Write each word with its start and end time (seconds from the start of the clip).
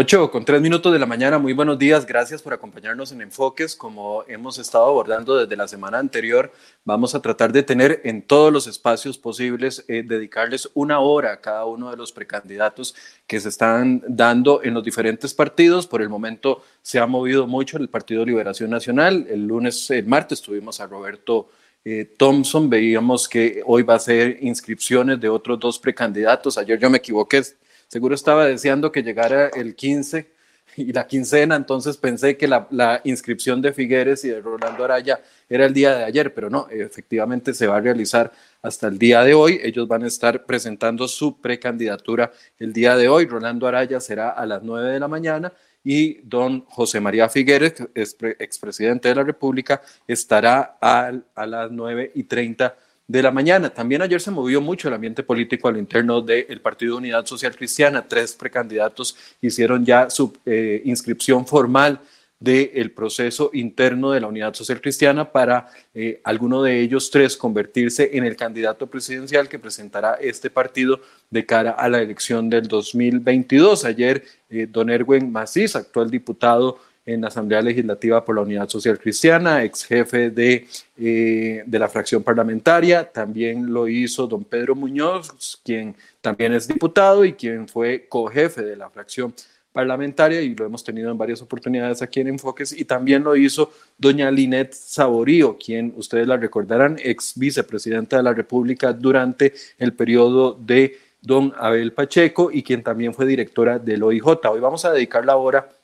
8 0.00 0.30
con 0.30 0.44
3 0.44 0.60
minutos 0.60 0.92
de 0.92 0.98
la 1.00 1.06
mañana, 1.06 1.40
muy 1.40 1.52
buenos 1.54 1.76
días, 1.76 2.06
gracias 2.06 2.40
por 2.40 2.52
acompañarnos 2.52 3.10
en 3.10 3.20
Enfoques. 3.20 3.74
Como 3.74 4.22
hemos 4.28 4.56
estado 4.60 4.84
abordando 4.84 5.36
desde 5.36 5.56
la 5.56 5.66
semana 5.66 5.98
anterior, 5.98 6.52
vamos 6.84 7.16
a 7.16 7.20
tratar 7.20 7.50
de 7.50 7.64
tener 7.64 8.00
en 8.04 8.22
todos 8.22 8.52
los 8.52 8.68
espacios 8.68 9.18
posibles, 9.18 9.84
eh, 9.88 10.04
dedicarles 10.06 10.70
una 10.74 11.00
hora 11.00 11.32
a 11.32 11.40
cada 11.40 11.64
uno 11.64 11.90
de 11.90 11.96
los 11.96 12.12
precandidatos 12.12 12.94
que 13.26 13.40
se 13.40 13.48
están 13.48 14.00
dando 14.06 14.62
en 14.62 14.74
los 14.74 14.84
diferentes 14.84 15.34
partidos. 15.34 15.88
Por 15.88 16.00
el 16.00 16.08
momento 16.08 16.62
se 16.80 17.00
ha 17.00 17.06
movido 17.08 17.48
mucho 17.48 17.76
el 17.76 17.88
Partido 17.88 18.24
Liberación 18.24 18.70
Nacional. 18.70 19.26
El 19.28 19.48
lunes, 19.48 19.90
el 19.90 20.06
martes 20.06 20.40
tuvimos 20.40 20.78
a 20.78 20.86
Roberto 20.86 21.48
eh, 21.84 22.14
Thompson, 22.16 22.70
veíamos 22.70 23.28
que 23.28 23.62
hoy 23.66 23.82
va 23.82 23.96
a 23.96 23.98
ser 23.98 24.38
inscripciones 24.42 25.18
de 25.18 25.28
otros 25.28 25.58
dos 25.58 25.76
precandidatos. 25.80 26.56
Ayer 26.56 26.78
yo 26.78 26.88
me 26.88 26.98
equivoqué 26.98 27.42
seguro 27.88 28.14
estaba 28.14 28.46
deseando 28.46 28.92
que 28.92 29.02
llegara 29.02 29.48
el 29.48 29.74
15 29.74 30.30
y 30.76 30.92
la 30.92 31.06
quincena, 31.06 31.56
entonces 31.56 31.96
pensé 31.96 32.36
que 32.36 32.46
la, 32.46 33.00
inscripción 33.02 33.60
de 33.60 33.72
Figueres 33.72 34.24
y 34.24 34.28
de 34.28 34.40
Rolando 34.40 34.84
Araya 34.84 35.20
era 35.48 35.66
el 35.66 35.74
día 35.74 35.96
de 35.96 36.04
ayer, 36.04 36.32
pero 36.32 36.50
no, 36.50 36.68
efectivamente 36.70 37.52
se 37.52 37.66
va 37.66 37.78
a 37.78 37.80
realizar 37.80 38.30
hasta 38.62 38.86
el 38.86 38.98
día 38.98 39.24
de 39.24 39.34
hoy. 39.34 39.58
Ellos 39.62 39.88
van 39.88 40.04
a 40.04 40.06
estar 40.06 40.44
presentando 40.44 41.08
su 41.08 41.40
precandidatura 41.40 42.30
el 42.58 42.72
día 42.72 42.96
de 42.96 43.08
hoy. 43.08 43.26
Rolando 43.26 43.66
Araya 43.66 43.98
será 43.98 44.30
a 44.30 44.46
las 44.46 44.62
9 44.62 44.92
de 44.92 45.00
la 45.00 45.08
mañana 45.08 45.52
y 45.82 46.20
don 46.22 46.64
José 46.66 47.00
María 47.00 47.28
Figueres, 47.28 47.74
expresidente 47.94 49.08
de 49.08 49.14
la 49.14 49.24
República, 49.24 49.82
estará 50.06 50.76
a, 50.80 51.12
las 51.46 51.70
9 51.70 52.12
y 52.14 52.24
30 52.24 52.76
de 53.08 53.22
la 53.22 53.30
mañana. 53.30 53.70
También 53.70 54.02
ayer 54.02 54.20
se 54.20 54.30
movió 54.30 54.60
mucho 54.60 54.86
el 54.86 54.94
ambiente 54.94 55.22
político 55.22 55.66
al 55.66 55.78
interno 55.78 56.20
del 56.20 56.60
Partido 56.60 56.98
Unidad 56.98 57.24
Social 57.24 57.56
Cristiana. 57.56 58.06
Tres 58.06 58.34
precandidatos 58.34 59.16
hicieron 59.40 59.84
ya 59.84 60.10
su 60.10 60.36
eh, 60.44 60.82
inscripción 60.84 61.46
formal 61.46 62.00
del 62.38 62.92
proceso 62.92 63.50
interno 63.52 64.12
de 64.12 64.20
la 64.20 64.28
Unidad 64.28 64.54
Social 64.54 64.80
Cristiana 64.80 65.32
para 65.32 65.70
eh, 65.92 66.20
alguno 66.22 66.62
de 66.62 66.80
ellos 66.80 67.10
tres 67.10 67.36
convertirse 67.36 68.10
en 68.16 68.24
el 68.24 68.36
candidato 68.36 68.86
presidencial 68.86 69.48
que 69.48 69.58
presentará 69.58 70.14
este 70.20 70.48
partido 70.48 71.00
de 71.30 71.44
cara 71.44 71.72
a 71.72 71.88
la 71.88 72.00
elección 72.00 72.48
del 72.48 72.68
2022. 72.68 73.84
Ayer, 73.84 74.22
eh, 74.50 74.68
don 74.70 74.88
Erwin 74.88 75.32
Macís, 75.32 75.74
actual 75.74 76.10
diputado 76.10 76.78
en 77.08 77.22
la 77.22 77.28
Asamblea 77.28 77.62
Legislativa 77.62 78.22
por 78.22 78.36
la 78.36 78.42
Unidad 78.42 78.68
Social 78.68 78.98
Cristiana, 78.98 79.64
ex 79.64 79.84
jefe 79.84 80.30
de, 80.30 80.66
eh, 80.98 81.62
de 81.64 81.78
la 81.78 81.88
fracción 81.88 82.22
parlamentaria. 82.22 83.10
También 83.10 83.72
lo 83.72 83.88
hizo 83.88 84.26
don 84.26 84.44
Pedro 84.44 84.74
Muñoz, 84.74 85.58
quien 85.64 85.96
también 86.20 86.52
es 86.52 86.68
diputado 86.68 87.24
y 87.24 87.32
quien 87.32 87.66
fue 87.66 88.06
cojefe 88.10 88.62
de 88.62 88.76
la 88.76 88.90
fracción 88.90 89.32
parlamentaria 89.72 90.42
y 90.42 90.54
lo 90.54 90.66
hemos 90.66 90.84
tenido 90.84 91.10
en 91.10 91.16
varias 91.16 91.40
oportunidades 91.40 92.02
aquí 92.02 92.20
en 92.20 92.28
Enfoques 92.28 92.78
y 92.78 92.84
también 92.84 93.24
lo 93.24 93.36
hizo 93.36 93.72
doña 93.96 94.30
Linet 94.30 94.74
Saborío, 94.74 95.56
quien 95.56 95.94
ustedes 95.96 96.26
la 96.26 96.36
recordarán, 96.36 96.98
ex 97.02 97.32
vicepresidenta 97.36 98.18
de 98.18 98.22
la 98.22 98.34
República 98.34 98.92
durante 98.92 99.54
el 99.78 99.94
periodo 99.94 100.52
de 100.60 100.98
don 101.22 101.54
Abel 101.56 101.92
Pacheco 101.94 102.50
y 102.52 102.62
quien 102.62 102.82
también 102.82 103.14
fue 103.14 103.24
directora 103.24 103.78
del 103.78 104.02
OIJ. 104.02 104.26
Hoy 104.50 104.60
vamos 104.60 104.84
a 104.84 104.92
dedicar 104.92 105.24
la 105.24 105.36
hora 105.36 105.77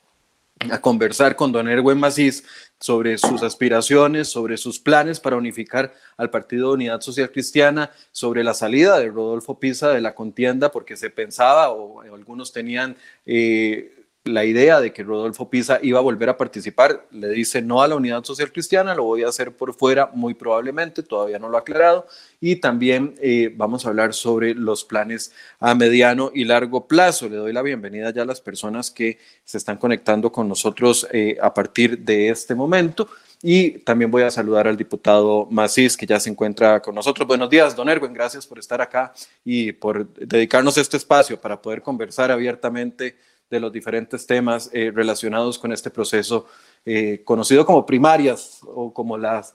a 0.59 0.81
conversar 0.81 1.35
con 1.35 1.51
don 1.51 1.67
Erwin 1.67 1.99
Macís 1.99 2.43
sobre 2.79 3.17
sus 3.17 3.43
aspiraciones, 3.43 4.29
sobre 4.29 4.57
sus 4.57 4.79
planes 4.79 5.19
para 5.19 5.35
unificar 5.35 5.93
al 6.17 6.29
Partido 6.29 6.69
de 6.69 6.73
Unidad 6.75 7.01
Social 7.01 7.31
Cristiana, 7.31 7.91
sobre 8.11 8.43
la 8.43 8.53
salida 8.53 8.99
de 8.99 9.09
Rodolfo 9.09 9.59
Pisa 9.59 9.89
de 9.89 10.01
la 10.01 10.15
contienda, 10.15 10.71
porque 10.71 10.95
se 10.95 11.09
pensaba 11.09 11.69
o 11.69 12.01
algunos 12.01 12.51
tenían 12.51 12.95
eh, 13.25 13.94
la 14.25 14.43
idea 14.43 14.81
de 14.81 14.91
que 14.91 15.03
Rodolfo 15.03 15.51
Pisa 15.51 15.79
iba 15.83 15.99
a 15.99 16.01
volver 16.01 16.29
a 16.29 16.37
participar. 16.37 17.05
Le 17.11 17.29
dice 17.29 17.61
no 17.61 17.83
a 17.83 17.87
la 17.87 17.95
Unidad 17.95 18.23
Social 18.23 18.51
Cristiana, 18.51 18.95
lo 18.95 19.03
voy 19.03 19.23
a 19.23 19.27
hacer 19.27 19.55
por 19.55 19.75
fuera 19.75 20.09
muy 20.13 20.33
probablemente, 20.33 21.03
todavía 21.03 21.37
no 21.37 21.47
lo 21.47 21.57
ha 21.57 21.59
aclarado. 21.59 22.07
Y 22.41 22.55
también 22.55 23.13
eh, 23.21 23.53
vamos 23.55 23.85
a 23.85 23.89
hablar 23.89 24.15
sobre 24.15 24.55
los 24.55 24.83
planes 24.83 25.31
a 25.59 25.75
mediano 25.75 26.31
y 26.33 26.43
largo 26.43 26.87
plazo. 26.87 27.29
Le 27.29 27.35
doy 27.35 27.53
la 27.53 27.61
bienvenida 27.61 28.11
ya 28.11 28.23
a 28.23 28.25
las 28.25 28.41
personas 28.41 28.89
que 28.89 29.19
se 29.43 29.59
están 29.59 29.77
conectando 29.77 30.31
con 30.31 30.47
nosotros 30.49 31.07
eh, 31.11 31.37
a 31.39 31.53
partir 31.53 31.99
de 31.99 32.29
este 32.29 32.55
momento. 32.55 33.07
Y 33.43 33.77
también 33.79 34.09
voy 34.09 34.23
a 34.23 34.31
saludar 34.31 34.67
al 34.67 34.75
diputado 34.75 35.47
Macís, 35.51 35.95
que 35.95 36.07
ya 36.07 36.19
se 36.19 36.31
encuentra 36.31 36.81
con 36.81 36.95
nosotros. 36.95 37.27
Buenos 37.27 37.47
días, 37.47 37.75
don 37.75 37.87
Erwin, 37.89 38.11
gracias 38.11 38.47
por 38.47 38.57
estar 38.57 38.81
acá 38.81 39.13
y 39.43 39.71
por 39.71 40.07
dedicarnos 40.15 40.79
este 40.79 40.97
espacio 40.97 41.39
para 41.39 41.61
poder 41.61 41.83
conversar 41.83 42.31
abiertamente 42.31 43.15
de 43.49 43.59
los 43.59 43.71
diferentes 43.71 44.25
temas 44.25 44.69
eh, 44.73 44.91
relacionados 44.93 45.59
con 45.59 45.71
este 45.71 45.89
proceso 45.89 46.47
eh, 46.85 47.21
conocido 47.23 47.65
como 47.65 47.85
primarias 47.85 48.61
o 48.63 48.93
como 48.93 49.17
las, 49.17 49.53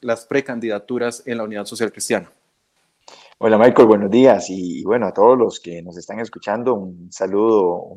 las 0.00 0.26
precandidaturas 0.26 1.22
en 1.26 1.38
la 1.38 1.44
Unidad 1.44 1.66
Social 1.66 1.92
Cristiana. 1.92 2.30
Hola 3.38 3.58
Michael, 3.58 3.88
buenos 3.88 4.10
días 4.10 4.48
y, 4.50 4.84
bueno, 4.84 5.06
a 5.06 5.12
todos 5.12 5.36
los 5.36 5.60
que 5.60 5.82
nos 5.82 5.96
están 5.96 6.20
escuchando, 6.20 6.74
un 6.74 7.10
saludo 7.10 7.94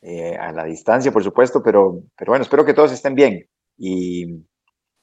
eh, 0.00 0.34
a 0.34 0.50
la 0.50 0.64
distancia, 0.64 1.12
por 1.12 1.22
supuesto, 1.22 1.62
pero, 1.62 2.02
pero 2.16 2.32
bueno, 2.32 2.42
espero 2.42 2.64
que 2.64 2.72
todos 2.72 2.90
estén 2.90 3.14
bien 3.14 3.46
y, 3.76 4.46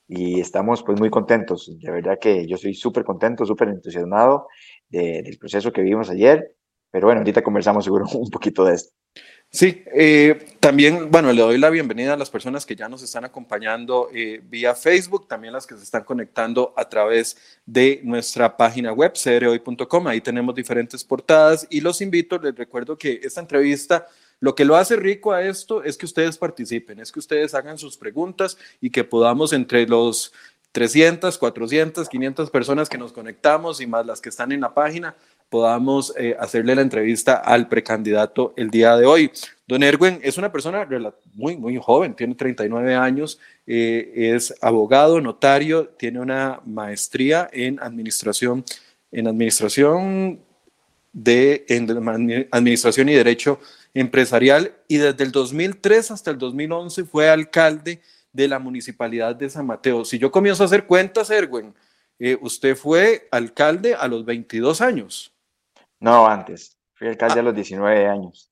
y 0.07 0.39
estamos 0.39 0.83
pues 0.83 0.99
muy 0.99 1.09
contentos. 1.09 1.71
De 1.79 1.91
verdad 1.91 2.17
que 2.19 2.47
yo 2.47 2.57
soy 2.57 2.73
súper 2.73 3.03
contento, 3.03 3.45
súper 3.45 3.69
entusiasmado 3.69 4.47
del 4.89 5.37
proceso 5.37 5.71
que 5.71 5.81
vivimos 5.81 6.09
ayer, 6.09 6.55
pero 6.89 7.07
bueno, 7.07 7.21
ahorita 7.21 7.43
conversamos 7.43 7.83
seguro 7.83 8.05
un 8.13 8.29
poquito 8.29 8.65
de 8.65 8.75
esto. 8.75 8.93
Sí, 9.55 9.83
eh, 9.93 10.57
también, 10.59 11.11
bueno, 11.11 11.31
le 11.31 11.39
doy 11.39 11.59
la 11.59 11.69
bienvenida 11.69 12.13
a 12.15 12.17
las 12.17 12.31
personas 12.31 12.65
que 12.65 12.75
ya 12.75 12.89
nos 12.89 13.03
están 13.03 13.23
acompañando 13.23 14.09
eh, 14.11 14.41
vía 14.43 14.73
Facebook, 14.73 15.27
también 15.27 15.53
las 15.53 15.67
que 15.67 15.77
se 15.77 15.83
están 15.83 16.03
conectando 16.05 16.73
a 16.75 16.89
través 16.89 17.37
de 17.63 18.01
nuestra 18.03 18.57
página 18.57 18.91
web, 18.91 19.13
crhoy.com. 19.13 20.07
Ahí 20.07 20.21
tenemos 20.21 20.55
diferentes 20.55 21.03
portadas 21.03 21.67
y 21.69 21.81
los 21.81 22.01
invito, 22.01 22.39
les 22.39 22.55
recuerdo 22.55 22.97
que 22.97 23.19
esta 23.21 23.41
entrevista, 23.41 24.07
lo 24.39 24.55
que 24.55 24.65
lo 24.65 24.75
hace 24.75 24.95
rico 24.95 25.33
a 25.33 25.43
esto 25.43 25.83
es 25.83 25.99
que 25.99 26.07
ustedes 26.07 26.35
participen, 26.35 26.99
es 26.99 27.11
que 27.11 27.19
ustedes 27.19 27.53
hagan 27.53 27.77
sus 27.77 27.95
preguntas 27.95 28.57
y 28.81 28.89
que 28.89 29.03
podamos 29.03 29.53
entre 29.53 29.85
los 29.85 30.33
300, 30.73 31.37
400, 31.37 32.09
500 32.09 32.49
personas 32.49 32.89
que 32.89 32.97
nos 32.97 33.13
conectamos 33.13 33.79
y 33.79 33.85
más 33.85 34.03
las 34.07 34.19
que 34.19 34.29
están 34.29 34.51
en 34.51 34.61
la 34.61 34.73
página, 34.73 35.15
podamos 35.53 36.11
eh, 36.17 36.35
hacerle 36.39 36.73
la 36.73 36.81
entrevista 36.81 37.35
al 37.35 37.67
precandidato 37.67 38.55
el 38.57 38.71
día 38.71 38.97
de 38.97 39.05
hoy. 39.05 39.29
Don 39.67 39.83
Erwin 39.83 40.19
es 40.23 40.39
una 40.39 40.51
persona 40.51 40.89
muy, 41.35 41.55
muy 41.57 41.77
joven, 41.77 42.15
tiene 42.15 42.33
39 42.33 42.95
años, 42.95 43.37
eh, 43.67 44.31
es 44.35 44.55
abogado, 44.61 45.21
notario, 45.21 45.89
tiene 45.89 46.19
una 46.19 46.59
maestría 46.65 47.51
en 47.53 47.79
administración, 47.83 48.65
en 49.11 49.27
administración 49.27 50.39
de 51.11 51.65
en 51.69 52.47
administración 52.49 53.09
y 53.09 53.13
derecho 53.13 53.59
empresarial 53.93 54.73
y 54.87 54.97
desde 54.97 55.23
el 55.23 55.31
2003 55.31 56.09
hasta 56.09 56.31
el 56.31 56.39
2011 56.39 57.03
fue 57.03 57.29
alcalde 57.29 58.01
de 58.31 58.47
la 58.47 58.57
municipalidad 58.57 59.35
de 59.35 59.51
San 59.51 59.67
Mateo. 59.67 60.03
Si 60.03 60.17
yo 60.17 60.31
comienzo 60.31 60.63
a 60.63 60.65
hacer 60.65 60.87
cuentas, 60.87 61.29
Erwin, 61.29 61.75
eh, 62.17 62.39
usted 62.41 62.75
fue 62.75 63.27
alcalde 63.29 63.93
a 63.93 64.07
los 64.07 64.25
22 64.25 64.81
años. 64.81 65.32
No, 66.03 66.27
antes. 66.27 66.77
Fui 66.95 67.07
alcalde 67.07 67.39
a 67.39 67.43
los 67.43 67.55
19 67.55 68.07
años. 68.07 68.51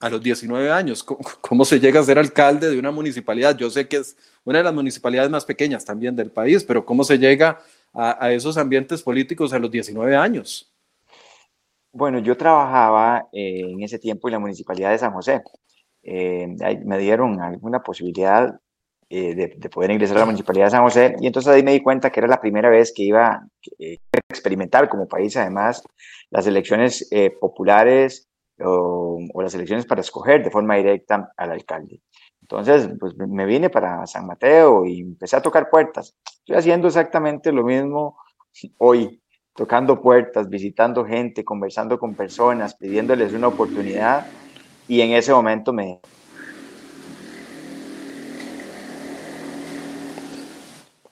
A 0.00 0.10
los 0.10 0.22
19 0.22 0.70
años. 0.70 1.02
¿Cómo, 1.02 1.64
se 1.64 1.80
llega 1.80 1.98
a 1.98 2.02
ser 2.02 2.18
alcalde 2.18 2.68
de 2.68 2.78
una 2.78 2.90
municipalidad? 2.90 3.56
Yo 3.56 3.70
sé 3.70 3.88
que 3.88 3.96
es 3.96 4.18
una 4.44 4.58
de 4.58 4.64
las 4.64 4.74
municipalidades 4.74 5.30
más 5.30 5.46
pequeñas 5.46 5.82
también 5.82 6.14
del 6.14 6.30
país, 6.30 6.62
pero 6.62 6.84
¿cómo 6.84 7.02
se 7.02 7.18
llega 7.18 7.58
a, 7.94 8.30
esos 8.32 8.58
ambientes 8.58 9.02
políticos 9.02 9.54
a 9.54 9.58
los 9.58 9.70
19 9.70 10.14
años? 10.14 10.74
Bueno, 11.90 12.18
yo 12.18 12.36
trabajaba 12.36 13.28
eh, 13.32 13.62
en 13.62 13.82
ese 13.82 13.98
tiempo 13.98 14.28
en 14.28 14.32
la 14.32 14.38
municipalidad 14.38 14.90
de 14.90 14.98
San 14.98 15.14
José. 15.14 15.42
Eh, 16.02 16.48
me 16.84 16.98
dieron 16.98 17.40
alguna 17.40 17.82
posibilidad 17.82 18.60
eh, 19.08 19.34
de, 19.34 19.68
poder 19.70 19.90
ingresar 19.90 20.18
a 20.18 20.20
la 20.20 20.26
Municipalidad 20.26 20.66
de 20.66 20.70
San 20.70 20.82
José. 20.82 21.16
Y 21.18 21.26
entonces 21.26 21.50
ahí 21.50 21.62
me 21.62 21.72
di 21.72 21.82
cuenta 21.82 22.10
que 22.10 22.20
era 22.20 22.28
la 22.28 22.42
primera 22.42 22.68
vez 22.68 22.92
que 22.94 23.04
iba 23.04 23.26
a 23.26 23.48
experimentar 24.28 24.88
como 24.90 25.08
país, 25.08 25.36
además, 25.36 25.82
las 26.30 26.46
elecciones 26.46 27.06
eh, 27.10 27.30
populares 27.30 28.28
o, 28.60 29.18
las 29.42 29.54
elecciones 29.54 29.86
para 29.86 30.00
escoger 30.00 30.44
de 30.44 30.50
forma 30.50 30.76
directa 30.76 31.32
al 31.36 31.52
alcalde. 31.52 32.00
Entonces, 32.40 32.88
pues 32.98 33.14
me 33.16 33.46
vine 33.46 33.70
para 33.70 34.06
San 34.06 34.26
Mateo 34.26 34.84
y 34.84 35.00
empecé 35.00 35.36
a 35.36 35.42
tocar 35.42 35.70
puertas. 35.70 36.16
Estoy 36.38 36.56
haciendo 36.56 36.88
exactamente 36.88 37.52
lo 37.52 37.62
mismo 37.62 38.18
hoy, 38.78 39.22
tocando 39.54 40.00
puertas, 40.00 40.48
visitando 40.48 41.04
gente, 41.04 41.44
conversando 41.44 41.98
con 41.98 42.14
personas, 42.14 42.74
pidiéndoles 42.74 43.32
una 43.32 43.48
oportunidad. 43.48 44.26
Y 44.88 45.00
en 45.00 45.12
ese 45.12 45.32
momento 45.32 45.72
me 45.72 46.00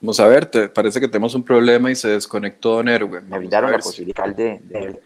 Vamos 0.01 0.19
a 0.21 0.27
ver, 0.27 0.45
te, 0.45 0.69
parece 0.69 1.01
que 1.01 1.09
tenemos 1.09 1.35
un 1.35 1.43
problema 1.43 1.91
y 1.91 1.95
se 1.95 2.07
desconectó 2.07 2.75
Don 2.75 2.87
Erwin. 2.87 3.27
Me 3.27 3.35
evitaron 3.35 3.71
la 3.71 3.79
posibilidad 3.79 4.33
de, 4.33 5.01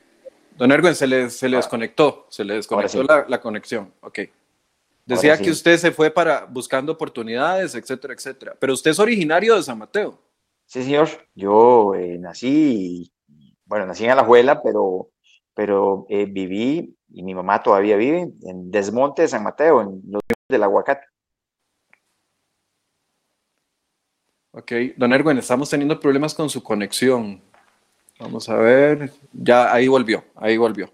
Don 0.56 0.72
Erwin, 0.72 0.96
se 0.96 1.08
le, 1.08 1.30
se 1.30 1.50
le 1.50 1.58
desconectó, 1.58 2.28
se 2.30 2.44
le 2.44 2.56
desconectó 2.56 3.04
la, 3.04 3.26
la, 3.28 3.42
conexión. 3.42 3.94
Ok. 4.02 4.20
Decía 5.06 5.38
que 5.38 5.52
usted 5.52 5.78
se 5.78 5.92
fue 5.92 6.12
para 6.12 6.46
buscando 6.46 6.92
oportunidades, 6.92 7.76
etcétera, 7.76 8.14
etcétera. 8.14 8.56
Pero 8.60 8.74
usted 8.74 8.92
es 8.92 9.00
originario 9.00 9.56
de 9.56 9.64
San 9.64 9.78
Mateo. 9.78 10.20
Sí, 10.66 10.84
señor. 10.84 11.10
Yo 11.36 11.94
eh, 11.96 12.18
nací, 12.20 13.12
bueno, 13.66 13.86
nací 13.86 14.06
en 14.06 14.12
Alajuela, 14.12 14.62
pero, 14.62 15.10
pero 15.54 16.06
eh, 16.10 16.26
viví, 16.26 16.98
y 17.10 17.24
mi 17.24 17.36
mamá 17.36 17.62
todavía 17.62 17.98
vive, 17.98 18.32
en 18.42 18.72
Desmonte 18.72 19.24
de 19.24 19.28
San 19.28 19.44
Mateo, 19.44 19.82
en 19.82 20.02
los 20.08 20.22
del 20.50 20.64
aguacate. 20.64 21.06
Ok, 24.52 24.72
don 24.98 25.12
Erwin, 25.12 25.38
estamos 25.38 25.70
teniendo 25.70 26.00
problemas 26.00 26.34
con 26.36 26.50
su 26.50 26.62
conexión. 26.64 27.42
Vamos 28.20 28.48
a 28.50 28.56
ver, 28.56 29.12
ya 29.34 29.74
ahí 29.74 29.88
volvió, 29.88 30.24
ahí 30.36 30.58
volvió. 30.58 30.90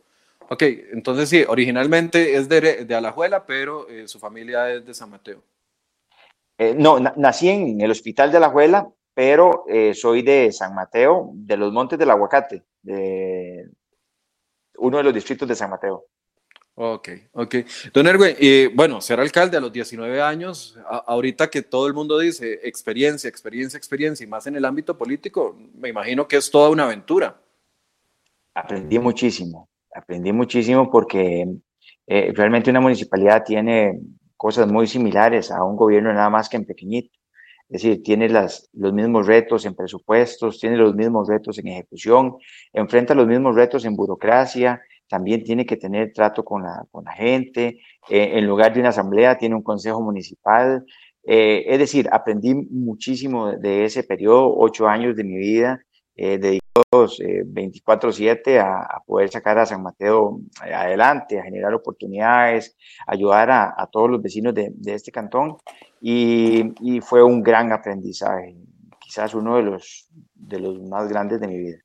Ok, 0.49 0.63
entonces 0.93 1.29
sí, 1.29 1.43
originalmente 1.47 2.35
es 2.35 2.49
de, 2.49 2.85
de 2.85 2.95
Alajuela, 2.95 3.45
pero 3.45 3.87
eh, 3.87 4.07
su 4.07 4.19
familia 4.19 4.71
es 4.73 4.85
de 4.85 4.93
San 4.93 5.11
Mateo. 5.11 5.43
Eh, 6.57 6.73
no, 6.75 6.99
nací 6.99 7.49
en 7.49 7.79
el 7.81 7.91
hospital 7.91 8.31
de 8.31 8.37
Alajuela, 8.37 8.89
pero 9.13 9.63
eh, 9.67 9.93
soy 9.93 10.23
de 10.23 10.51
San 10.51 10.73
Mateo, 10.73 11.31
de 11.33 11.55
los 11.55 11.71
Montes 11.71 11.99
del 11.99 12.09
Aguacate, 12.09 12.63
de 12.81 13.69
uno 14.77 14.97
de 14.97 15.03
los 15.03 15.13
distritos 15.13 15.47
de 15.47 15.55
San 15.55 15.69
Mateo. 15.69 16.05
Ok, 16.81 17.09
ok. 17.33 17.55
Don 17.93 18.07
Erwin, 18.07 18.35
bueno, 18.73 19.01
ser 19.01 19.19
alcalde 19.19 19.57
a 19.57 19.59
los 19.59 19.69
19 19.69 20.21
años, 20.21 20.79
ahorita 21.07 21.49
que 21.49 21.61
todo 21.61 21.87
el 21.87 21.93
mundo 21.93 22.17
dice 22.17 22.61
experiencia, 22.63 23.27
experiencia, 23.27 23.77
experiencia, 23.77 24.23
y 24.23 24.27
más 24.27 24.47
en 24.47 24.55
el 24.55 24.63
ámbito 24.63 24.97
político, 24.97 25.57
me 25.75 25.89
imagino 25.89 26.25
que 26.25 26.37
es 26.37 26.49
toda 26.49 26.69
una 26.69 26.85
aventura. 26.85 27.37
Aprendí 28.53 28.97
muchísimo, 28.97 29.67
aprendí 29.93 30.31
muchísimo 30.31 30.89
porque 30.89 31.45
eh, 32.07 32.31
realmente 32.33 32.69
una 32.69 32.79
municipalidad 32.79 33.43
tiene 33.43 33.99
cosas 34.37 34.71
muy 34.71 34.87
similares 34.87 35.51
a 35.51 35.61
un 35.65 35.75
gobierno 35.75 36.13
nada 36.13 36.29
más 36.29 36.47
que 36.47 36.55
en 36.55 36.65
pequeñito. 36.65 37.11
Es 37.67 37.81
decir, 37.83 38.01
tiene 38.03 38.29
las, 38.29 38.69
los 38.71 38.93
mismos 38.93 39.27
retos 39.27 39.65
en 39.65 39.75
presupuestos, 39.75 40.61
tiene 40.61 40.77
los 40.77 40.95
mismos 40.95 41.27
retos 41.27 41.59
en 41.59 41.67
ejecución, 41.67 42.37
enfrenta 42.71 43.13
los 43.13 43.27
mismos 43.27 43.53
retos 43.53 43.83
en 43.83 43.97
burocracia, 43.97 44.81
también 45.09 45.43
tiene 45.43 45.65
que 45.65 45.77
tener 45.77 46.13
trato 46.13 46.43
con 46.43 46.63
la, 46.63 46.85
con 46.91 47.03
la 47.05 47.13
gente. 47.13 47.79
Eh, 48.09 48.37
en 48.37 48.47
lugar 48.47 48.73
de 48.73 48.79
una 48.79 48.89
asamblea, 48.89 49.37
tiene 49.37 49.55
un 49.55 49.63
consejo 49.63 50.01
municipal. 50.01 50.85
Eh, 51.23 51.65
es 51.67 51.79
decir, 51.79 52.07
aprendí 52.11 52.55
muchísimo 52.55 53.51
de 53.51 53.85
ese 53.85 54.03
periodo, 54.03 54.55
ocho 54.57 54.87
años 54.87 55.15
de 55.15 55.23
mi 55.23 55.37
vida, 55.37 55.81
eh, 56.21 56.59
24/7 56.83 58.51
eh, 58.51 58.59
a, 58.59 59.01
poder 59.05 59.29
sacar 59.29 59.57
a 59.57 59.65
San 59.65 59.81
Mateo 59.81 60.41
eh, 60.65 60.73
adelante, 60.73 61.39
a 61.39 61.43
generar 61.43 61.73
oportunidades, 61.73 62.75
ayudar 63.07 63.49
a, 63.51 63.87
todos 63.89 64.09
los 64.09 64.21
vecinos 64.21 64.53
de, 64.53 64.73
este 64.85 65.13
cantón 65.13 65.55
y, 66.01 66.99
fue 67.01 67.23
un 67.23 67.41
gran 67.41 67.71
aprendizaje, 67.71 68.57
quizás 68.99 69.33
uno 69.33 69.55
de 69.55 69.63
los, 69.63 70.09
de 70.35 70.59
los 70.59 70.81
más 70.81 71.07
grandes 71.07 71.39
de 71.39 71.47
mi 71.47 71.57
vida. 71.57 71.77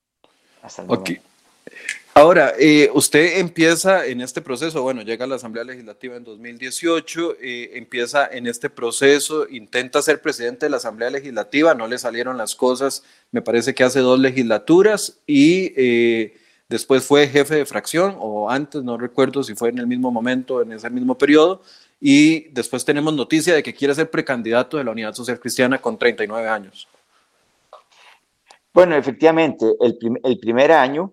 Hasta 0.63 0.83
el 0.83 0.89
momento. 0.89 1.13
Ahora, 2.17 2.53
eh, 2.61 2.91
usted 2.95 3.39
empieza 3.41 4.07
en 4.07 4.21
este 4.21 4.41
proceso, 4.41 4.85
bueno, 4.85 5.03
llega 5.03 5.25
a 5.25 5.29
la 5.29 5.35
Asamblea 5.35 5.65
Legislativa 5.65 6.15
en 6.15 6.23
2018, 6.23 7.39
eh, 7.41 7.71
empieza 7.75 8.29
en 8.29 8.47
este 8.47 8.71
proceso, 8.71 9.49
intenta 9.49 10.01
ser 10.01 10.23
presidente 10.23 10.67
de 10.67 10.71
la 10.71 10.77
Asamblea 10.77 11.11
Legislativa, 11.11 11.75
no 11.75 11.89
le 11.89 11.99
salieron 11.99 12.39
las 12.39 12.55
cosas, 12.55 13.03
me 13.33 13.43
parece 13.43 13.75
que 13.75 13.83
hace 13.83 13.99
dos 13.99 14.21
legislaturas 14.21 15.19
y 15.27 15.73
eh, 15.77 16.37
después 16.69 17.05
fue 17.05 17.27
jefe 17.27 17.57
de 17.57 17.67
fracción 17.67 18.15
o 18.21 18.49
antes, 18.49 18.85
no 18.85 18.97
recuerdo 18.97 19.43
si 19.43 19.57
fue 19.57 19.71
en 19.71 19.79
el 19.79 19.89
mismo 19.89 20.13
momento, 20.13 20.63
en 20.63 20.71
ese 20.71 20.89
mismo 20.91 21.19
periodo, 21.19 21.63
y 22.01 22.49
después 22.51 22.85
tenemos 22.85 23.13
noticia 23.13 23.57
de 23.57 23.63
que 23.65 23.75
quiere 23.75 23.93
ser 23.93 24.09
precandidato 24.09 24.77
de 24.77 24.85
la 24.85 24.93
Unidad 24.93 25.15
Social 25.15 25.41
Cristiana 25.41 25.81
con 25.81 25.99
39 25.99 26.49
años. 26.49 26.87
Bueno, 28.73 28.95
efectivamente, 28.95 29.67
el, 29.81 29.99
el 30.23 30.39
primer 30.39 30.71
año 30.71 31.13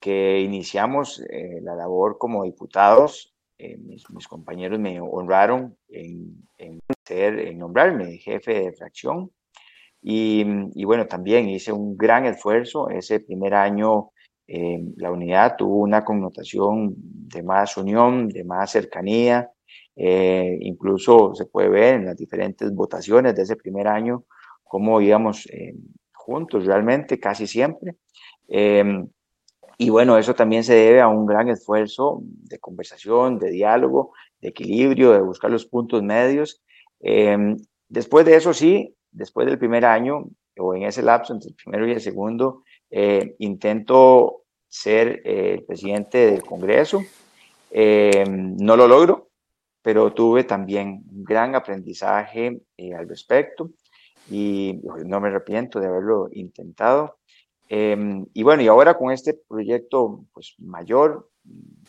que 0.00 0.40
iniciamos 0.40 1.20
eh, 1.30 1.60
la 1.62 1.74
labor 1.74 2.18
como 2.18 2.44
diputados, 2.44 3.34
eh, 3.58 3.78
mis, 3.78 4.04
compañeros 4.28 4.78
me 4.78 5.00
honraron 5.00 5.76
en, 5.88 6.46
en, 6.58 7.58
nombrarme 7.58 8.18
jefe 8.18 8.54
de 8.54 8.72
fracción. 8.72 9.30
Y, 10.02 10.44
y, 10.74 10.84
bueno, 10.84 11.06
también 11.06 11.48
hice 11.48 11.72
un 11.72 11.96
gran 11.96 12.26
esfuerzo. 12.26 12.90
Ese 12.90 13.20
primer 13.20 13.54
año 13.54 14.10
eh, 14.46 14.78
la 14.96 15.10
unidad 15.10 15.56
tuvo 15.56 15.78
una 15.78 16.04
connotación 16.04 16.94
de 16.96 17.42
más 17.42 17.76
unión, 17.76 18.28
de 18.28 18.44
más 18.44 18.70
cercanía. 18.70 19.50
incluso 19.96 21.34
se 21.34 21.46
puede 21.46 21.68
ver 21.70 21.94
en 21.94 22.06
las 22.06 22.16
diferentes 22.16 22.70
votaciones 22.74 23.34
de 23.34 23.42
ese 23.42 23.56
primer 23.56 23.88
año 23.88 24.24
cómo 24.62 25.00
íbamos 25.00 25.48
juntos 26.12 26.66
realmente 26.66 27.18
casi 27.18 27.46
siempre. 27.46 27.96
Y 29.78 29.90
bueno, 29.90 30.16
eso 30.16 30.34
también 30.34 30.64
se 30.64 30.74
debe 30.74 31.00
a 31.00 31.08
un 31.08 31.26
gran 31.26 31.48
esfuerzo 31.48 32.20
de 32.22 32.58
conversación, 32.58 33.38
de 33.38 33.50
diálogo, 33.50 34.12
de 34.40 34.48
equilibrio, 34.48 35.12
de 35.12 35.20
buscar 35.20 35.50
los 35.50 35.66
puntos 35.66 36.02
medios. 36.02 36.62
Em, 37.00 37.56
después 37.88 38.24
de 38.24 38.36
eso, 38.36 38.54
sí, 38.54 38.94
después 39.10 39.46
del 39.46 39.58
primer 39.58 39.84
año, 39.84 40.26
o 40.58 40.74
en 40.74 40.84
ese 40.84 41.02
lapso 41.02 41.34
entre 41.34 41.50
el 41.50 41.56
primero 41.56 41.86
y 41.86 41.92
el 41.92 42.00
segundo, 42.00 42.62
eh, 42.90 43.34
intento 43.38 44.44
ser 44.68 45.20
eh, 45.24 45.54
el 45.58 45.64
presidente 45.64 46.30
del 46.30 46.42
Congreso. 46.42 47.02
Em, 47.70 48.56
no 48.56 48.76
lo 48.76 48.88
logro, 48.88 49.28
pero 49.82 50.12
tuve 50.12 50.44
también 50.44 51.04
un 51.12 51.24
gran 51.24 51.54
aprendizaje 51.54 52.60
eh, 52.76 52.94
al 52.94 53.08
respecto 53.08 53.70
y 54.30 54.80
no 55.04 55.20
me 55.20 55.28
arrepiento 55.28 55.78
de 55.80 55.86
haberlo 55.86 56.28
intentado. 56.32 57.18
Em, 57.68 58.26
y 58.32 58.42
bueno, 58.42 58.62
y 58.62 58.68
ahora 58.68 58.96
con 58.96 59.12
este 59.12 59.34
proyecto 59.34 60.24
pues, 60.32 60.54
mayor, 60.58 61.28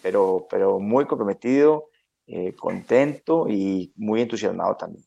pero, 0.02 0.48
pero 0.50 0.80
muy 0.80 1.06
comprometido, 1.06 1.90
eh, 2.28 2.54
contento 2.54 3.48
y 3.48 3.92
muy 3.96 4.22
entusiasmado 4.22 4.76
también. 4.76 5.04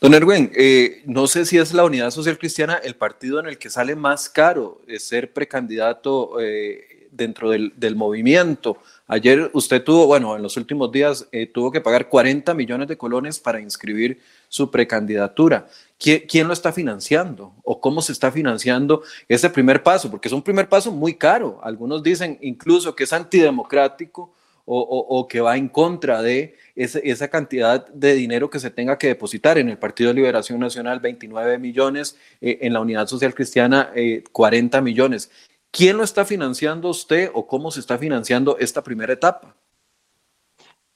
Don 0.00 0.14
Erwin, 0.14 0.52
eh, 0.54 1.02
no 1.06 1.26
sé 1.26 1.46
si 1.46 1.58
es 1.58 1.72
la 1.74 1.84
Unidad 1.84 2.10
Social 2.10 2.38
Cristiana 2.38 2.76
el 2.76 2.94
partido 2.94 3.40
en 3.40 3.46
el 3.46 3.58
que 3.58 3.70
sale 3.70 3.96
más 3.96 4.28
caro 4.28 4.80
ser 4.98 5.32
precandidato 5.32 6.40
eh, 6.40 7.08
dentro 7.10 7.50
del, 7.50 7.72
del, 7.76 7.96
movimiento. 7.96 8.78
Ayer 9.08 9.50
usted 9.52 9.82
tuvo, 9.82 10.06
bueno, 10.06 10.36
en 10.36 10.42
los 10.42 10.56
últimos 10.56 10.92
días 10.92 11.28
tuvo 11.52 11.72
que 11.72 11.80
pagar 11.80 12.08
40 12.08 12.54
millones 12.54 12.86
de 12.86 12.96
colones 12.96 13.40
para 13.40 13.60
inscribir 13.60 14.20
su 14.54 14.70
precandidatura. 14.70 15.66
¿Quién, 15.98 16.46
lo 16.46 16.52
está 16.52 16.70
financiando 16.72 17.56
o 17.64 17.80
cómo 17.80 18.00
se 18.00 18.12
está 18.12 18.30
financiando 18.30 19.02
ese 19.26 19.50
primer 19.50 19.82
paso? 19.82 20.12
Porque 20.12 20.28
es 20.28 20.32
un 20.32 20.42
primer 20.42 20.68
paso 20.68 20.92
muy 20.92 21.14
caro. 21.14 21.58
Algunos 21.60 22.04
dicen 22.04 22.38
incluso 22.40 22.94
que 22.94 23.02
es 23.02 23.12
antidemocrático 23.12 24.32
o, 24.64 25.26
que 25.28 25.40
va 25.40 25.56
en 25.56 25.68
contra 25.68 26.22
de 26.22 26.56
esa 26.76 27.26
cantidad 27.26 27.84
de 27.88 28.14
dinero 28.14 28.48
que 28.48 28.60
se 28.60 28.70
tenga 28.70 28.96
que 28.96 29.08
depositar 29.08 29.58
en 29.58 29.70
el 29.70 29.76
Partido 29.76 30.10
de 30.10 30.14
Liberación 30.14 30.60
Nacional, 30.60 31.00
29 31.00 31.58
millones, 31.58 32.16
eh, 32.40 32.58
en 32.60 32.74
la 32.74 32.80
Unidad 32.80 33.08
Social 33.08 33.34
Cristiana, 33.34 33.90
40 34.30 34.78
eh, 34.78 34.82
millones. 34.82 35.32
¿Quién 35.72 35.96
lo 35.96 36.04
está 36.04 36.24
financiando 36.24 36.90
usted 36.90 37.28
o 37.34 37.48
cómo 37.48 37.72
se 37.72 37.80
está 37.80 37.98
financiando 37.98 38.56
esta 38.60 38.84
primera 38.84 39.12
etapa? 39.12 39.56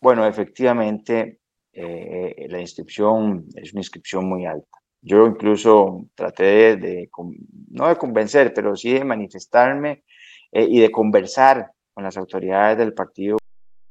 Bueno, 0.01 0.25
efectivamente, 0.25 1.41
eh, 1.73 2.47
la 2.49 2.61
inscripción 2.61 3.47
es 3.55 3.73
una 3.73 3.81
inscripción 3.81 4.29
muy 4.29 4.47
alta. 4.47 4.79
Yo 5.01 5.27
incluso 5.27 6.07
traté 6.15 6.77
de, 6.77 7.11
no 7.71 7.89
de 7.89 7.97
convencer, 7.97 8.53
pero 8.53 8.75
sí 8.77 8.93
de 8.93 9.05
manifestarme 9.05 10.03
eh, 10.51 10.67
y 10.69 10.81
de 10.81 10.91
conversar 10.91 11.71
con 11.95 12.05
las 12.05 12.17
autoridades 12.17 12.79
del 12.79 12.95
partido, 12.95 13.39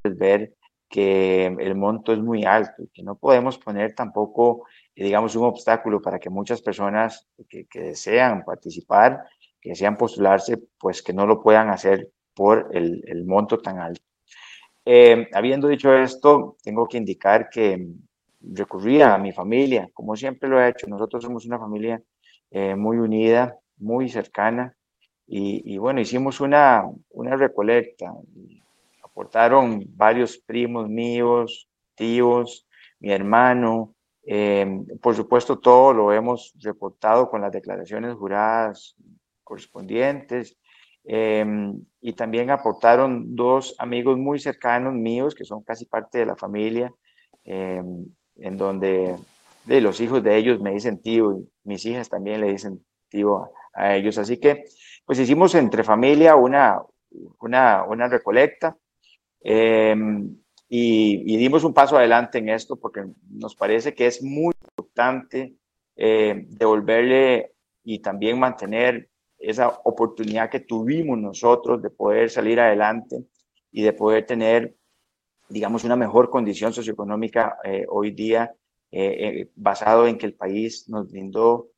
ver 0.04 0.54
que 0.88 1.46
el 1.46 1.74
monto 1.74 2.12
es 2.12 2.18
muy 2.18 2.44
alto 2.44 2.82
y 2.82 2.88
que 2.88 3.02
no 3.02 3.16
podemos 3.16 3.58
poner 3.58 3.94
tampoco, 3.94 4.66
eh, 4.94 5.04
digamos, 5.04 5.36
un 5.36 5.44
obstáculo 5.44 6.00
para 6.00 6.18
que 6.18 6.30
muchas 6.30 6.62
personas 6.62 7.26
que, 7.48 7.66
desean 7.74 8.44
participar, 8.44 9.24
que 9.60 9.70
desean 9.70 9.96
postularse, 9.96 10.58
pues 10.78 11.02
que 11.02 11.12
no 11.12 11.26
lo 11.26 11.42
puedan 11.42 11.68
hacer 11.68 12.10
por 12.34 12.70
el, 12.72 13.24
monto 13.26 13.58
tan 13.58 13.78
alto. 13.78 14.00
Eh, 14.90 15.28
habiendo 15.34 15.68
dicho 15.68 15.92
esto, 15.92 16.56
tengo 16.62 16.88
que 16.88 16.96
indicar 16.96 17.50
que 17.50 17.88
recurría 18.40 19.12
a 19.12 19.18
mi 19.18 19.32
familia, 19.32 19.90
como 19.92 20.16
siempre 20.16 20.48
lo 20.48 20.58
he 20.58 20.66
hecho. 20.66 20.86
Nosotros 20.86 21.22
somos 21.22 21.44
una 21.44 21.58
familia 21.58 22.02
eh, 22.50 22.74
muy 22.74 22.96
unida, 22.96 23.54
muy 23.76 24.08
cercana, 24.08 24.74
y, 25.26 25.76
bueno, 25.76 26.00
hicimos 26.00 26.40
una, 26.40 26.84
una 27.10 27.36
recolecta. 27.36 28.14
Aportaron 29.04 29.84
varios 29.94 30.38
primos 30.38 30.88
míos, 30.88 31.68
tíos, 31.94 32.66
mi 32.98 33.12
hermano. 33.12 33.94
Em, 34.24 34.86
por 35.02 35.14
supuesto, 35.14 35.58
todo 35.58 35.92
lo 35.92 36.14
hemos 36.14 36.54
reportado 36.62 37.28
con 37.28 37.42
las 37.42 37.52
declaraciones 37.52 38.14
juradas 38.14 38.96
correspondientes. 39.44 40.56
Em, 41.10 41.86
y 42.02 42.12
también 42.12 42.50
aportaron 42.50 43.34
dos 43.34 43.74
amigos 43.78 44.18
muy 44.18 44.38
cercanos 44.38 44.92
míos, 44.92 45.34
que 45.34 45.46
son 45.46 45.62
casi 45.62 45.86
parte 45.86 46.18
de 46.18 46.26
la 46.26 46.36
familia, 46.36 46.92
em, 47.44 48.04
en 48.36 48.56
donde 48.58 49.16
de 49.64 49.80
los 49.80 50.02
hijos 50.02 50.22
de 50.22 50.36
ellos 50.36 50.60
me 50.60 50.72
dicen 50.72 51.00
tío 51.00 51.32
y 51.32 51.48
mis 51.64 51.86
hijas 51.86 52.10
también 52.10 52.42
le 52.42 52.52
dicen 52.52 52.84
tío 53.08 53.50
a 53.72 53.96
ellos. 53.96 54.18
Así 54.18 54.38
que 54.38 54.64
pues 55.06 55.18
hicimos 55.18 55.54
entre 55.54 55.82
familia 55.82 56.36
una, 56.36 56.78
una, 57.40 57.84
una 57.84 58.08
recolecta 58.08 58.76
em, 59.40 60.36
y, 60.68 61.36
dimos 61.38 61.64
un 61.64 61.72
paso 61.72 61.96
adelante 61.96 62.36
en 62.38 62.50
esto 62.50 62.76
porque 62.76 63.06
nos 63.30 63.56
parece 63.56 63.94
que 63.94 64.06
es 64.06 64.22
muy 64.22 64.52
importante 64.62 65.54
eh, 65.96 66.44
devolverle 66.48 67.54
y 67.82 68.00
también 68.00 68.38
mantener 68.38 69.08
esa 69.38 69.68
oportunidad 69.84 70.50
que 70.50 70.60
tuvimos 70.60 71.18
nosotros 71.18 71.80
de 71.82 71.90
poder 71.90 72.30
salir 72.30 72.60
adelante 72.60 73.24
y 73.70 73.82
de 73.82 73.92
poder 73.92 74.26
tener, 74.26 74.74
digamos, 75.48 75.84
una 75.84 75.96
mejor 75.96 76.30
condición 76.30 76.72
socioeconómica 76.72 77.58
eh, 77.64 77.86
hoy 77.88 78.10
día, 78.10 78.52
eh, 78.90 79.50
basado 79.54 80.06
en 80.06 80.16
que 80.16 80.26
el 80.26 80.34
país 80.34 80.88
nos 80.88 81.10
brindó 81.10 81.68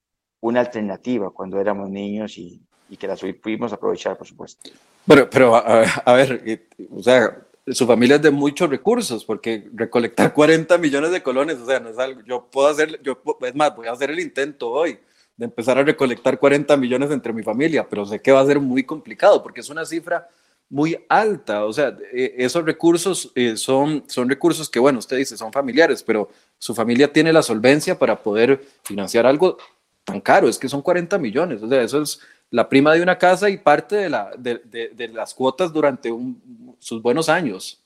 una 0.41 0.61
alternativa 0.61 1.31
cuando 1.31 1.61
éramos 1.61 1.91
niños 1.91 2.39
y, 2.39 2.63
y 2.89 2.97
que 2.97 3.07
la 3.07 3.17
pudimos 3.17 3.73
aprovechar, 3.73 4.17
por 4.17 4.27
supuesto. 4.27 4.71
Bueno, 5.07 5.29
pero 5.31 5.55
a, 5.55 6.13
ver, 6.13 6.67
o 6.91 7.03
sea, 7.03 7.47
su 7.67 7.87
familia 7.87 8.17
es 8.17 8.23
de 8.23 8.31
muchos 8.31 8.69
recursos, 8.69 9.25
porque 9.25 9.69
recolectar 9.73 10.33
40 10.33 10.77
millones 10.79 11.11
de 11.11 11.23
colones, 11.23 11.59
o 11.59 11.67
sea, 11.67 11.81
no 11.81 11.91
es 11.91 11.99
algo, 11.99 12.21
yo 12.23 12.49
puedo 12.51 12.69
hacer, 12.69 13.01
yo, 13.03 13.21
es 13.43 13.55
más, 13.55 13.75
voy 13.77 13.87
a 13.87 13.93
hacer 13.93 14.11
el 14.11 14.21
intento 14.21 14.71
hoy 14.71 14.99
de 15.41 15.47
empezar 15.47 15.79
a 15.79 15.83
recolectar 15.83 16.39
40 16.39 16.77
millones 16.77 17.11
entre 17.11 17.33
mi 17.33 17.43
familia, 17.43 17.87
pero 17.89 18.05
sé 18.05 18.21
que 18.21 18.31
va 18.31 18.41
a 18.41 18.47
ser 18.47 18.61
muy 18.61 18.85
complicado, 18.85 19.43
porque 19.43 19.63
es 19.63 19.71
una 19.71 19.87
cifra 19.87 20.29
muy 20.69 21.03
alta, 21.09 21.65
o 21.65 21.73
sea, 21.73 21.97
e, 22.13 22.35
esos 22.37 22.63
recursos 22.63 23.33
eh, 23.35 23.57
son, 23.57 24.05
son 24.07 24.29
recursos 24.29 24.69
que, 24.69 24.79
bueno, 24.79 24.99
usted 24.99 25.17
dice, 25.17 25.39
son 25.39 25.51
familiares, 25.51 26.03
pero 26.03 26.29
su 26.59 26.75
familia 26.75 27.11
tiene 27.11 27.33
la 27.33 27.43
solvencia 27.43 27.99
para 27.99 28.23
poder 28.23 28.63
financiar 28.85 29.25
algo 29.25 29.57
tan 30.05 30.21
caro, 30.21 30.47
es 30.47 30.59
que 30.59 30.69
son 30.69 30.83
40 30.83 31.17
millones, 31.17 31.63
o 31.63 31.69
sea, 31.71 31.81
eso 31.81 32.03
es 32.03 32.21
la 32.51 32.69
prima 32.69 32.93
de 32.93 33.03
una 33.03 33.17
casa 33.17 33.49
y 33.49 33.57
parte 33.57 33.97
de, 33.97 34.11
la, 34.11 34.33
de, 34.37 35.11
las 35.11 35.33
cuotas 35.33 35.73
durante 35.73 36.15
sus 36.81 37.01
buenos 37.01 37.31
años. 37.31 37.83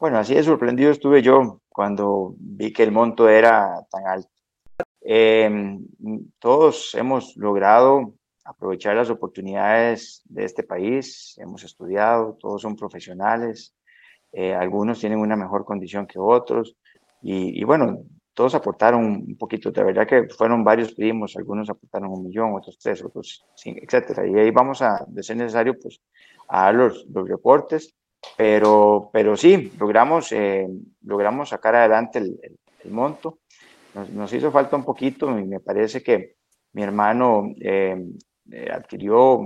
Bueno, 0.00 0.18
así 0.18 0.34
de 0.34 0.42
sorprendido 0.42 0.90
estuve 0.90 1.22
yo 1.22 1.60
cuando 1.68 2.34
vi 2.38 2.72
que 2.72 2.82
el 2.82 2.90
monto 2.90 3.28
era 3.28 3.86
tan 3.88 4.04
alto. 4.04 4.35
Em, 5.08 5.86
todos 6.40 6.94
hemos 6.94 7.36
logrado 7.36 8.14
aprovechar 8.44 8.96
las 8.96 9.10
oportunidades 9.10 10.22
de 10.24 10.44
este 10.44 10.62
país, 10.62 11.36
hemos 11.38 11.62
estudiado, 11.62 12.36
todos 12.40 12.62
son 12.62 12.74
profesionales, 12.76 13.74
eh, 14.32 14.54
algunos 14.54 14.98
tienen 15.00 15.20
una 15.20 15.36
mejor 15.36 15.64
condición 15.64 16.06
que 16.06 16.18
otros 16.18 16.76
y, 17.22 17.60
y 17.60 17.64
bueno, 17.64 18.02
todos 18.36 18.54
aportaron 18.54 19.02
un 19.02 19.36
poquito, 19.38 19.70
de 19.70 19.82
verdad 19.82 20.06
que 20.06 20.28
fueron 20.28 20.62
varios 20.62 20.92
primos, 20.92 21.36
algunos 21.36 21.70
aportaron 21.70 22.10
un 22.10 22.24
millón, 22.24 22.54
otros 22.54 22.78
tres, 22.78 23.02
otros 23.02 23.46
cinco, 23.54 23.80
etcétera. 23.82 24.26
Y 24.26 24.34
ahí 24.34 24.50
vamos 24.50 24.82
a, 24.82 25.06
de 25.08 25.22
ser 25.22 25.38
necesario, 25.38 25.74
pues, 25.80 26.02
a 26.48 26.64
dar 26.64 26.74
los, 26.74 27.06
los 27.06 27.26
reportes, 27.26 27.94
pero, 28.36 29.08
pero 29.10 29.38
sí, 29.38 29.72
logramos, 29.78 30.32
eh, 30.32 30.68
logramos 31.04 31.48
sacar 31.48 31.76
adelante 31.76 32.18
el, 32.18 32.38
el, 32.84 32.90
monto. 32.90 33.38
Nos, 33.96 34.10
nos, 34.10 34.32
hizo 34.32 34.52
falta 34.52 34.76
un 34.76 34.84
poquito 34.84 35.38
y 35.38 35.44
me 35.44 35.60
parece 35.60 36.02
que 36.02 36.36
mi 36.72 36.82
hermano 36.82 37.54
eh, 37.60 37.96
eh, 38.52 38.68
adquirió 38.70 39.40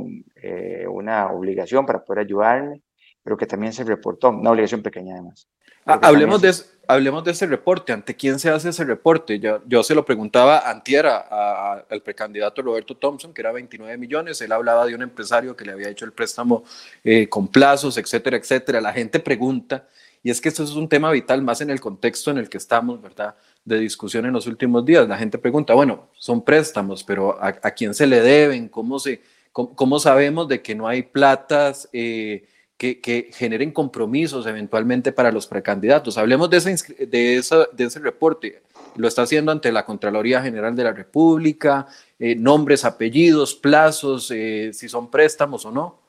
una 0.91 1.31
obligación 1.33 1.87
para 1.87 2.05
poder 2.05 2.27
ayudarme, 2.27 2.83
pero 3.23 3.37
que 3.37 3.47
también 3.47 3.73
se 3.73 3.85
reportó, 3.85 4.31
una 4.31 4.51
obligación 4.51 4.83
pequeña 4.83 5.15
además. 5.15 5.49
Ah, 5.87 5.99
hablemos 6.03 6.43
de, 6.43 6.53
hablemos 6.87 7.25
de 7.25 7.31
ese 7.31 7.47
reporte. 7.47 7.93
¿Ante 7.93 8.15
quién 8.15 8.39
se 8.39 8.51
hace 8.51 8.69
ese 8.69 8.85
reporte? 8.85 9.39
Yo, 9.39 9.61
yo 9.67 9.83
se 9.83 9.95
lo 9.95 10.05
preguntaba 10.05 10.71
antiera 10.71 11.85
al 11.89 12.03
precandidato 12.03 12.63
Roberto 12.63 12.97
Thompson, 12.97 13.33
que 13.33 13.41
era 13.41 13.53
29 13.53 13.97
millones. 13.97 14.41
Él 14.41 14.53
hablaba 14.53 14.87
de 14.87 14.95
un 14.95 15.03
empresario 15.03 15.57
que 15.57 15.65
le 15.65 15.73
había 15.73 15.89
hecho 15.89 16.05
el 16.05 16.13
préstamo 16.13 16.65
eh, 17.03 17.29
con 17.29 17.49
plazos, 17.49 17.97
etcétera, 17.97 18.37
etcétera. 18.37 18.81
La 18.81 18.93
gente 18.93 19.21
pregunta, 19.21 19.89
y 20.23 20.31
es 20.31 20.41
que 20.41 20.49
esto 20.49 20.65
es 20.65 20.73
un 20.73 20.89
tema 20.89 21.11
vital 21.11 21.43
más 21.43 21.61
en 21.61 21.71
el 21.71 21.81
contexto 21.81 22.31
en 22.31 22.39
el 22.39 22.49
que 22.49 22.59
estamos, 22.59 23.01
¿verdad? 23.01 23.35
De 23.65 23.79
discusión 23.79 24.27
en 24.27 24.33
los 24.33 24.47
últimos 24.47 24.85
días. 24.85 25.09
La 25.09 25.17
gente 25.17 25.39
pregunta, 25.39 25.75
bueno, 25.75 26.09
son 26.19 26.45
préstamos, 26.45 27.03
pero 27.05 27.39
¿a, 27.43 27.53
quién 27.71 27.95
se 27.95 28.07
le 28.07 28.21
deben? 28.21 28.69
¿Cómo, 28.69 28.99
se, 28.99 29.23
cómo, 29.53 29.99
sabemos 29.99 30.49
de 30.49 30.61
que 30.61 30.75
no 30.75 30.87
hay 30.89 31.03
platas? 31.03 31.89
Eh, 31.93 32.45
que, 32.81 33.31
generen 33.35 33.73
compromisos 33.73 34.47
eventualmente 34.47 35.13
para 35.13 35.31
los 35.31 35.47
precandidatos. 35.47 36.17
Hablemos 36.17 36.49
de 36.49 36.57
ese, 36.57 37.07
de, 37.07 37.45
de 37.73 37.85
ese 37.85 37.99
reporte. 37.99 38.63
Lo 38.97 39.07
está 39.07 39.23
haciendo 39.23 39.53
ante 39.53 39.71
la 39.71 39.85
Contraloría 39.85 40.43
General 40.43 40.75
de 40.75 40.85
la 40.85 40.93
República, 40.93 41.87
eh, 42.19 42.35
nombres, 42.35 42.87
apellidos, 42.87 43.55
plazos, 43.55 44.31
eh, 44.31 44.71
si 44.73 44.89
son 44.89 45.11
préstamos 45.11 45.67
o 45.67 45.71
no. 45.71 46.00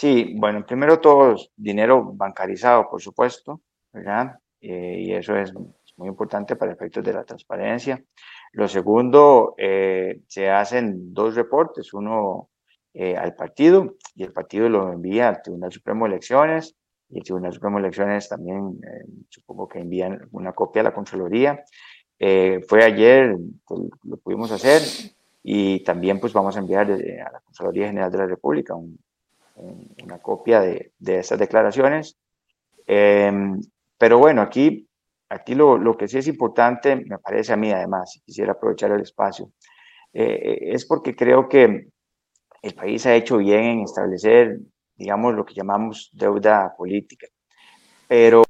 Sí, 0.00 0.34
bueno, 0.38 0.64
primero 0.64 0.98
todo 0.98 1.36
dinero 1.56 2.12
bancarizado, 2.14 2.88
por 2.88 3.02
supuesto, 3.02 3.60
¿verdad? 3.92 4.38
Eh, 4.60 4.96
y 5.00 5.12
eso 5.12 5.36
es 5.36 5.52
muy 5.96 6.08
importante 6.08 6.56
para 6.56 6.72
efectos 6.72 7.04
de 7.04 7.12
la 7.12 7.24
transparencia. 7.24 8.02
Lo 8.52 8.66
segundo, 8.66 9.54
se 10.26 10.50
hacen 10.50 11.12
dos 11.12 11.34
reportes, 11.34 11.92
uno 11.92 12.48
eh, 12.92 13.16
al 13.16 13.36
partido 13.36 13.94
y 14.16 14.24
el 14.24 14.32
partido 14.32 14.68
lo 14.68 14.92
envía 14.92 15.28
al 15.28 15.42
Tribunal 15.42 15.70
Supremo 15.70 16.06
de 16.06 16.12
Elecciones 16.12 16.74
y 17.08 17.18
el 17.18 17.24
Tribunal 17.24 17.52
Supremo 17.52 17.76
de 17.76 17.82
Elecciones 17.84 18.28
también 18.28 18.80
eh, 18.82 19.04
supongo 19.28 19.68
que 19.68 19.78
envían 19.78 20.28
una 20.32 20.52
copia 20.52 20.80
a 20.80 20.86
la 20.86 20.94
Contraloría. 20.94 21.64
Eh, 22.18 22.60
fue 22.68 22.82
ayer, 22.82 23.36
lo 24.02 24.16
pudimos 24.16 24.50
hacer 24.50 24.82
y 25.42 25.84
también 25.84 26.18
pues 26.18 26.32
vamos 26.32 26.56
a 26.56 26.58
enviar 26.58 26.90
a 26.90 27.30
la 27.30 27.40
Contraloría 27.44 27.86
General 27.86 28.10
de 28.10 28.18
la 28.18 28.26
República 28.26 28.74
una 30.02 30.18
copia 30.18 30.60
de, 30.60 30.92
de 30.98 31.18
esas 31.18 31.38
declaraciones. 31.38 32.18
Em, 32.86 33.60
pero 33.98 34.18
bueno, 34.18 34.42
aquí, 34.42 34.88
aquí 35.28 35.54
lo, 35.54 35.78
lo, 35.78 35.96
que 35.96 36.08
sí 36.08 36.18
es 36.18 36.28
importante, 36.28 36.96
me 36.96 37.18
parece 37.18 37.52
a 37.52 37.56
mí 37.56 37.70
además, 37.70 38.12
si 38.12 38.20
quisiera 38.20 38.52
aprovechar 38.52 38.90
el 38.92 39.02
espacio, 39.02 39.52
es 40.12 40.86
porque 40.86 41.14
creo 41.14 41.48
que 41.48 41.86
el 42.62 42.74
país 42.74 43.06
ha 43.06 43.14
hecho 43.14 43.38
bien 43.38 43.64
en 43.64 43.80
establecer, 43.80 44.58
digamos, 44.96 45.34
lo 45.34 45.44
que 45.44 45.54
llamamos 45.54 46.10
deuda 46.12 46.74
política. 46.76 47.26
Pero 48.08 48.42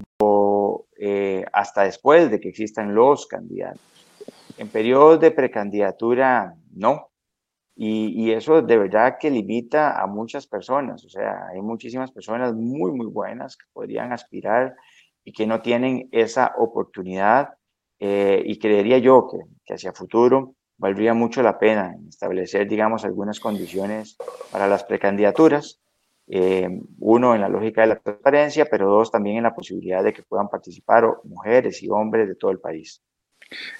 eh, 1.02 1.44
hasta 1.52 1.84
después 1.84 2.30
de 2.30 2.40
que 2.40 2.48
existan 2.48 2.94
los 2.94 3.26
candidatos. 3.26 3.80
En 4.58 4.68
periodos 4.68 5.20
de 5.20 5.30
precandidatura, 5.30 6.54
no. 6.74 7.09
Y, 7.76 8.30
eso 8.32 8.60
de 8.60 8.76
verdad 8.76 9.16
que 9.18 9.30
limita 9.30 10.00
a 10.00 10.06
muchas 10.06 10.46
personas. 10.46 11.04
O 11.04 11.08
sea, 11.08 11.46
hay 11.52 11.62
muchísimas 11.62 12.12
personas 12.12 12.54
muy, 12.54 12.92
muy 12.92 13.06
buenas 13.06 13.56
que 13.56 13.64
podrían 13.72 14.12
aspirar 14.12 14.76
y 15.24 15.32
que 15.32 15.46
no 15.46 15.62
tienen 15.62 16.08
esa 16.12 16.52
oportunidad. 16.58 17.54
Eh, 17.98 18.42
y 18.44 18.58
creería 18.58 18.98
yo 18.98 19.26
que, 19.30 19.38
que 19.64 19.74
hacia 19.74 19.92
futuro 19.92 20.54
valdría 20.80 21.12
mucho 21.12 21.42
la 21.42 21.58
pena 21.58 21.94
establecer, 22.08 22.66
digamos, 22.66 23.04
algunas 23.04 23.38
condiciones 23.38 24.16
para 24.50 24.66
las 24.66 24.84
precandidaturas. 24.84 25.80
Eh, 26.26 26.68
uno, 27.00 27.34
en 27.34 27.40
la 27.40 27.48
lógica 27.48 27.82
de 27.82 27.88
la 27.88 27.98
transparencia, 27.98 28.66
pero 28.70 28.88
dos, 28.88 29.10
también 29.10 29.38
en 29.38 29.42
la 29.42 29.54
posibilidad 29.54 30.02
de 30.02 30.12
que 30.12 30.22
puedan 30.22 30.48
participar 30.48 31.04
mujeres 31.24 31.82
y 31.82 31.90
hombres 31.90 32.28
de 32.28 32.36
todo 32.36 32.50
el 32.50 32.60
país. 32.60 33.02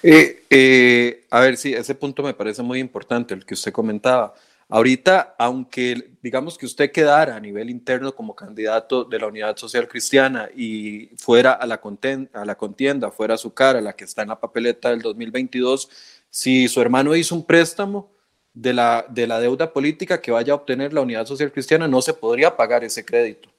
Eh, 0.03 0.45
eh, 0.49 1.25
a 1.29 1.39
ver, 1.39 1.57
sí, 1.57 1.73
ese 1.73 1.95
punto 1.95 2.23
me 2.23 2.33
parece 2.33 2.61
muy 2.61 2.79
importante, 2.79 3.33
el 3.33 3.45
que 3.45 3.53
usted 3.53 3.71
comentaba. 3.71 4.33
Ahorita, 4.73 5.35
aunque 5.37 6.11
digamos 6.21 6.57
que 6.57 6.65
usted 6.65 6.91
quedara 6.91 7.35
a 7.35 7.39
nivel 7.41 7.69
interno 7.69 8.15
como 8.15 8.35
candidato 8.35 9.03
de 9.03 9.19
la 9.19 9.27
Unidad 9.27 9.57
Social 9.57 9.85
Cristiana 9.87 10.49
y 10.55 11.07
fuera 11.17 11.51
a 11.51 11.65
la, 11.65 11.77
contienda, 11.81 13.11
fuera 13.11 13.35
su 13.37 13.53
cara, 13.53 13.81
la 13.81 13.93
que 13.93 14.05
está 14.05 14.21
en 14.21 14.29
la 14.29 14.39
papeleta 14.39 14.89
del 14.89 15.01
2022, 15.01 15.89
si 16.29 16.69
su 16.69 16.79
hermano 16.79 17.15
hizo 17.15 17.35
un 17.35 17.45
préstamo 17.45 18.11
de 18.53 18.73
la, 18.73 19.05
de 19.09 19.27
la 19.27 19.41
deuda 19.41 19.73
política 19.73 20.21
que 20.21 20.31
vaya 20.31 20.53
a 20.53 20.55
obtener 20.55 20.93
la 20.93 21.01
Unidad 21.01 21.25
Social 21.25 21.51
Cristiana, 21.51 21.87
no 21.87 22.01
se 22.01 22.13
podría 22.13 22.55
pagar 22.55 22.85
ese 22.85 23.03
crédito. 23.03 23.49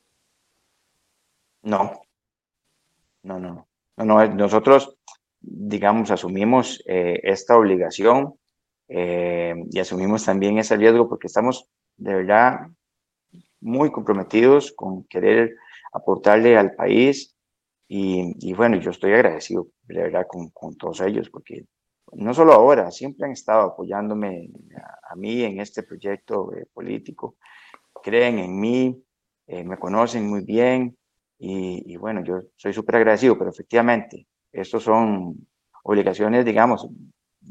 No, 1.62 2.02
no, 3.22 3.38
no, 3.38 3.66
no, 3.98 4.26
nosotros, 4.28 4.96
digamos, 5.42 6.10
asumimos 6.10 6.82
eh, 6.86 7.20
esta 7.24 7.56
obligación 7.58 8.34
eh, 8.88 9.54
y 9.70 9.78
asumimos 9.78 10.24
también 10.24 10.58
ese 10.58 10.76
riesgo 10.76 11.08
porque 11.08 11.26
estamos 11.26 11.68
de 11.96 12.14
verdad 12.14 12.60
muy 13.60 13.90
comprometidos 13.90 14.72
con 14.72 15.04
querer 15.04 15.56
aportarle 15.92 16.56
al 16.56 16.74
país 16.74 17.36
y, 17.94 18.54
bueno, 18.54 18.78
yo 18.78 18.90
estoy 18.90 19.12
agradecido 19.12 19.68
de 19.82 20.04
verdad 20.04 20.26
con, 20.26 20.76
todos 20.76 21.02
ellos 21.02 21.28
porque 21.28 21.66
no 22.12 22.32
solo 22.32 22.54
ahora, 22.54 22.90
siempre 22.90 23.26
han 23.26 23.32
estado 23.32 23.72
apoyándome 23.72 24.48
a, 25.10 25.14
mí 25.14 25.42
en 25.42 25.60
este 25.60 25.82
proyecto 25.82 26.54
eh, 26.54 26.64
político, 26.72 27.36
creen 28.02 28.38
en 28.38 28.58
mí, 28.58 29.04
me 29.46 29.76
conocen 29.76 30.26
muy 30.26 30.42
bien 30.42 30.96
y, 31.38 31.96
bueno, 31.96 32.24
yo 32.24 32.40
soy 32.56 32.72
súper 32.72 32.96
agradecido, 32.96 33.36
pero 33.36 33.50
efectivamente 33.50 34.26
estos 34.52 34.84
son 34.84 35.46
obligaciones, 35.82 36.44
digamos, 36.44 36.86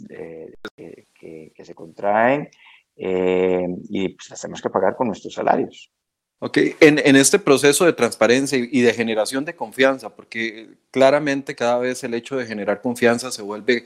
que, 0.08 1.52
se 1.64 1.76
contraen 1.76 2.50
eh, 2.96 3.68
y 3.90 4.10
pues 4.10 4.30
las 4.30 4.42
tenemos 4.42 4.62
que 4.62 4.70
pagar 4.70 4.96
con 4.96 5.08
nuestros 5.08 5.34
salarios. 5.34 5.92
Ok, 6.40 6.58
en, 6.80 6.98
en, 6.98 7.16
este 7.16 7.38
proceso 7.38 7.86
de 7.86 7.94
transparencia 7.94 8.58
y 8.58 8.82
de 8.82 8.94
generación 8.94 9.46
de 9.46 9.56
confianza, 9.56 10.16
porque 10.16 10.70
claramente 10.90 11.56
cada 11.56 11.78
vez 11.78 12.04
el 12.04 12.16
hecho 12.16 12.36
de 12.36 12.48
generar 12.48 12.82
confianza 12.82 13.32
se 13.32 13.44
vuelve 13.44 13.84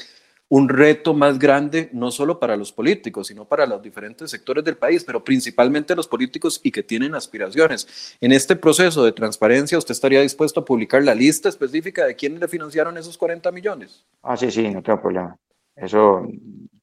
un 0.55 0.69
reto 0.69 1.13
más 1.13 1.37
grande, 1.37 1.89
no 1.91 2.11
solo 2.11 2.39
para 2.39 2.55
los 2.55 2.71
políticos, 2.71 3.27
sino 3.27 3.43
para 3.43 3.65
los 3.65 3.81
diferentes 3.81 4.31
sectores 4.31 4.63
del 4.63 4.77
país, 4.77 5.03
pero 5.03 5.21
principalmente 5.21 5.93
los 5.97 6.07
políticos 6.07 6.61
y 6.63 6.71
que 6.71 6.81
tienen 6.81 7.13
aspiraciones. 7.13 8.15
En 8.21 8.31
este 8.31 8.55
proceso 8.55 9.03
de 9.03 9.11
transparencia, 9.11 9.77
¿usted 9.77 9.91
estaría 9.91 10.21
dispuesto 10.21 10.61
a 10.61 10.65
publicar 10.65 11.03
la 11.03 11.13
lista 11.13 11.49
específica 11.49 12.05
de 12.05 12.15
quiénes 12.15 12.39
le 12.39 12.47
financiaron 12.47 12.97
esos 12.97 13.17
40 13.17 13.51
millones? 13.51 14.05
Ah, 14.23 14.37
sí, 14.37 14.49
sí, 14.49 14.69
no 14.69 14.81
tengo 14.81 15.01
problema. 15.01 15.37
Eso 15.75 16.25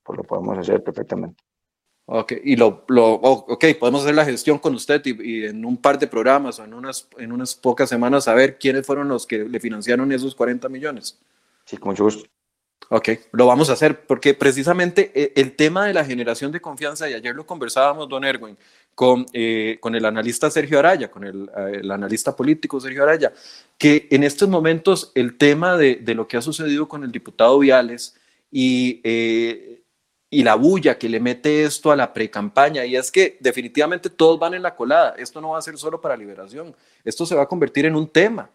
pues, 0.03 0.19
lo 0.19 0.25
podemos 0.25 0.59
hacer 0.59 0.85
perfectamente. 0.85 1.43
Ok, 2.05 2.33
y 2.45 2.57
lo, 2.57 2.85
lo 2.89 3.15
okay, 3.15 3.73
podemos 3.73 4.03
hacer 4.03 4.17
la 4.17 4.27
gestión 4.27 4.59
con 4.59 4.75
usted 4.75 5.01
y, 5.07 5.47
en 5.47 5.65
un 5.65 5.79
par 5.79 5.99
de 5.99 6.09
programas 6.09 6.59
o 6.59 6.65
en 6.65 6.75
unas, 6.75 7.09
en 7.17 7.33
unas 7.33 7.55
pocas 7.55 7.89
semanas 7.89 8.25
saber 8.25 8.59
quiénes 8.59 8.85
fueron 8.85 9.09
los 9.09 9.27
que 9.27 9.39
le 9.39 9.61
financiaron 9.61 10.13
esos 10.13 10.35
40 10.35 10.69
millones. 10.69 11.19
Sí, 11.65 11.79
con 11.79 11.93
mucho 11.93 12.05
gusto. 12.05 12.29
Ok, 12.89 13.09
lo 13.33 13.47
vamos 13.47 13.71
a 13.71 13.75
hacer 13.75 14.07
porque 14.07 14.35
precisamente 14.35 15.11
eh, 15.15 15.33
el 15.37 15.55
tema 15.57 15.87
de 15.87 15.95
la 15.95 16.05
generación 16.05 16.53
de 16.53 16.61
confianza, 16.61 17.09
y 17.09 17.15
ayer 17.15 17.35
lo 17.35 17.47
conversábamos, 17.47 18.09
don 18.09 18.25
Erwin, 18.25 18.57
con, 18.95 19.27
eh, 19.33 19.79
con 19.81 19.95
el 19.95 20.05
analista 20.05 20.51
Sergio 20.51 20.79
Araya, 20.79 21.11
con 21.11 21.25
el, 21.25 21.51
eh, 21.57 21.81
el, 21.81 21.91
analista 21.91 22.37
político 22.37 22.81
Sergio 22.81 23.03
Araya, 23.03 23.33
que 23.79 24.09
en 24.11 24.25
estos 24.25 24.49
momentos 24.49 25.13
el 25.15 25.39
tema 25.39 25.77
de, 25.77 25.97
de 25.97 26.15
lo 26.15 26.29
que 26.29 26.37
ha 26.37 26.43
sucedido 26.43 26.89
con 26.89 27.03
el 27.05 27.13
diputado 27.13 27.59
Viales 27.59 28.15
y, 28.51 29.01
y 30.29 30.43
la 30.43 30.55
bulla 30.57 30.99
que 30.99 31.09
le 31.09 31.21
mete 31.21 31.65
esto 31.65 31.91
a 31.91 31.97
la 31.97 32.13
precampaña, 32.13 32.85
y 32.85 32.97
es 32.97 33.11
que 33.11 33.39
definitivamente 33.41 34.11
todos 34.11 34.39
van 34.39 34.53
en 34.55 34.63
la 34.63 34.75
colada, 34.75 35.15
esto 35.17 35.41
no 35.41 35.51
va 35.51 35.59
a 35.59 35.63
ser 35.63 35.79
solo 35.79 36.01
para 36.01 36.17
liberación, 36.17 36.77
esto 37.05 37.25
se 37.25 37.35
va 37.35 37.45
a 37.45 37.49
convertir 37.49 37.87
en 37.87 37.97
un 37.97 38.09
tema 38.09 38.51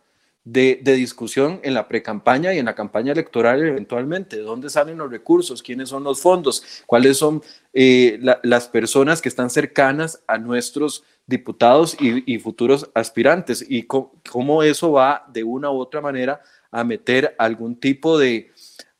de, 0.51 0.79
discusión 0.83 1.59
en 1.63 1.73
la 1.73 1.87
precampaña 1.87 2.53
y 2.53 2.59
en 2.59 2.65
la 2.65 2.75
campaña 2.75 3.11
electoral 3.11 3.61
eventualmente. 3.61 4.37
¿De 4.37 4.43
dónde 4.43 4.69
salen 4.69 4.97
los 4.97 5.11
recursos? 5.11 5.61
¿Quiénes 5.61 5.89
son 5.89 6.03
los 6.03 6.21
fondos? 6.21 6.83
¿Cuáles 6.85 7.17
son 7.17 7.43
eh, 7.73 8.19
las 8.43 8.67
personas 8.69 9.21
que 9.21 9.29
están 9.29 9.49
cercanas 9.49 10.23
a 10.25 10.37
nuestros 10.37 11.03
diputados 11.25 11.97
y, 11.99 12.39
futuros 12.39 12.89
aspirantes? 12.93 13.65
Y 13.67 13.83
cómo 13.83 14.63
eso 14.63 14.93
va 14.93 15.25
de 15.27 15.43
una 15.43 15.69
u 15.69 15.79
otra 15.79 15.99
manera 15.99 16.41
a 16.71 16.83
meter 16.83 17.35
algún 17.37 17.77
tipo 17.77 18.17
de, 18.17 18.51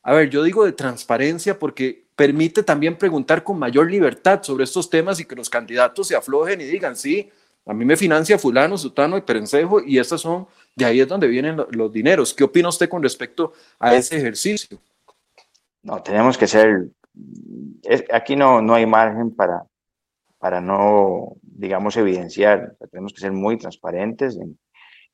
a 0.02 0.12
ver, 0.12 0.28
yo 0.28 0.42
digo 0.42 0.66
de 0.66 0.72
transparencia 0.72 1.58
porque 1.58 2.06
permite 2.14 2.62
también 2.62 2.98
preguntar 2.98 3.42
con 3.42 3.58
mayor 3.58 3.90
libertad 3.90 4.42
sobre 4.42 4.64
estos 4.64 4.90
temas 4.90 5.18
y 5.20 5.24
que 5.24 5.36
los 5.36 5.48
candidatos 5.48 6.08
se 6.08 6.16
aflojen 6.16 6.60
y 6.60 6.64
digan, 6.64 6.96
sí, 6.96 7.30
a 7.64 7.74
mí 7.74 7.84
me 7.84 7.96
financia 7.96 8.38
fulano, 8.38 8.78
sutano 8.78 9.16
y 9.16 9.20
perencejo 9.20 9.80
y 9.80 9.98
estas 9.98 10.22
son 10.22 10.46
de 10.78 10.84
ahí 10.84 11.00
es 11.00 11.08
donde 11.08 11.26
vienen 11.26 11.56
los 11.70 11.92
dineros. 11.92 12.32
¿Qué 12.32 12.44
opina 12.44 12.68
usted 12.68 12.88
con 12.88 13.02
respecto 13.02 13.52
a 13.80 13.94
ese 13.94 14.16
ejercicio? 14.16 14.78
No, 15.82 16.00
tenemos 16.02 16.38
que 16.38 16.46
ser, 16.46 16.90
aquí 18.12 18.36
no, 18.36 18.62
no 18.62 18.74
hay 18.74 18.86
margen 18.86 19.34
para, 19.34 19.64
para 20.38 20.60
no, 20.60 21.36
digamos, 21.42 21.96
evidenciar. 21.96 22.76
tenemos 22.92 23.12
que 23.12 23.20
ser 23.20 23.32
muy 23.32 23.58
transparentes 23.58 24.36
en, 24.36 24.56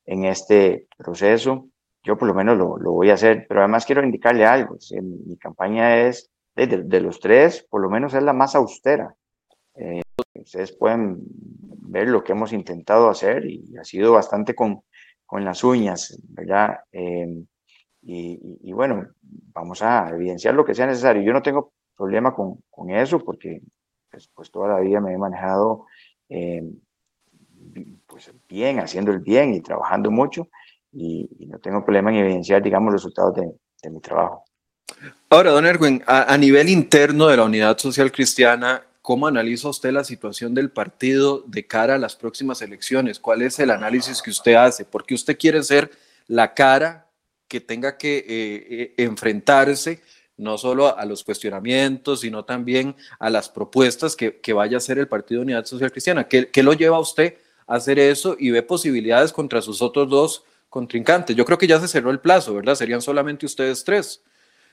en, 0.05 0.25
este 0.25 0.87
proceso. 0.97 1.67
Yo 2.03 2.15
por 2.15 2.27
lo 2.27 2.35
menos 2.35 2.57
lo, 2.57 2.77
lo, 2.77 2.91
voy 2.91 3.09
a 3.09 3.15
hacer, 3.15 3.47
pero 3.47 3.61
además 3.61 3.87
quiero 3.87 4.03
indicarle 4.03 4.45
algo. 4.45 4.77
mi 5.01 5.37
campaña 5.37 5.97
es, 5.97 6.29
de, 6.55 6.67
de, 6.67 7.01
los 7.01 7.19
tres, 7.19 7.65
por 7.67 7.81
lo 7.81 7.89
menos 7.89 8.13
es 8.13 8.21
la 8.21 8.33
más 8.33 8.53
austera. 8.55 9.15
Eh, 9.73 10.01
ustedes 10.35 10.71
pueden 10.73 11.17
ver 11.87 12.07
lo 12.07 12.23
que 12.23 12.33
hemos 12.33 12.53
intentado 12.53 13.09
hacer 13.09 13.45
y 13.45 13.75
ha 13.77 13.83
sido 13.83 14.11
bastante 14.13 14.53
con, 14.53 14.83
con 15.25 15.43
las 15.43 15.63
uñas, 15.63 16.17
¿verdad? 16.29 16.79
Em, 16.91 17.45
y, 18.07 18.71
bueno, 18.71 19.07
vamos 19.21 19.81
a 19.81 20.09
evidenciar 20.09 20.53
lo 20.53 20.63
que 20.63 20.75
sea 20.75 20.85
necesario. 20.85 21.23
Yo 21.23 21.33
no 21.33 21.41
tengo 21.41 21.73
problema 21.95 22.35
con, 22.35 22.63
con 22.69 22.91
eso 22.91 23.19
porque 23.19 23.61
pues, 24.11 24.29
pues, 24.33 24.51
toda 24.51 24.67
la 24.67 24.79
vida 24.79 24.99
me 25.01 25.13
he 25.13 25.17
manejado 25.17 25.87
em, 26.29 26.75
pues 28.05 28.31
bien, 28.47 28.79
haciendo 28.79 29.11
el 29.11 29.19
bien 29.19 29.53
y 29.55 29.61
trabajando 29.61 30.11
mucho 30.11 30.49
y, 30.91 31.27
no 31.47 31.59
tengo 31.59 31.83
problema 31.83 32.11
en 32.11 32.17
evidenciar, 32.17 32.61
digamos, 32.61 32.93
los 32.93 33.01
resultados 33.01 33.35
de, 33.35 33.51
de 33.81 33.89
mi 33.89 33.99
trabajo. 33.99 34.45
Ahora, 35.29 35.51
don 35.51 35.65
Erwin, 35.65 36.03
a, 36.05 36.31
a, 36.33 36.37
nivel 36.37 36.69
interno 36.69 37.27
de 37.27 37.37
la 37.37 37.43
Unidad 37.43 37.77
Social 37.77 38.11
Cristiana, 38.11 38.83
¿Cómo 39.05 39.27
analiza 39.27 39.69
usted 39.69 39.91
la 39.91 40.03
situación 40.03 40.55
del 40.55 40.71
partido 40.71 41.43
de 41.45 41.67
cara 41.67 41.93
a 41.93 41.99
las 41.99 42.15
próximas 42.15 42.63
elecciones? 42.63 43.19
¿Cuál 43.19 43.43
es 43.43 43.59
el 43.59 43.69
análisis 43.69 44.19
que 44.19 44.31
usted 44.31 44.55
hace? 44.55 44.83
Porque 44.83 45.13
usted 45.13 45.37
quiere 45.37 45.61
ser 45.61 45.91
la 46.25 46.55
cara 46.55 47.07
que 47.47 47.61
tenga 47.61 47.99
que 47.99 48.17
eh, 48.17 48.25
eh, 48.27 48.93
enfrentarse 48.97 50.01
no 50.37 50.57
solo 50.57 50.97
a 50.97 51.05
los 51.05 51.23
cuestionamientos, 51.23 52.21
sino 52.21 52.45
también 52.45 52.95
a 53.19 53.29
las 53.29 53.47
propuestas 53.47 54.15
que, 54.15 54.41
vaya 54.53 54.77
a 54.77 54.79
hacer 54.79 54.97
el 54.97 55.07
Partido 55.07 55.43
Unidad 55.43 55.65
Social 55.65 55.91
Cristiana. 55.91 56.27
¿Qué, 56.27 56.49
¿Qué, 56.49 56.63
lo 56.63 56.73
lleva 56.73 56.97
a 56.97 57.01
usted 57.01 57.35
a 57.67 57.75
hacer 57.75 57.99
eso 57.99 58.35
y 58.39 58.49
ve 58.49 58.63
posibilidades 58.63 59.31
contra 59.31 59.61
sus 59.61 59.83
otros 59.83 60.09
dos 60.09 60.45
contrincantes? 60.67 61.35
Yo 61.35 61.45
creo 61.45 61.59
que 61.59 61.67
ya 61.67 61.79
se 61.79 61.87
cerró 61.87 62.09
el 62.09 62.21
plazo, 62.21 62.55
¿verdad? 62.55 62.73
Serían 62.73 63.03
solamente 63.03 63.45
ustedes 63.45 63.83
tres. 63.83 64.23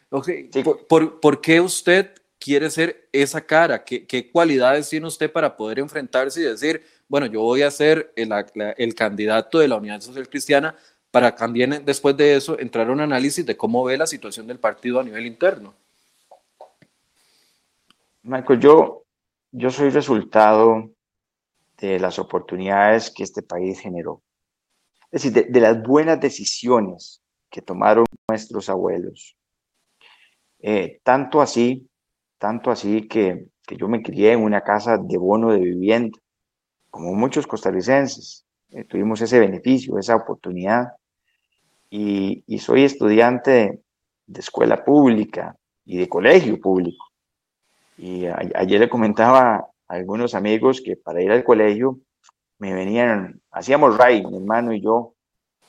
Okay. 0.08 0.48
¿Por, 0.88 1.20
por, 1.20 1.40
qué 1.42 1.60
usted 1.60 2.21
quiere 2.42 2.68
ser 2.70 3.08
esa 3.12 3.40
cara? 3.40 3.84
¿Qué, 3.84 4.04
¿Qué, 4.04 4.28
cualidades 4.30 4.88
tiene 4.88 5.06
usted 5.06 5.30
para 5.30 5.56
poder 5.56 5.78
enfrentarse 5.78 6.40
y 6.40 6.44
decir, 6.44 6.82
bueno, 7.08 7.26
yo 7.26 7.40
voy 7.40 7.62
a 7.62 7.70
ser 7.70 8.12
el, 8.16 8.94
candidato 8.96 9.60
de 9.60 9.68
la 9.68 9.76
Unidad 9.76 10.00
Social 10.00 10.28
Cristiana 10.28 10.74
para 11.12 11.36
también 11.36 11.84
después 11.84 12.16
de 12.16 12.34
eso 12.34 12.58
entrar 12.58 12.88
a 12.88 12.92
un 12.92 13.00
análisis 13.00 13.46
de 13.46 13.56
cómo 13.56 13.84
ve 13.84 13.96
la 13.96 14.08
situación 14.08 14.48
del 14.48 14.58
partido 14.58 14.98
a 14.98 15.04
nivel 15.04 15.24
interno? 15.26 15.74
Michael, 18.24 18.58
yo, 18.58 19.04
yo 19.52 19.70
soy 19.70 19.90
resultado 19.90 20.90
de 21.78 22.00
las 22.00 22.18
oportunidades 22.18 23.10
que 23.10 23.22
este 23.22 23.42
país 23.42 23.78
generó. 23.78 24.20
Es 25.12 25.22
decir, 25.22 25.32
de, 25.32 25.44
de 25.52 25.60
las 25.60 25.80
buenas 25.80 26.20
decisiones 26.20 27.22
que 27.50 27.62
tomaron 27.62 28.04
nuestros 28.28 28.68
abuelos. 28.68 29.36
Eh, 30.58 31.00
tanto 31.04 31.40
así 31.40 31.88
tanto 32.42 32.72
así 32.72 33.06
que, 33.06 33.46
que 33.64 33.76
yo 33.76 33.86
me 33.86 34.02
crié 34.02 34.32
en 34.32 34.42
una 34.42 34.62
casa 34.62 34.98
de 34.98 35.16
bono 35.16 35.52
de 35.52 35.60
vivienda, 35.60 36.18
como 36.90 37.14
muchos 37.14 37.46
costarricenses. 37.46 38.44
Eh, 38.70 38.82
tuvimos 38.82 39.20
ese 39.20 39.38
beneficio, 39.38 39.96
esa 39.96 40.16
oportunidad. 40.16 40.88
Y, 41.88 42.42
soy 42.58 42.82
estudiante 42.82 43.80
de, 44.26 44.40
escuela 44.40 44.84
pública 44.84 45.54
y 45.84 45.98
de 45.98 46.08
colegio 46.08 46.58
público. 46.60 47.06
Y 47.96 48.26
ayer 48.26 48.80
le 48.80 48.88
comentaba 48.88 49.68
a 49.86 49.94
algunos 49.94 50.34
amigos 50.34 50.82
que 50.84 50.96
para 50.96 51.22
ir 51.22 51.30
al 51.30 51.44
colegio 51.44 52.00
me 52.58 52.74
venían, 52.74 53.40
hacíamos 53.52 53.96
ray, 53.96 54.26
mi 54.26 54.38
hermano 54.38 54.72
y 54.72 54.80
yo, 54.80 55.14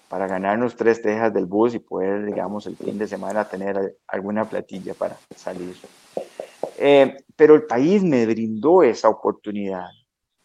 para 0.10 0.26
ganarnos 0.26 0.76
tres 0.76 1.04
tejas 1.04 1.32
del 1.32 1.46
bus 1.46 1.76
y 1.76 1.80
poder, 1.80 2.26
digamos, 2.26 2.66
el 2.66 2.78
fin 2.78 2.98
de 2.98 3.08
semana 3.08 3.46
tener 3.46 3.96
alguna 4.08 4.46
platilla 4.46 4.96
para 4.96 5.18
salir. 5.36 5.76
Eh, 6.78 7.18
pero 7.36 7.56
el 7.56 7.66
país 7.66 8.04
me 8.04 8.26
brindó 8.26 8.84
esa 8.84 9.10
oportunidad, 9.10 9.88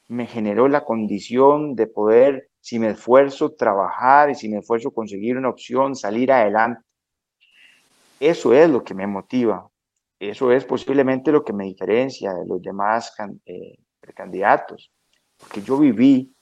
me 0.08 0.26
generó 0.26 0.68
la 0.68 0.84
condición 0.84 1.74
de 1.74 1.86
poder, 1.86 2.48
si 2.60 2.78
me 2.78 2.90
esfuerzo, 2.90 3.52
trabajar 3.52 4.30
y 4.30 4.34
si 4.34 4.48
me 4.48 4.58
esfuerzo, 4.58 4.90
conseguir 4.90 5.36
una 5.36 5.50
opción, 5.50 5.94
salir 5.94 6.32
adelante. 6.32 6.82
Eso 8.20 8.52
es 8.52 8.68
lo 8.68 8.82
que 8.82 8.94
me 8.94 9.06
motiva, 9.06 9.68
eso 10.18 10.50
es 10.50 10.64
posiblemente 10.64 11.30
lo 11.30 11.44
que 11.44 11.52
me 11.52 11.64
diferencia 11.64 12.34
de 12.34 12.46
los 12.46 12.60
demás 12.60 13.14
eh, 13.46 13.76
candidatos, 14.14 14.90
porque 15.36 15.62
yo 15.62 15.78
viví, 15.78 16.34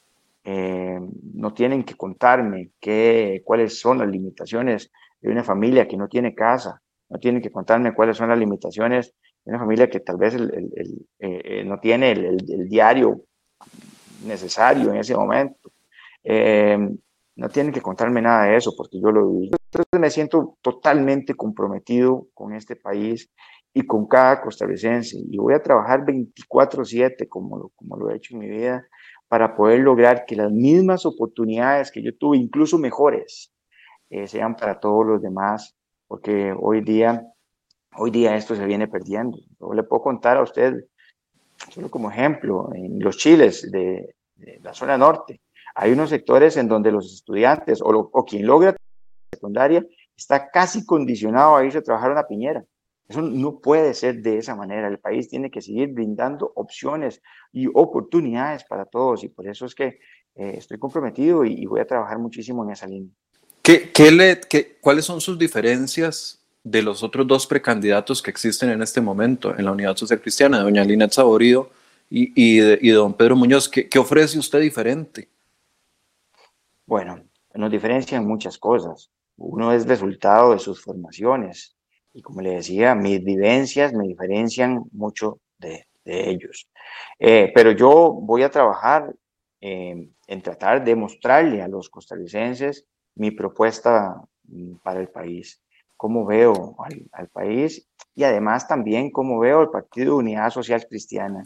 eh, 0.45 0.99
no 1.35 1.53
tienen 1.53 1.85
que 1.85 1.97
contarme 1.97 2.71
qué, 2.81 3.43
cuáles 3.45 3.79
son 3.79 3.99
las 3.99 4.09
limitaciones 4.09 4.91
de 5.21 5.31
una 5.31 5.45
familia 5.45 5.87
que 5.87 5.97
no 5.97 6.09
tiene 6.09 6.35
casa, 6.35 6.81
no 7.09 7.19
tienen 7.19 7.43
que 7.43 7.51
contarme 7.51 7.95
cuáles 7.95 8.17
son 8.17 8.31
las 8.31 8.39
limitaciones 8.39 9.15
una 9.47 9.59
familia 9.59 9.89
que 9.89 10.01
tal 10.01 10.17
vez 10.17 10.35
eh, 10.35 11.07
eh, 11.21 11.65
no 11.65 11.79
tiene 11.79 12.13
el, 12.13 12.69
diario 12.69 13.23
necesario 14.25 14.91
en 14.91 14.97
ese 14.97 15.15
momento. 15.15 15.71
Eh, 16.25 16.77
no 17.37 17.49
tienen 17.51 17.73
que 17.73 17.81
contarme 17.81 18.23
nada 18.23 18.47
de 18.47 18.57
eso 18.57 18.73
porque 18.77 19.01
yo 19.01 19.11
lo 19.11 19.31
viví. 19.31 19.51
Entonces 19.73 20.01
me 20.01 20.11
siento 20.11 20.57
totalmente 20.63 21.35
comprometido 21.35 22.29
con 22.35 22.55
este 22.55 22.77
país 22.77 23.31
y 23.75 23.83
con 23.87 24.07
cada 24.07 24.41
costarricense 24.41 25.19
y 25.19 25.37
voy 25.37 25.55
a 25.55 25.63
trabajar 25.63 26.05
24/7 26.05 27.29
como 27.29 27.59
lo, 27.59 27.69
como 27.77 27.97
lo 27.97 28.11
he 28.11 28.17
hecho 28.17 28.35
en 28.35 28.41
mi 28.41 28.49
vida 28.49 28.87
para 29.29 29.55
poder 29.55 29.81
lograr 29.81 30.25
que 30.25 30.35
las 30.35 30.51
mismas 30.51 31.05
oportunidades 31.05 31.91
que 31.91 32.03
yo 32.03 32.17
tuve, 32.17 32.39
incluso 32.39 32.79
mejores, 32.79 33.53
sean 34.27 34.55
para 34.55 34.79
todos 34.79 35.05
los 35.05 35.21
demás 35.21 35.77
porque 36.09 36.55
hoy 36.59 36.83
día, 36.83 37.23
hoy 37.99 38.11
día 38.11 38.37
esto 38.37 38.55
se 38.55 38.65
viene 38.67 38.89
perdiendo. 38.89 39.39
Yo 39.61 39.73
le 39.73 39.83
puedo 39.83 40.03
contar 40.03 40.37
a 40.37 40.43
usted, 40.43 40.85
solo 41.71 41.91
como 41.91 42.11
ejemplo, 42.11 42.71
en 42.75 42.99
los 43.01 43.17
chiles 43.17 43.71
de, 43.71 44.15
la 44.63 44.75
zona 44.75 44.99
norte, 44.99 45.41
hay 45.75 45.93
unos 45.93 46.11
sectores 46.11 46.57
en 46.57 46.69
donde 46.69 46.93
los 46.93 47.13
estudiantes 47.13 47.81
o, 47.81 47.87
o 47.87 48.25
quien 48.25 48.47
logra 48.47 48.77
secundaria 49.33 49.85
está 50.17 50.51
casi 50.51 50.85
condicionado 50.85 51.57
a 51.57 51.65
irse 51.65 51.79
a 51.79 51.83
trabajar 51.83 52.11
a 52.11 52.15
una 52.15 52.27
piñera. 52.27 52.65
Eso 53.09 53.23
no 53.23 53.61
puede 53.61 53.95
ser 53.95 54.21
de 54.21 54.39
esa 54.39 54.57
manera. 54.57 54.89
El 54.89 54.99
país 54.99 55.29
tiene 55.29 55.51
que 55.51 55.61
seguir 55.61 55.93
brindando 55.93 56.53
opciones 56.57 57.23
y 57.53 57.69
oportunidades 57.73 58.65
para 58.65 58.85
todos 58.85 59.23
y 59.23 59.29
por 59.29 59.47
eso 59.47 59.67
es 59.67 59.75
que 59.75 59.99
eh, 60.35 60.55
estoy 60.57 60.79
comprometido 60.79 61.45
y, 61.45 61.65
voy 61.67 61.81
a 61.81 61.87
trabajar 61.87 62.19
muchísimo 62.19 62.65
en 62.65 62.71
esa 62.71 62.87
línea. 62.87 63.11
¿Qué, 63.63 63.91
qué 63.93 64.11
le, 64.11 64.41
qué, 64.41 64.79
¿Cuáles 64.81 65.05
son 65.05 65.21
sus 65.21 65.39
diferencias 65.39 66.36
de 66.67 66.83
los 66.83 67.05
otros 67.05 67.29
dos 67.29 67.47
precandidatos 67.47 68.21
que 68.21 68.31
existen 68.31 68.71
en 68.71 68.83
este 68.83 69.01
momento 69.01 69.57
en 69.57 69.65
la 69.65 69.71
Unidad 69.71 69.97
Social 69.97 70.21
Cristiana, 70.21 70.63
doña 70.63 70.83
Lina 70.83 71.09
Saborido 71.09 71.71
y, 72.11 72.33
y, 72.35 72.59
de, 72.59 72.79
y 72.83 72.91
don 72.91 73.15
Pedro 73.15 73.37
Muñoz? 73.37 73.69
¿Qué, 73.69 73.89
¿Qué 73.89 74.01
ofrece 74.01 74.37
usted 74.37 74.61
diferente? 74.61 75.29
Bueno, 76.85 77.23
nos 77.55 77.71
diferencian 77.71 78.27
muchas 78.27 78.59
cosas. 78.59 79.11
Uno 79.37 79.73
es 79.73 79.87
resultado 79.87 80.55
de 80.55 80.59
sus 80.59 80.83
formaciones 80.83 81.77
y 82.13 82.21
como 82.21 82.41
le 82.41 82.57
decía, 82.57 82.97
mis 82.97 83.23
vivencias 83.23 83.93
me 83.93 84.09
diferencian 84.09 84.83
mucho 84.91 85.39
de, 85.59 85.87
de 86.05 86.31
ellos. 86.31 86.69
Eh, 87.21 87.53
pero 87.55 87.71
yo 87.71 88.11
voy 88.13 88.43
a 88.43 88.51
trabajar 88.51 89.15
eh, 89.61 90.09
en 90.27 90.43
tratar 90.43 90.83
de 90.83 90.97
mostrarle 90.97 91.63
a 91.63 91.69
los 91.69 91.89
costarricenses 91.89 92.85
mi 93.15 93.31
propuesta 93.31 94.21
mm, 94.49 94.77
para 94.83 94.99
el 95.01 95.09
país, 95.09 95.61
cómo 95.97 96.25
veo 96.25 96.77
al, 97.13 97.29
país 97.29 97.89
y 98.15 98.25
además 98.25 98.67
también 98.69 99.11
cómo 99.11 99.39
veo 99.39 99.63
el 99.63 99.71
Partido 99.71 100.15
de 100.15 100.21
Unidad 100.21 100.51
Social 100.51 100.87
Cristiana. 100.89 101.45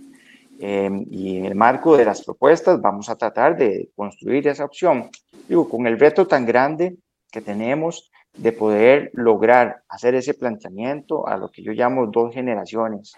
Em, 0.58 1.06
y 1.10 1.38
en 1.38 1.46
el 1.46 1.54
marco 1.54 1.96
de 1.96 2.04
las 2.04 2.22
propuestas 2.22 2.80
vamos 2.80 3.08
a 3.08 3.16
tratar 3.16 3.56
de 3.56 3.90
construir 3.96 4.46
esa 4.46 4.64
opción. 4.64 5.10
Digo, 5.48 5.68
con 5.68 5.86
el 5.86 5.98
reto 5.98 6.26
tan 6.26 6.44
grande 6.44 6.96
que 7.30 7.40
tenemos 7.40 8.10
de 8.36 8.52
poder 8.52 9.10
lograr 9.14 9.82
hacer 9.88 10.14
ese 10.14 10.34
planteamiento 10.34 11.26
a 11.26 11.36
lo 11.36 11.50
que 11.50 11.62
yo 11.62 11.72
llamo 11.72 12.06
dos 12.06 12.32
generaciones. 12.32 13.14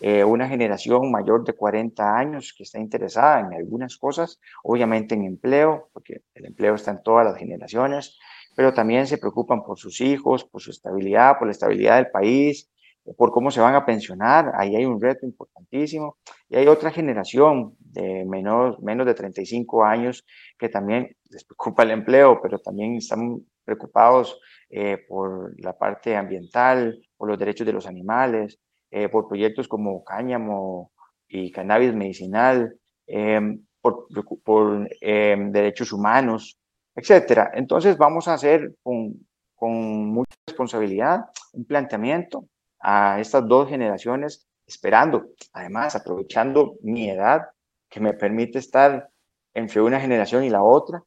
Eh, 0.00 0.24
una 0.24 0.48
generación 0.48 1.10
mayor 1.10 1.44
de 1.44 1.54
40 1.54 2.16
años 2.16 2.54
que 2.56 2.64
está 2.64 2.78
interesada 2.78 3.40
en 3.40 3.54
algunas 3.54 3.96
cosas, 3.96 4.38
obviamente 4.62 5.14
en 5.14 5.24
empleo, 5.24 5.88
porque 5.92 6.22
el 6.34 6.46
empleo 6.46 6.74
está 6.74 6.90
en 6.90 7.02
todas 7.02 7.24
las 7.24 7.36
generaciones, 7.36 8.18
pero 8.56 8.72
también 8.72 9.06
se 9.06 9.18
preocupan 9.18 9.62
por 9.64 9.78
sus 9.78 10.00
hijos, 10.00 10.44
por 10.44 10.60
su 10.60 10.70
estabilidad, 10.70 11.38
por 11.38 11.48
la 11.48 11.52
estabilidad 11.52 11.96
del 11.96 12.10
país, 12.10 12.70
por 13.16 13.30
cómo 13.30 13.50
se 13.50 13.60
van 13.60 13.74
a 13.74 13.84
pensionar, 13.84 14.52
ahí 14.56 14.76
hay 14.76 14.86
un 14.86 15.00
reto 15.00 15.26
importantísimo. 15.26 16.16
Y 16.48 16.56
hay 16.56 16.66
otra 16.68 16.90
generación 16.90 17.76
de 17.78 18.24
menos, 18.24 18.80
menos 18.80 19.06
de 19.06 19.14
35 19.14 19.84
años 19.84 20.24
que 20.58 20.68
también 20.68 21.14
les 21.30 21.44
preocupa 21.44 21.82
el 21.82 21.90
empleo, 21.90 22.40
pero 22.42 22.58
también 22.58 22.96
están 22.96 23.40
preocupados 23.64 24.40
eh, 24.70 24.98
por 25.08 25.54
la 25.60 25.76
parte 25.76 26.16
ambiental, 26.16 26.98
por 27.16 27.28
los 27.28 27.38
derechos 27.38 27.66
de 27.66 27.72
los 27.72 27.86
animales, 27.86 28.58
eh, 28.90 29.08
por 29.08 29.28
proyectos 29.28 29.68
como 29.68 30.04
cáñamo 30.04 30.92
y 31.28 31.50
cannabis 31.50 31.94
medicinal, 31.94 32.78
em, 33.06 33.64
por, 33.80 34.06
por 34.44 34.88
em, 35.00 35.50
derechos 35.50 35.92
humanos, 35.92 36.58
etcétera. 36.94 37.50
Entonces 37.54 37.96
vamos 37.96 38.28
a 38.28 38.34
hacer 38.34 38.74
con, 38.82 39.14
con 39.54 39.72
mucha 40.06 40.34
responsabilidad 40.46 41.26
un 41.52 41.64
planteamiento 41.64 42.46
a 42.80 43.18
estas 43.20 43.46
dos 43.48 43.68
generaciones, 43.68 44.46
esperando, 44.66 45.26
además, 45.52 45.96
aprovechando 45.96 46.76
mi 46.82 47.08
edad, 47.08 47.42
que 47.88 48.00
me 48.00 48.12
permite 48.12 48.58
estar 48.58 49.08
entre 49.54 49.80
una 49.80 50.00
generación 50.00 50.44
y 50.44 50.50
la 50.50 50.62
otra, 50.62 51.02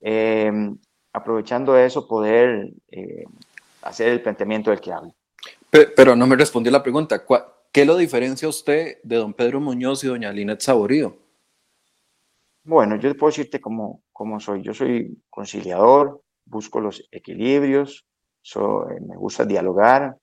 em, 0.00 0.76
aprovechando 1.12 1.78
eso, 1.78 2.06
poder 2.08 2.72
eh, 2.90 3.24
hacer 3.82 4.08
el 4.08 4.20
planteamiento 4.20 4.70
del 4.70 4.80
que 4.80 4.92
hablo. 4.92 5.14
Pero 5.70 6.14
no 6.14 6.26
me 6.26 6.36
respondió 6.36 6.70
la 6.72 6.82
pregunta. 6.82 7.24
¿Qué 7.72 7.84
lo 7.84 7.96
diferencia 7.96 8.48
usted 8.48 8.98
de 9.02 9.16
don 9.16 9.32
Pedro 9.32 9.60
Muñoz 9.60 10.04
y 10.04 10.08
doña 10.08 10.32
Linet 10.32 10.60
Saborío? 10.60 11.16
Bueno, 12.64 12.96
yo 12.96 13.14
puedo 13.14 13.30
decirte 13.30 13.60
cómo, 13.60 14.02
cómo 14.12 14.40
soy. 14.40 14.62
Yo 14.62 14.72
soy 14.72 15.22
conciliador, 15.28 16.22
busco 16.46 16.80
los 16.80 17.06
equilibrios, 17.10 18.06
me 19.06 19.16
gusta 19.16 19.44
dialogar, 19.44 20.16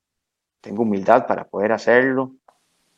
tengo 0.60 0.84
humildad 0.84 1.28
para 1.28 1.46
poder 1.46 1.72
hacerlo, 1.72 2.34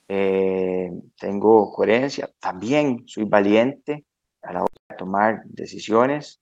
eh, 0.07 0.91
tengo 1.19 1.71
coherencia, 1.73 2.29
también 2.39 3.03
soy 3.05 3.25
valiente 3.25 4.05
a 4.43 4.53
la 4.53 4.61
hora 4.61 4.73
de 4.89 4.95
tomar 4.95 5.41
decisiones, 5.45 6.39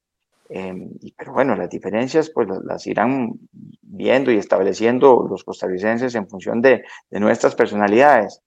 em, 0.49 0.89
pero 1.17 1.33
bueno, 1.33 1.55
las 1.55 1.69
diferencias 1.69 2.29
pues 2.31 2.47
las 2.65 2.85
irán 2.87 3.33
viendo 3.81 4.31
y 4.31 4.37
estableciendo 4.37 5.27
los 5.29 5.43
costarricenses 5.43 6.13
en 6.15 6.27
función 6.27 6.61
de, 6.61 6.83
de 7.09 7.19
nuestras 7.19 7.55
personalidades. 7.55 8.41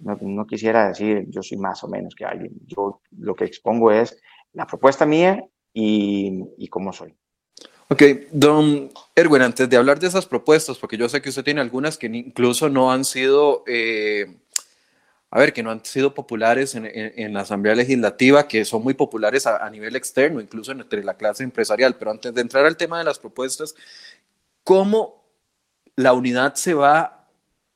No, 0.00 0.46
quisiera 0.46 0.88
decir 0.88 1.26
yo 1.28 1.42
soy 1.42 1.58
más 1.58 1.84
o 1.84 1.88
menos 1.88 2.14
que 2.14 2.24
alguien. 2.24 2.52
Yo 2.66 3.00
lo 3.18 3.34
que 3.34 3.44
expongo 3.44 3.92
es 3.92 4.16
la 4.52 4.66
propuesta 4.66 5.06
mía 5.06 5.44
y, 5.72 6.44
y 6.58 6.68
cómo 6.68 6.92
soy. 6.92 7.14
Ok, 7.92 8.02
don 8.30 8.88
Erwin, 9.16 9.42
antes 9.42 9.68
de 9.68 9.76
hablar 9.76 9.98
de 9.98 10.06
esas 10.06 10.24
propuestas, 10.24 10.78
porque 10.78 10.96
yo 10.96 11.08
sé 11.08 11.20
que 11.20 11.30
usted 11.30 11.42
tiene 11.42 11.60
algunas 11.60 11.98
que 11.98 12.06
incluso 12.06 12.68
no 12.68 12.92
han 12.92 13.04
sido, 13.04 13.64
eh, 13.66 14.42
a 15.28 15.40
ver, 15.40 15.52
que 15.52 15.64
no 15.64 15.72
han 15.72 15.84
sido 15.84 16.14
populares 16.14 16.76
en, 16.76 16.86
en, 16.86 17.34
la 17.34 17.40
Asamblea 17.40 17.74
Legislativa, 17.74 18.46
que 18.46 18.64
son 18.64 18.84
muy 18.84 18.94
populares 18.94 19.44
a, 19.44 19.68
nivel 19.70 19.96
externo, 19.96 20.40
incluso 20.40 20.70
entre 20.70 21.02
la 21.02 21.16
clase 21.16 21.42
empresarial. 21.42 21.96
Pero 21.96 22.12
antes 22.12 22.32
de 22.32 22.40
entrar 22.40 22.64
al 22.64 22.76
tema 22.76 22.96
de 22.96 23.04
las 23.04 23.18
propuestas, 23.18 23.74
¿cómo 24.62 25.24
la 25.96 26.12
unidad 26.12 26.54
se 26.54 26.74
va 26.74 27.26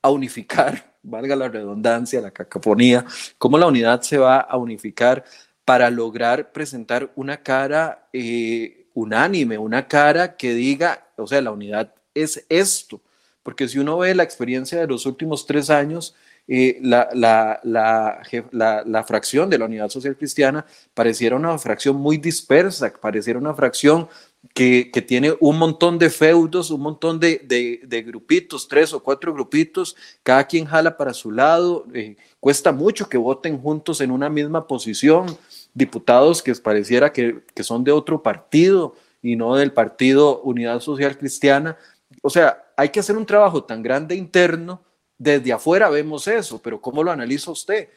a 0.00 0.10
unificar? 0.10 0.93
Valga 1.04 1.36
la 1.36 1.48
redundancia, 1.48 2.20
la 2.20 2.32
cacofonía, 2.32 3.04
¿cómo 3.38 3.56
la 3.58 3.66
unidad 3.66 4.02
se 4.02 4.18
va 4.18 4.40
a 4.40 4.56
unificar 4.56 5.24
para 5.64 5.88
lograr 5.90 6.50
presentar 6.52 7.12
una 7.14 7.42
cara... 7.42 8.08
Eh, 8.12 8.80
unánime, 8.94 9.58
una 9.58 9.86
cara 9.86 10.36
que 10.36 10.54
diga, 10.54 11.08
o 11.16 11.26
sea, 11.26 11.42
la 11.42 11.50
unidad 11.50 11.92
es 12.14 12.46
esto, 12.48 13.02
porque 13.42 13.68
si 13.68 13.78
uno 13.78 13.98
ve 13.98 14.14
la 14.14 14.22
experiencia 14.22 14.80
de 14.80 14.86
los 14.86 15.04
últimos 15.04 15.44
tres 15.46 15.68
años, 15.68 16.14
eh, 16.46 16.78
la, 16.82 17.08
la, 17.12 17.60
la, 17.64 18.82
la, 18.84 19.04
fracción 19.04 19.48
de 19.48 19.58
la 19.58 19.64
Unidad 19.64 19.88
Social 19.88 20.14
Cristiana 20.14 20.66
pareciera 20.92 21.36
una 21.36 21.56
fracción 21.58 21.96
muy 21.96 22.18
dispersa, 22.18 22.92
pareciera 23.00 23.38
una 23.38 23.54
fracción 23.54 24.08
que, 24.52 25.04
tiene 25.06 25.34
un 25.40 25.58
montón 25.58 25.98
de 25.98 26.10
feudos, 26.10 26.70
un 26.70 26.82
montón 26.82 27.18
de, 27.18 27.40
de, 27.44 27.80
de, 27.84 28.02
grupitos, 28.02 28.68
tres 28.68 28.92
o 28.92 29.02
cuatro 29.02 29.32
grupitos, 29.32 29.96
cada 30.22 30.46
quien 30.46 30.66
jala 30.66 30.96
para 30.96 31.14
su 31.14 31.30
lado, 31.30 31.86
eh, 31.94 32.16
cuesta 32.40 32.72
mucho 32.72 33.08
que 33.08 33.16
voten 33.16 33.58
juntos 33.58 34.00
en 34.00 34.10
una 34.10 34.28
misma 34.28 34.66
posición 34.66 35.26
diputados 35.72 36.42
que 36.42 36.54
pareciera 36.56 37.12
que, 37.12 37.42
que, 37.54 37.64
son 37.64 37.84
de 37.84 37.92
otro 37.92 38.22
partido 38.22 38.94
y 39.22 39.36
no 39.36 39.56
del 39.56 39.72
partido 39.72 40.40
Unidad 40.42 40.80
Social 40.80 41.16
Cristiana. 41.16 41.76
O 42.22 42.30
sea, 42.30 42.64
hay 42.76 42.90
que 42.90 43.00
hacer 43.00 43.16
un 43.16 43.26
trabajo 43.26 43.64
tan 43.64 43.82
grande 43.82 44.14
interno. 44.14 44.82
Desde 45.16 45.52
afuera 45.52 45.88
vemos 45.88 46.28
eso, 46.28 46.60
pero 46.60 46.80
¿cómo 46.80 47.02
lo 47.02 47.10
analiza 47.10 47.50
usted? 47.50 47.88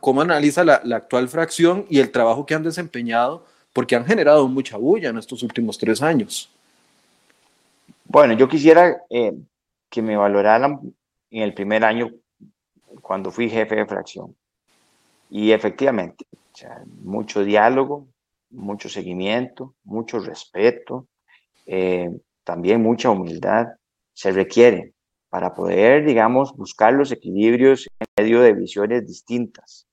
¿Cómo 0.00 0.22
analiza 0.22 0.64
la, 0.64 0.80
la 0.84 0.96
actual 0.96 1.28
fracción 1.28 1.84
y 1.90 1.98
el 1.98 2.10
trabajo 2.10 2.46
que 2.46 2.54
han 2.54 2.62
desempeñado? 2.62 3.44
Porque 3.74 3.96
han 3.96 4.06
generado 4.06 4.48
mucha 4.48 4.78
bulla 4.78 5.10
en 5.10 5.18
estos 5.18 5.42
últimos 5.42 5.76
tres 5.76 6.00
años. 6.00 6.50
Bueno, 8.06 8.32
yo 8.32 8.48
quisiera 8.48 9.02
eh, 9.10 9.34
que 9.90 10.00
me 10.00 10.16
valoraran 10.16 10.80
en 11.30 11.42
el 11.42 11.52
primer 11.52 11.84
año 11.84 12.10
cuando 13.02 13.30
fui 13.30 13.50
jefe 13.50 13.74
de 13.74 13.86
fracción. 13.86 14.34
Y 15.28 15.52
efectivamente, 15.52 16.24
mucho 17.02 17.44
diálogo, 17.44 18.06
mucho 18.50 18.88
seguimiento, 18.88 19.74
mucho 19.84 20.20
respeto, 20.20 21.08
eh, 21.66 22.08
también 22.44 22.82
mucha 22.82 23.10
humildad 23.10 23.66
se 24.12 24.30
requiere 24.30 24.92
para 25.28 25.52
poder, 25.52 26.04
digamos, 26.04 26.54
buscar 26.56 26.92
los 26.92 27.10
equilibrios 27.10 27.88
en 27.98 28.06
medio 28.16 28.40
de 28.40 28.52
visiones 28.52 29.06
distintas. 29.06 29.88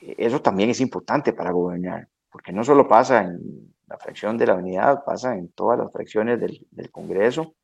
Eso 0.00 0.42
también 0.42 0.70
es 0.70 0.80
importante 0.80 1.32
para 1.32 1.52
gobernar, 1.52 2.08
porque 2.34 2.52
no 2.52 2.64
solo 2.64 2.88
pasa 2.88 3.22
en 3.22 3.72
la 3.86 3.96
fracción 3.96 4.36
de 4.36 4.48
la 4.48 4.56
unidad, 4.56 5.04
pasa 5.04 5.38
en 5.38 5.50
todas 5.52 5.78
las 5.78 5.92
fracciones 5.92 6.40
del, 6.40 6.66
del 6.72 6.90
Congreso 6.90 7.54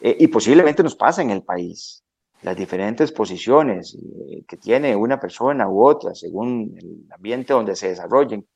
eh, 0.00 0.16
y 0.16 0.28
posiblemente 0.28 0.84
nos 0.84 0.94
pasa 0.94 1.22
en 1.22 1.30
el 1.30 1.42
país 1.42 2.04
las 2.42 2.56
diferentes 2.56 3.10
posiciones 3.10 3.96
eh, 3.96 4.44
que 4.46 4.56
tiene 4.56 4.94
una 4.94 5.18
persona 5.18 5.68
u 5.68 5.84
otra 5.84 6.14
según 6.14 6.72
el 6.78 7.12
ambiente 7.12 7.52
donde 7.52 7.74
se 7.74 7.88
desarrollen. 7.88 8.46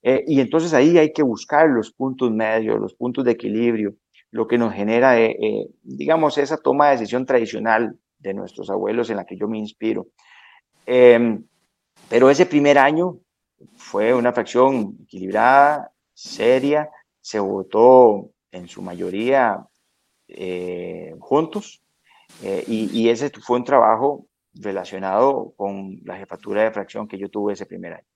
Eh, 0.00 0.22
y 0.28 0.40
entonces 0.40 0.72
ahí 0.74 0.96
hay 0.96 1.12
que 1.12 1.24
buscar 1.24 1.68
los 1.70 1.90
puntos 1.90 2.30
medios, 2.30 2.78
los 2.78 2.94
puntos 2.94 3.24
de 3.24 3.32
equilibrio, 3.32 3.96
lo 4.30 4.46
que 4.46 4.58
nos 4.58 4.72
genera, 4.74 5.18
eh, 5.18 5.36
eh, 5.42 5.66
digamos, 5.82 6.38
esa 6.38 6.56
toma 6.58 6.86
de 6.86 6.92
decisión 6.92 7.26
tradicional 7.26 7.98
de 8.20 8.32
nuestros 8.32 8.70
abuelos 8.70 9.10
en 9.10 9.16
la 9.16 9.24
que 9.24 9.36
yo 9.36 9.48
me 9.48 9.58
inspiro. 9.58 10.06
Em, 10.86 11.42
pero 12.08 12.30
ese 12.30 12.46
primer 12.46 12.78
año 12.78 13.18
fue 13.76 14.14
una 14.14 14.32
fracción 14.32 14.96
equilibrada, 15.02 15.92
seria, 16.14 16.90
se 17.20 17.38
votó 17.38 18.30
en 18.50 18.68
su 18.68 18.82
mayoría 18.82 19.66
eh, 20.28 21.14
juntos 21.20 21.82
y, 22.42 22.90
y, 22.92 23.08
ese 23.08 23.30
fue 23.30 23.58
un 23.58 23.64
trabajo 23.64 24.26
relacionado 24.54 25.54
con 25.56 26.00
la 26.04 26.16
jefatura 26.16 26.64
de 26.64 26.70
fracción 26.70 27.08
que 27.08 27.18
yo 27.18 27.28
tuve 27.28 27.54
ese 27.54 27.66
primer 27.66 27.94
año. 27.94 28.06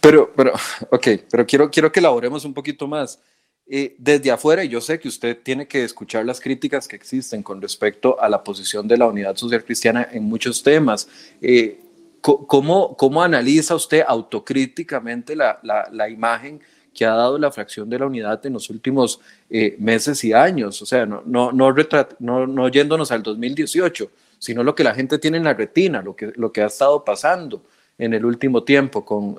Pero, 0.00 0.32
pero, 0.34 0.52
ok, 0.90 1.08
pero 1.30 1.46
quiero, 1.46 1.70
quiero 1.70 1.90
que 1.90 2.00
elaboremos 2.00 2.44
un 2.44 2.52
poquito 2.52 2.86
más. 2.86 3.20
Eh, 3.66 3.94
desde 3.96 4.30
afuera, 4.32 4.64
y 4.64 4.68
yo 4.68 4.80
sé 4.80 4.98
que 4.98 5.08
usted 5.08 5.38
tiene 5.40 5.66
que 5.66 5.84
escuchar 5.84 6.26
las 6.26 6.40
críticas 6.40 6.88
que 6.88 6.96
existen 6.96 7.42
con 7.42 7.62
respecto 7.62 8.20
a 8.20 8.28
la 8.28 8.42
posición 8.42 8.88
de 8.88 8.98
la 8.98 9.06
Unidad 9.06 9.36
Social 9.36 9.64
Cristiana 9.64 10.08
en 10.10 10.24
muchos 10.24 10.62
temas. 10.62 11.08
Eh, 11.40 11.80
¿cómo, 12.22 12.96
¿Cómo 12.96 13.22
analiza 13.22 13.74
usted 13.74 14.02
autocríticamente 14.06 15.36
la, 15.36 15.58
la, 15.62 15.88
la, 15.92 16.08
imagen 16.08 16.60
que 16.94 17.04
ha 17.04 17.14
dado 17.14 17.38
la 17.38 17.50
fracción 17.50 17.90
de 17.90 17.98
la 17.98 18.06
unidad 18.06 18.44
en 18.46 18.54
los 18.54 18.70
últimos 18.70 19.20
eh, 19.50 19.76
meses 19.78 20.24
y 20.24 20.32
años? 20.32 20.80
O 20.80 20.86
sea, 20.86 21.04
no, 21.04 21.22
no, 21.26 21.52
no, 21.52 21.74
no, 22.20 22.46
no 22.46 22.68
yéndonos 22.68 23.12
al 23.12 23.22
2018, 23.22 24.10
sino 24.38 24.62
lo 24.64 24.74
que 24.74 24.84
la 24.84 24.94
gente 24.94 25.18
tiene 25.18 25.36
en 25.36 25.44
la 25.44 25.54
retina, 25.54 26.00
lo 26.00 26.16
que, 26.16 26.32
lo 26.36 26.50
que 26.50 26.62
ha 26.62 26.66
estado 26.66 27.04
pasando 27.04 27.62
en 27.98 28.14
el 28.14 28.24
último 28.24 28.64
tiempo, 28.64 29.04
con, 29.04 29.38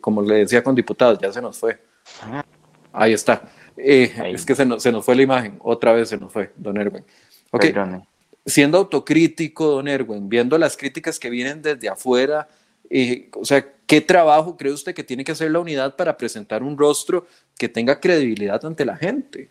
como 0.00 0.22
le 0.22 0.34
decía 0.36 0.62
con 0.62 0.74
diputados, 0.74 1.18
ya 1.20 1.32
se 1.32 1.42
nos 1.42 1.58
fue. 1.58 1.78
Ahí 2.92 3.12
está. 3.12 3.42
Eh, 3.76 4.12
es 4.26 4.44
que 4.44 4.54
se 4.54 4.66
nos, 4.66 4.82
se 4.82 4.92
nos, 4.92 5.04
fue 5.04 5.16
la 5.16 5.22
imagen, 5.22 5.58
otra 5.60 5.92
vez 5.92 6.08
se 6.08 6.18
nos 6.18 6.32
fue, 6.32 6.52
don 6.56 6.76
Erwin. 6.76 7.04
Ok, 7.50 7.64
siendo 8.50 8.78
autocrítico, 8.78 9.66
don 9.66 9.88
Erwin, 9.88 10.28
viendo 10.28 10.58
las 10.58 10.76
críticas 10.76 11.18
que 11.18 11.30
vienen 11.30 11.62
desde 11.62 11.88
afuera, 11.88 12.48
eh, 12.88 13.30
o 13.34 13.44
sea, 13.44 13.64
¿qué 13.86 14.00
trabajo 14.00 14.56
cree 14.56 14.72
usted 14.72 14.94
que 14.94 15.04
tiene 15.04 15.24
que 15.24 15.32
hacer 15.32 15.50
la 15.50 15.60
unidad 15.60 15.96
para 15.96 16.16
presentar 16.16 16.62
un 16.62 16.76
rostro 16.76 17.26
que 17.56 17.68
tenga 17.68 18.00
credibilidad 18.00 18.64
ante 18.64 18.84
la 18.84 18.96
gente? 18.96 19.50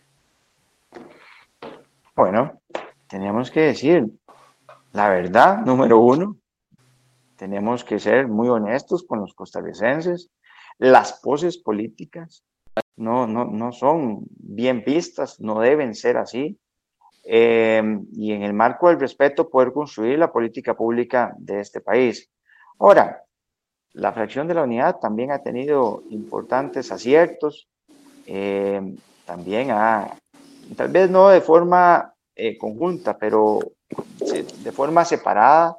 Bueno, 2.14 2.60
tenemos 3.08 3.50
que 3.50 3.60
decir 3.60 4.06
la 4.92 5.08
verdad, 5.08 5.64
número 5.64 6.00
uno, 6.00 6.36
tenemos 7.36 7.84
que 7.84 7.98
ser 7.98 8.26
muy 8.26 8.48
honestos 8.48 9.04
con 9.04 9.20
los 9.20 9.34
costarricenses, 9.34 10.30
las 10.78 11.20
poses 11.20 11.58
políticas 11.58 12.44
no, 12.96 13.26
no, 13.26 13.44
no 13.44 13.72
son 13.72 14.26
bien 14.28 14.82
vistas, 14.84 15.40
no 15.40 15.60
deben 15.60 15.94
ser 15.94 16.16
así. 16.16 16.58
Eh, 17.22 17.82
y 18.12 18.32
en 18.32 18.42
el 18.42 18.54
marco 18.54 18.88
del 18.88 18.98
respeto 18.98 19.48
poder 19.48 19.72
construir 19.72 20.18
la 20.18 20.32
política 20.32 20.74
pública 20.74 21.34
de 21.38 21.60
este 21.60 21.80
país. 21.80 22.30
Ahora, 22.78 23.24
la 23.92 24.12
fracción 24.12 24.48
de 24.48 24.54
la 24.54 24.62
unidad 24.62 24.96
también 25.00 25.30
ha 25.30 25.42
tenido 25.42 26.02
importantes 26.10 26.90
aciertos, 26.92 27.68
eh, 28.26 28.96
también 29.26 29.70
ha, 29.70 30.16
tal 30.76 30.88
vez 30.88 31.10
no 31.10 31.28
de 31.28 31.40
forma 31.40 32.14
eh, 32.34 32.56
conjunta, 32.56 33.18
pero 33.18 33.58
de 34.18 34.72
forma 34.72 35.04
separada, 35.04 35.76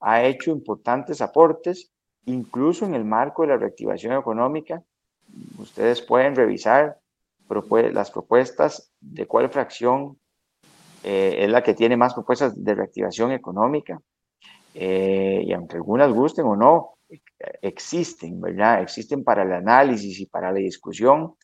ha 0.00 0.22
hecho 0.22 0.50
importantes 0.50 1.22
aportes, 1.22 1.90
incluso 2.26 2.84
en 2.84 2.94
el 2.94 3.04
marco 3.04 3.42
de 3.42 3.48
la 3.48 3.56
reactivación 3.56 4.16
económica, 4.16 4.82
ustedes 5.58 6.02
pueden 6.02 6.36
revisar 6.36 6.98
las 7.92 8.10
propuestas 8.10 8.92
de 9.00 9.26
cuál 9.26 9.50
fracción 9.50 10.18
eh, 11.04 11.44
es 11.44 11.50
la 11.50 11.62
que 11.62 11.74
tiene 11.74 11.96
más 11.96 12.14
propuestas 12.14 12.62
de 12.62 12.74
reactivación 12.74 13.32
económica. 13.32 14.00
Eh, 14.74 15.42
y 15.44 15.52
aunque 15.52 15.76
algunas 15.76 16.10
gusten 16.12 16.46
o 16.46 16.56
no, 16.56 16.94
existen, 17.62 18.40
¿verdad? 18.40 18.82
Existen 18.82 19.22
para 19.22 19.42
el 19.42 19.52
análisis 19.52 20.18
y 20.20 20.26
para 20.26 20.50
la 20.50 20.58
discusión. 20.58 21.34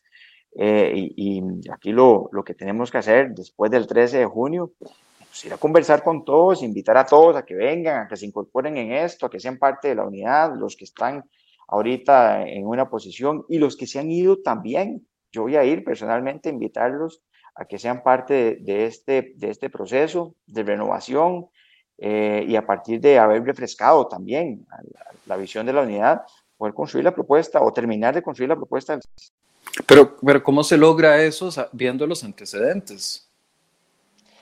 Eh, 0.53 0.91
y, 1.15 1.41
aquí 1.71 1.91
lo, 1.91 2.29
lo, 2.33 2.43
que 2.43 2.55
tenemos 2.55 2.91
que 2.91 2.97
hacer 2.97 3.31
después 3.33 3.71
del 3.71 3.87
13 3.87 4.17
de 4.17 4.25
junio 4.25 4.73
es 4.81 4.89
pues, 5.17 5.45
ir 5.45 5.53
a 5.53 5.57
conversar 5.57 6.03
con 6.03 6.25
todos, 6.25 6.61
invitar 6.61 6.97
a 6.97 7.05
todos 7.05 7.37
a 7.37 7.45
que 7.45 7.55
vengan, 7.55 8.05
a 8.05 8.07
que 8.09 8.17
se 8.17 8.25
incorporen 8.25 8.75
en 8.75 8.91
esto, 8.91 9.25
a 9.25 9.29
que 9.29 9.39
sean 9.39 9.57
parte 9.57 9.87
de 9.87 9.95
la 9.95 10.05
unidad, 10.05 10.53
los 10.57 10.75
que 10.75 10.83
están 10.83 11.23
ahorita 11.69 12.45
en 12.45 12.67
una 12.67 12.89
posición 12.89 13.45
y 13.47 13.59
los 13.59 13.77
que 13.77 13.87
se 13.87 13.99
han 13.99 14.11
ido 14.11 14.41
también. 14.41 15.07
Yo 15.31 15.43
voy 15.43 15.55
a 15.55 15.63
ir 15.63 15.85
personalmente 15.85 16.49
a 16.49 16.51
invitarlos 16.51 17.21
a 17.55 17.65
que 17.65 17.79
sean 17.79 18.03
parte 18.03 18.57
de, 18.61 18.85
este, 18.85 19.33
de 19.35 19.49
este 19.49 19.69
proceso 19.69 20.35
de 20.47 20.63
renovación 20.63 21.47
eh, 21.97 22.45
y 22.47 22.55
a 22.55 22.65
partir 22.65 22.99
de 22.99 23.19
haber 23.19 23.43
refrescado 23.43 24.07
también 24.07 24.65
la, 25.25 25.37
visión 25.37 25.65
de 25.65 25.73
la 25.73 25.81
unidad, 25.81 26.21
poder 26.57 26.73
construir 26.73 27.05
la 27.05 27.13
propuesta 27.13 27.61
o 27.61 27.71
terminar 27.71 28.15
de 28.15 28.23
construir 28.23 28.49
la 28.49 28.55
propuesta. 28.55 28.99
Pero, 29.85 30.17
pero 30.17 30.43
¿cómo 30.43 30.63
se 30.63 30.77
logra 30.77 31.21
eso 31.21 31.49
viendo 31.71 32.07
los 32.07 32.23
antecedentes? 32.23 33.27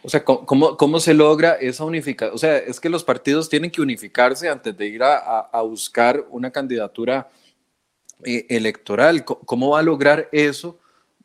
O 0.02 0.08
sea, 0.08 0.24
¿cómo, 0.24 0.78
¿cómo, 0.78 1.00
se 1.02 1.14
logra 1.14 1.56
esa 1.56 1.84
unificación? 1.84 2.34
O 2.34 2.38
sea, 2.38 2.58
es 2.58 2.80
que 2.80 2.88
los 2.88 3.04
partidos 3.04 3.50
tienen 3.50 3.70
que 3.70 3.82
unificarse 3.82 4.48
antes 4.48 4.78
de 4.78 4.88
ir 4.88 5.04
a, 5.04 5.40
a, 5.42 5.62
buscar 5.62 6.26
una 6.30 6.52
candidatura 6.52 7.30
eh, 8.24 8.46
electoral. 8.48 9.26
¿Cómo 9.26 9.72
va 9.72 9.80
a 9.80 9.84
lograr 9.84 10.30
eso 10.32 10.80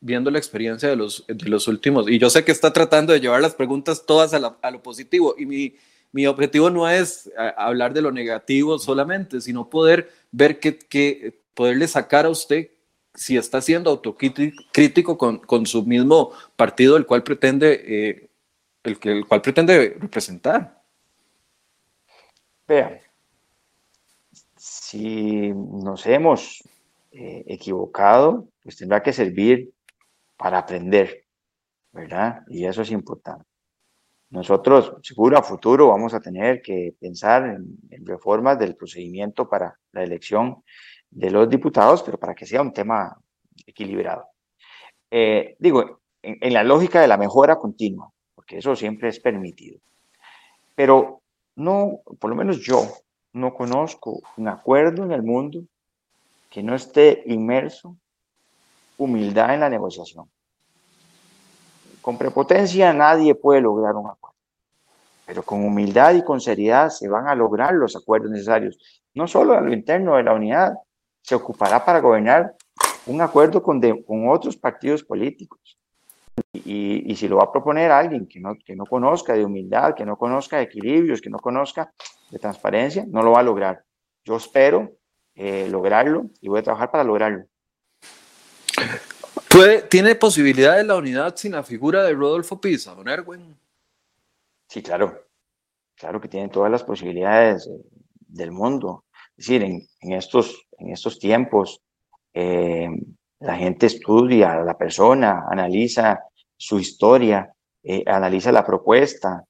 viendo 0.04 0.30
la 0.30 0.38
experiencia 0.38 0.88
de 0.88 0.96
los, 0.96 1.24
de 1.26 1.48
los 1.48 1.66
últimos? 1.66 2.08
Y 2.08 2.18
yo 2.18 2.30
sé 2.30 2.44
que 2.44 2.52
está 2.52 2.72
tratando 2.72 3.12
de 3.12 3.20
llevar 3.20 3.40
las 3.40 3.54
preguntas 3.54 4.04
todas 4.06 4.34
a, 4.34 4.70
lo 4.70 4.82
positivo 4.82 5.34
y 5.38 5.46
mi, 5.46 5.74
mi, 6.12 6.26
objetivo 6.26 6.70
no 6.70 6.88
es 6.88 7.26
eh, 7.26 7.52
hablar 7.56 7.94
de 7.94 8.02
lo 8.02 8.12
negativo 8.12 8.78
solamente, 8.78 9.40
sino 9.40 9.68
poder 9.70 10.10
ver 10.30 10.60
que, 10.60 10.78
que 10.78 11.40
poderle 11.54 11.88
sacar 11.88 12.26
a 12.26 12.30
usted 12.30 12.68
si 13.14 13.36
está 13.36 13.60
siendo 13.60 13.90
autocrítico 13.90 15.16
con, 15.16 15.38
con 15.38 15.66
su 15.66 15.84
mismo 15.84 16.32
partido, 16.56 16.96
el 16.96 17.06
cual 17.06 17.22
pretende... 17.22 17.82
Eh, 17.86 18.28
el, 18.84 18.98
el 19.02 19.26
cual 19.26 19.40
pretende 19.40 19.96
representar. 19.98 20.82
Vean, 22.68 22.98
si 24.56 25.52
nos 25.52 26.06
hemos 26.06 26.62
eh, 27.12 27.44
equivocado, 27.46 28.48
pues 28.62 28.76
tendrá 28.76 29.02
que 29.02 29.12
servir 29.12 29.73
para 30.36 30.58
aprender, 30.58 31.26
¿verdad? 31.92 32.42
Y 32.48 32.64
eso 32.66 32.82
es 32.82 32.90
importante. 32.90 33.44
Nosotros, 34.30 34.96
seguro 35.02 35.38
a 35.38 35.42
futuro, 35.42 35.88
vamos 35.88 36.12
a 36.12 36.20
tener 36.20 36.60
que 36.60 36.94
pensar 36.98 37.46
en, 37.46 37.78
reformas 38.04 38.58
del 38.58 38.74
procedimiento 38.74 39.48
para 39.48 39.78
la 39.92 40.02
elección 40.02 40.64
de 41.08 41.30
los 41.30 41.48
diputados, 41.48 42.02
pero 42.02 42.18
para 42.18 42.34
que 42.34 42.44
sea 42.44 42.60
un 42.60 42.72
tema 42.72 43.16
equilibrado. 43.64 44.26
Eh, 45.10 45.54
digo, 45.60 46.00
en, 46.20 46.52
la 46.52 46.64
lógica 46.64 47.00
de 47.00 47.06
la 47.06 47.16
mejora 47.16 47.56
continua, 47.56 48.10
porque 48.34 48.58
eso 48.58 48.74
siempre 48.74 49.08
es 49.08 49.20
permitido. 49.20 49.78
Pero 50.74 51.22
no, 51.54 52.00
por 52.18 52.30
lo 52.30 52.36
menos 52.36 52.58
yo 52.58 52.88
no 53.34 53.54
conozco 53.54 54.20
un 54.36 54.48
acuerdo 54.48 55.04
en 55.04 55.12
el 55.12 55.22
mundo 55.22 55.62
que 56.50 56.62
no 56.62 56.74
esté 56.74 57.22
inmerso 57.26 57.96
humildad 58.96 59.54
en 59.54 59.60
la 59.60 59.70
negociación. 59.70 60.28
Con 62.00 62.18
prepotencia 62.18 62.92
nadie 62.92 63.34
puede 63.34 63.60
lograr 63.60 63.94
un 63.94 64.06
acuerdo, 64.08 64.38
pero 65.26 65.42
con 65.42 65.64
humildad 65.64 66.14
y 66.14 66.22
con 66.22 66.40
seriedad 66.40 66.90
se 66.90 67.08
van 67.08 67.28
a 67.28 67.34
lograr 67.34 67.74
los 67.74 67.96
acuerdos 67.96 68.30
necesarios, 68.30 68.78
no 69.14 69.26
solo 69.26 69.54
a 69.54 69.60
lo 69.60 69.72
interno 69.72 70.16
de 70.16 70.22
la 70.22 70.34
unidad, 70.34 70.74
se 71.22 71.34
ocupará 71.34 71.84
para 71.84 72.00
gobernar 72.00 72.54
un 73.06 73.20
acuerdo 73.20 73.62
con, 73.62 73.80
con 73.80 74.28
otros 74.28 74.56
partidos 74.56 75.02
políticos, 75.02 75.78
y, 76.52 77.14
si 77.16 77.28
lo 77.28 77.36
va 77.36 77.44
a 77.44 77.52
proponer 77.52 77.90
alguien 77.90 78.26
que 78.26 78.40
no, 78.40 78.56
que 78.64 78.74
no 78.74 78.86
conozca 78.86 79.34
de 79.34 79.44
humildad, 79.44 79.94
que 79.94 80.04
no 80.04 80.16
conozca 80.16 80.56
de 80.56 80.64
equilibrios, 80.64 81.20
que 81.20 81.30
no 81.30 81.38
conozca 81.38 81.92
de 82.30 82.38
transparencia, 82.38 83.04
no 83.08 83.22
lo 83.22 83.32
va 83.32 83.40
a 83.40 83.44
lograr. 83.44 83.84
Yo 84.24 84.36
espero 84.36 84.92
eh, 85.34 85.68
lograrlo 85.70 86.26
y 86.40 86.48
voy 86.48 86.60
a 86.60 86.62
trabajar 86.62 86.90
para 86.90 87.04
lograrlo. 87.04 87.44
¿Puede, 89.54 89.82
¿Tiene 89.82 90.16
posibilidad 90.16 90.76
de 90.76 90.82
la 90.82 90.96
unidad 90.96 91.36
sin 91.36 91.52
la 91.52 91.62
figura 91.62 92.02
de 92.02 92.12
Rodolfo 92.12 92.60
Pisa, 92.60 92.92
don 92.92 93.08
Erwin? 93.08 93.56
Sí, 94.66 94.82
claro. 94.82 95.28
Claro 95.94 96.20
que 96.20 96.26
tiene 96.26 96.48
todas 96.48 96.72
las 96.72 96.82
posibilidades 96.82 97.68
eh, 97.68 97.70
del 98.18 98.50
mundo. 98.50 99.04
Es 99.36 99.46
decir, 99.46 99.62
en, 99.62 100.12
estos, 100.12 100.66
en 100.76 100.90
estos 100.90 101.20
tiempos, 101.20 101.80
eh, 102.32 102.88
la 103.38 103.54
gente 103.54 103.86
estudia 103.86 104.54
a 104.54 104.64
la 104.64 104.76
persona, 104.76 105.44
analiza 105.48 106.24
su 106.56 106.80
historia, 106.80 107.54
eh, 107.84 108.02
analiza 108.08 108.50
la 108.50 108.66
propuesta, 108.66 109.44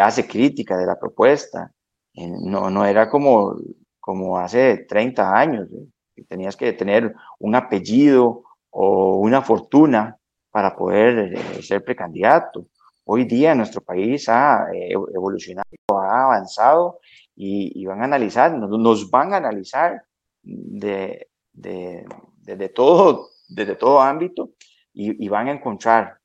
hace 0.00 0.26
crítica 0.26 0.78
de 0.78 0.86
la 0.86 0.98
propuesta. 0.98 1.70
No, 2.14 2.70
no 2.70 2.86
era 2.86 3.10
como, 3.10 3.56
como 4.00 4.38
hace 4.38 4.86
30 4.88 5.38
años, 5.38 5.68
que 6.16 6.24
tenías 6.24 6.56
que 6.56 6.72
tener 6.72 7.14
un 7.38 7.54
apellido 7.54 8.44
o 8.72 9.16
una 9.16 9.42
fortuna 9.42 10.16
para 10.50 10.74
poder 10.76 11.34
eh, 11.34 11.62
ser 11.62 11.84
precandidato. 11.84 12.66
Hoy 13.04 13.24
día 13.24 13.54
nuestro 13.54 13.80
país 13.80 14.28
ha 14.28 14.66
eh, 14.72 14.92
evolucionado, 14.92 15.68
ha 15.88 16.24
avanzado 16.24 17.00
y, 17.34 17.84
van 17.86 18.02
a 18.02 18.04
analizar, 18.04 18.52
nos, 18.52 19.10
van 19.10 19.32
a 19.34 19.38
analizar 19.38 20.04
de, 20.42 21.28
de, 21.52 22.68
todo, 22.74 23.28
desde 23.48 23.76
todo 23.76 24.00
ámbito 24.00 24.50
y, 24.92 25.28
van 25.28 25.48
a 25.48 25.52
encontrar, 25.52 26.18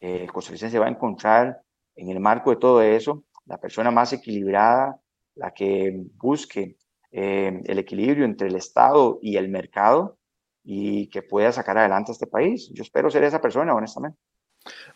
eh, 0.00 0.22
el 0.22 0.32
costarricense 0.32 0.78
va 0.78 0.86
a 0.86 0.90
encontrar 0.90 1.60
en 1.94 2.10
el 2.10 2.20
marco 2.20 2.50
de 2.50 2.56
todo 2.56 2.82
eso 2.82 3.24
la 3.46 3.58
persona 3.58 3.90
más 3.90 4.12
equilibrada, 4.12 5.00
la 5.34 5.52
que 5.52 6.04
busque 6.16 6.76
eh, 7.10 7.62
el 7.64 7.78
equilibrio 7.78 8.24
entre 8.24 8.48
el 8.48 8.56
Estado 8.56 9.18
y 9.22 9.36
el 9.36 9.48
mercado 9.48 10.17
y 10.70 11.06
que 11.06 11.22
pueda 11.22 11.50
sacar 11.50 11.78
adelante 11.78 12.10
a 12.10 12.12
este 12.12 12.26
país. 12.26 12.68
Yo 12.74 12.82
espero 12.82 13.10
ser 13.10 13.24
esa 13.24 13.40
persona, 13.40 13.74
honestamente. 13.74 14.18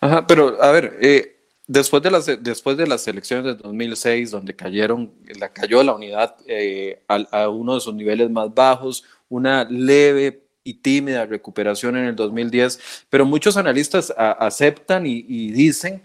Ajá, 0.02 0.26
pero 0.26 0.62
a 0.62 0.70
ver, 0.70 0.98
eh, 1.00 1.46
después, 1.66 2.02
de 2.02 2.10
las, 2.10 2.26
después 2.42 2.76
de 2.76 2.86
las 2.86 3.08
elecciones 3.08 3.46
de 3.46 3.54
2006, 3.54 4.32
donde 4.32 4.54
cayeron, 4.54 5.14
la, 5.40 5.50
cayó 5.50 5.82
la 5.82 5.94
unidad 5.94 6.36
eh, 6.46 7.02
a, 7.08 7.48
uno 7.48 7.76
de 7.76 7.80
sus 7.80 7.94
niveles 7.94 8.28
más 8.28 8.52
bajos, 8.52 9.02
una 9.30 9.64
leve 9.64 10.46
y 10.62 10.74
tímida 10.74 11.24
recuperación 11.24 11.96
en 11.96 12.04
el 12.04 12.16
2010, 12.16 13.06
pero 13.08 13.24
muchos 13.24 13.56
analistas 13.56 14.12
aceptan 14.14 15.06
y, 15.06 15.24
y 15.26 15.52
dicen 15.52 16.02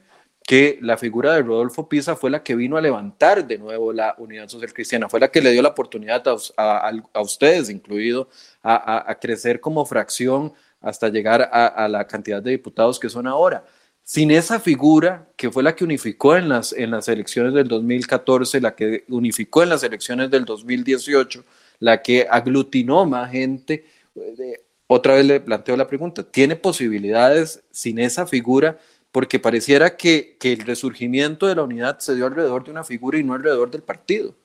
que 0.47 0.79
la 0.81 0.95
figura 0.95 1.33
de 1.33 1.41
Rodolfo 1.41 1.89
Pisa 1.89 2.15
fue 2.15 2.29
la 2.29 2.41
que 2.41 2.55
vino 2.55 2.77
a 2.77 2.81
levantar 2.81 3.45
de 3.45 3.57
nuevo 3.57 3.91
la 3.91 4.15
unidad 4.17 4.47
social 4.47 4.71
cristiana, 4.71 5.09
fue 5.09 5.19
la 5.19 5.27
que 5.27 5.41
le 5.41 5.51
dio 5.51 5.61
la 5.61 5.67
oportunidad 5.67 6.23
a, 6.55 7.21
ustedes, 7.21 7.69
incluido, 7.69 8.29
a, 8.69 9.17
crecer 9.19 9.59
como 9.59 9.85
fracción 9.85 10.53
hasta 10.81 11.09
llegar 11.09 11.49
a, 11.51 11.87
la 11.87 12.05
cantidad 12.07 12.41
de 12.41 12.51
diputados 12.51 12.99
que 12.99 13.09
son 13.09 13.27
ahora. 13.27 13.63
Sin 14.03 14.31
esa 14.31 14.59
figura, 14.59 15.27
que 15.35 15.51
fue 15.51 15.63
la 15.63 15.75
que 15.75 15.83
unificó 15.83 16.35
en 16.35 16.49
las, 16.49 16.73
en 16.73 16.91
las 16.91 17.07
elecciones 17.07 17.53
del 17.53 17.67
2014, 17.67 18.61
la 18.61 18.75
que 18.75 19.03
unificó 19.09 19.63
en 19.63 19.69
las 19.69 19.83
elecciones 19.83 20.31
del 20.31 20.45
2018, 20.45 21.43
la 21.79 22.01
que 22.01 22.27
aglutinó 22.29 23.05
más 23.05 23.31
gente, 23.31 23.85
eh, 24.15 24.63
otra 24.87 25.15
vez 25.15 25.25
le 25.25 25.39
planteo 25.41 25.75
la 25.75 25.87
pregunta, 25.87 26.23
¿tiene 26.23 26.55
posibilidades 26.55 27.63
sin 27.71 27.99
esa 27.99 28.25
figura 28.25 28.77
porque 29.11 29.39
pareciera 29.39 29.95
que, 29.97 30.37
el 30.41 30.59
resurgimiento 30.59 31.47
de 31.47 31.55
la 31.55 31.63
unidad 31.63 31.97
se 31.97 32.13
dio 32.13 32.27
alrededor 32.27 32.63
de 32.63 32.69
una 32.69 32.83
figura 32.83 33.17
y 33.17 33.23
no 33.23 33.33
alrededor 33.33 33.71
del 33.71 33.81
partido. 33.81 34.35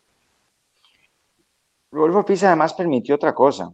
Rodolfo 1.90 2.24
Pisa 2.24 2.46
además 2.46 2.72
permitió 2.72 3.16
otra 3.16 3.34
cosa, 3.34 3.70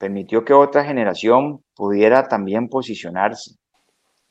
permitió 0.00 0.46
que 0.46 0.54
otra 0.54 0.82
generación 0.82 1.62
pudiera 1.76 2.26
también 2.26 2.70
posicionarse. 2.70 3.56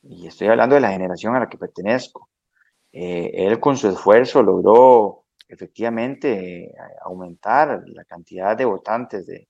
Y 0.02 0.26
estoy 0.26 0.48
hablando 0.48 0.74
de 0.74 0.82
la 0.82 0.92
generación 0.92 1.36
a 1.36 1.40
la 1.42 1.48
que 1.48 1.60
pertenezco. 1.60 2.28
Eh, 2.92 3.30
él 3.36 3.60
con 3.60 3.78
su 3.78 3.88
esfuerzo 3.88 4.42
logró 4.42 5.26
efectivamente 5.48 6.64
eh, 6.66 6.76
aumentar 7.04 7.84
la 7.86 8.04
cantidad 8.06 8.58
de 8.58 8.66
votantes 8.66 9.28
de, 9.28 9.48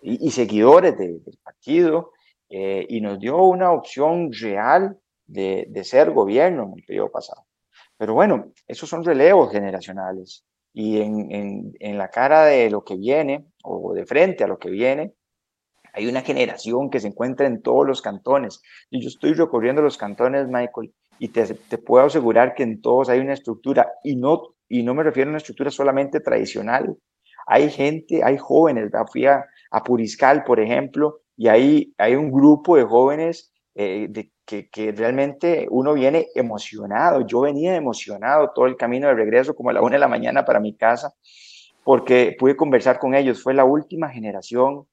y, 0.00 0.30
seguidores 0.30 0.96
del 0.96 1.20
partido 1.44 2.12
eh, 2.48 2.86
y 2.88 3.02
nos 3.02 3.18
dio 3.18 3.36
una 3.42 3.70
opción 3.70 4.30
real 4.32 4.98
de, 5.26 5.68
ser 5.84 6.12
gobierno 6.12 6.62
en 6.62 6.78
el 6.78 6.84
periodo 6.86 7.10
pasado. 7.10 7.44
Pero 7.98 8.14
bueno, 8.14 8.52
esos 8.66 8.88
son 8.88 9.04
relevos 9.04 9.52
generacionales 9.52 10.46
y 10.72 11.02
en, 11.02 11.74
en, 11.78 11.98
la 11.98 12.08
cara 12.08 12.46
de 12.46 12.70
lo 12.70 12.84
que 12.84 12.96
viene 12.96 13.44
o 13.64 13.92
de 13.92 14.06
frente 14.06 14.44
a 14.44 14.46
lo 14.46 14.58
que 14.58 14.70
viene, 14.70 15.12
hay 15.98 16.06
una 16.06 16.22
generación 16.22 16.90
que 16.90 17.00
se 17.00 17.08
encuentra 17.08 17.48
en 17.48 17.60
todos 17.60 17.84
los 17.84 18.00
cantones. 18.00 18.62
Y 18.88 19.00
yo 19.02 19.08
estoy 19.08 19.32
recorriendo 19.32 19.82
los 19.82 19.98
cantones, 19.98 20.46
Michael, 20.46 20.94
y 21.18 21.28
te, 21.28 21.44
puedo 21.78 22.06
asegurar 22.06 22.54
que 22.54 22.62
en 22.62 22.80
todos 22.80 23.08
hay 23.08 23.18
una 23.18 23.32
estructura, 23.32 23.90
y 24.04 24.14
no, 24.14 24.54
y 24.68 24.84
no 24.84 24.94
me 24.94 25.02
refiero 25.02 25.28
a 25.28 25.32
una 25.32 25.38
estructura 25.38 25.72
solamente 25.72 26.20
tradicional. 26.20 26.96
Hay 27.48 27.68
gente, 27.70 28.22
hay 28.22 28.38
jóvenes, 28.38 28.92
fui 29.10 29.26
a, 29.26 29.44
a 29.72 29.82
Puriscal, 29.82 30.44
por 30.44 30.60
ejemplo, 30.60 31.22
y 31.36 31.48
ahí 31.48 31.92
hay 31.98 32.14
un 32.14 32.30
grupo 32.30 32.76
de 32.76 32.84
jóvenes 32.84 33.52
eh, 33.74 34.06
de, 34.08 34.30
que, 34.44 34.92
realmente 34.92 35.66
uno 35.68 35.94
viene 35.94 36.28
emocionado. 36.36 37.26
Yo 37.26 37.40
venía 37.40 37.74
emocionado 37.74 38.52
todo 38.54 38.66
el 38.66 38.76
camino 38.76 39.08
de 39.08 39.14
regreso, 39.14 39.56
como 39.56 39.70
a 39.70 39.72
la 39.72 39.82
una 39.82 39.96
de 39.96 39.98
la 39.98 40.08
mañana 40.08 40.44
para 40.44 40.60
mi 40.60 40.76
casa, 40.76 41.12
porque 41.82 42.36
pude 42.38 42.56
conversar 42.56 43.00
con 43.00 43.16
ellos. 43.16 43.42
Fue 43.42 43.52
la 43.52 43.64
última 43.64 44.10
generación 44.10 44.86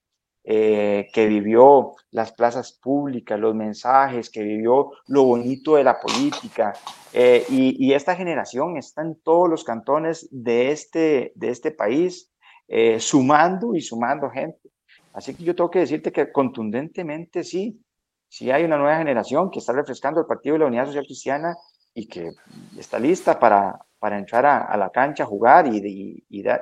eh, 0.47 1.07
que 1.11 1.25
vivió 1.25 1.95
las 2.11 2.31
plazas 2.31 2.73
públicas, 2.73 3.39
los 3.39 3.55
mensajes, 3.55 4.29
que 4.29 4.43
vivió 4.43 4.91
lo 5.07 5.23
bonito 5.23 5.75
de 5.75 5.83
la 5.83 5.99
política. 5.99 6.71
Eh, 7.11 7.43
y, 7.49 7.93
esta 7.93 8.15
generación 8.15 8.77
está 8.77 9.01
en 9.01 9.19
todos 9.21 9.49
los 9.49 9.63
cantones 9.63 10.27
de 10.29 10.69
este, 10.69 11.31
de 11.33 11.49
este 11.49 11.71
país, 11.71 12.31
eh, 12.67 12.99
sumando 12.99 13.73
y 13.73 13.81
sumando 13.81 14.29
gente. 14.29 14.69
Así 15.13 15.33
que 15.33 15.43
yo 15.43 15.55
tengo 15.55 15.71
que 15.71 15.79
decirte 15.79 16.11
que 16.11 16.31
contundentemente 16.31 17.43
sí, 17.43 17.83
si 18.29 18.51
hay 18.51 18.65
una 18.65 18.77
nueva 18.77 18.97
generación 18.97 19.49
que 19.49 19.57
está 19.57 19.73
refrescando 19.73 20.19
el 20.19 20.27
Partido 20.27 20.53
de 20.53 20.59
la 20.59 20.67
Unidad 20.67 20.85
Social 20.85 21.05
Cristiana 21.05 21.55
y 21.91 22.07
que 22.07 22.29
está 22.77 22.99
lista 22.99 23.39
para, 23.39 23.79
para 23.97 24.19
entrar 24.19 24.45
a, 24.45 24.77
la 24.77 24.91
cancha 24.91 25.25
jugar 25.25 25.65
y, 25.73 26.23
y, 26.29 26.43
dar, 26.43 26.61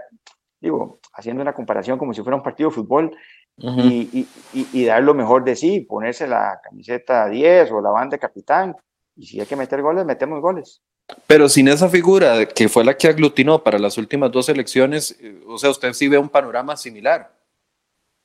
digo, 0.61 0.99
haciendo 1.13 1.41
una 1.41 1.53
comparación 1.53 1.97
como 1.97 2.13
si 2.13 2.21
fuera 2.21 2.37
un 2.37 2.43
partido 2.43 2.69
de 2.69 2.75
fútbol 2.75 3.11
y, 3.57 4.27
y, 4.53 4.85
dar 4.85 5.03
lo 5.03 5.13
mejor 5.13 5.43
de 5.43 5.55
sí, 5.55 5.81
ponerse 5.81 6.27
la 6.27 6.59
camiseta 6.63 7.29
10 7.29 7.71
o 7.71 7.81
la 7.81 7.91
banda 7.91 8.15
de 8.15 8.19
capitán. 8.19 8.75
Y 9.15 9.25
si 9.27 9.39
hay 9.39 9.45
que 9.45 9.55
meter 9.55 9.81
goles, 9.81 10.05
metemos 10.05 10.41
goles. 10.41 10.81
Pero 11.27 11.49
sin 11.49 11.67
esa 11.67 11.89
figura 11.89 12.45
que 12.47 12.69
fue 12.69 12.83
la 12.83 12.97
que 12.97 13.07
aglutinó 13.07 13.63
para 13.63 13.77
las 13.77 13.97
últimas 13.97 14.31
dos 14.31 14.49
elecciones, 14.49 15.17
eh, 15.19 15.41
o 15.47 15.57
sea, 15.57 15.69
usted 15.69 15.93
sí 15.93 16.07
ve 16.07 16.17
un 16.17 16.29
panorama 16.29 16.75
similar. 16.77 17.31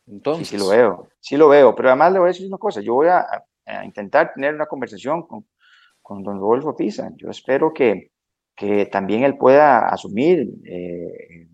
Entonces. 0.06 0.48
Sí, 0.48 0.56
sí 0.56 0.62
lo 0.62 0.70
veo, 0.70 1.08
sí 1.20 1.36
lo 1.36 1.48
veo, 1.48 1.74
pero 1.74 1.90
además 1.90 2.12
le 2.12 2.18
voy 2.18 2.26
a 2.28 2.32
decir 2.32 2.46
una 2.46 2.56
cosa, 2.56 2.80
yo 2.80 2.94
voy 2.94 3.08
a, 3.08 3.26
intentar 3.84 4.32
tener 4.32 4.54
una 4.54 4.64
conversación 4.64 5.26
con, 5.26 5.44
con, 6.00 6.22
don 6.22 6.40
Rodolfo 6.40 6.74
Pisa, 6.74 7.12
yo 7.16 7.28
espero 7.28 7.74
que, 7.74 8.12
que 8.56 8.86
también 8.86 9.24
él 9.24 9.36
pueda 9.36 9.88
asumir 9.88 10.48
eh, 10.64 11.46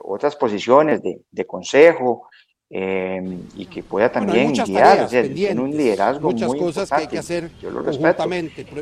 otras 0.00 0.36
posiciones 0.36 1.02
de, 1.02 1.22
de 1.28 1.46
consejo, 1.46 2.28
Em, 2.72 3.40
y 3.56 3.66
que 3.66 3.82
pueda 3.82 4.12
también 4.12 4.52
guiar, 4.52 5.08
tiene 5.08 5.60
un 5.60 5.76
liderazgo 5.76 6.30
muchas 6.30 6.46
muy 6.46 6.60
cosas 6.60 6.88
que 6.88 6.94
hay 6.94 7.06
que 7.08 7.18
hacer 7.18 7.50
yo 7.60 7.68
lo 7.68 7.82
respeto. 7.82 8.22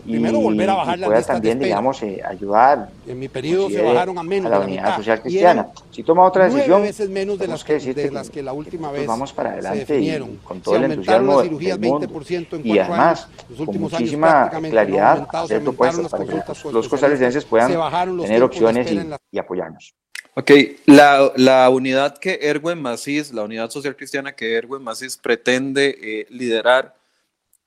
Primero 0.05 0.41
volver 0.41 0.69
a 0.69 0.75
bajar 0.75 0.99
y 0.99 1.05
pueda 1.05 1.23
también, 1.23 1.59
digamos, 1.59 2.03
eh, 2.03 2.21
ayudar 2.23 2.91
en 3.07 3.19
mi 3.19 3.29
periodo 3.29 3.71
se 3.71 3.81
bajaron 3.81 4.19
a 4.19 4.23
menos 4.23 4.53
a 4.53 4.59
la, 4.59 4.61
unidad 4.67 4.95
social 4.95 5.23
cristiana. 5.23 5.71
Si 5.91 6.03
toma 6.03 6.27
otra 6.27 6.51
decisión, 6.51 6.83
veces 6.83 7.09
menos 7.09 7.39
de 7.39 7.49
las 7.49 7.65
que, 7.65 7.79
de 7.79 8.11
las 8.11 8.29
que 8.29 8.43
la 8.43 8.53
última 8.53 8.93
vez 8.93 9.07
vamos 9.07 9.33
para 9.33 9.53
adelante 9.53 9.99
y 9.99 10.39
con 10.45 10.61
todo 10.61 10.77
el 10.77 10.85
entusiasmo 10.85 11.41
del 11.41 11.51
mundo. 11.53 12.07
20% 12.09 12.57
en 12.57 12.67
y 12.67 12.79
además, 12.79 13.27
con 13.57 13.81
muchísima 13.81 14.51
claridad, 14.51 15.27
hacer 15.33 15.63
propuestas 15.63 16.11
para 16.11 16.27
que 16.27 16.43
los 16.73 16.89
costarricenses 16.89 17.43
puedan 17.47 17.73
tener 18.21 18.43
opciones 18.43 18.95
y 19.33 19.39
apoyarnos. 19.39 19.95
Ok, 20.39 20.53
la, 20.87 21.33
la, 21.35 21.69
unidad 21.69 22.17
que 22.17 22.39
Erwin 22.41 22.81
Macís, 22.81 23.33
la 23.33 23.43
unidad 23.43 23.71
social 23.71 23.97
cristiana 23.97 24.37
que 24.37 24.55
Erwin 24.55 24.85
Macís 24.85 25.17
pretende 25.17 25.99
eh, 26.01 26.27
liderar, 26.31 26.95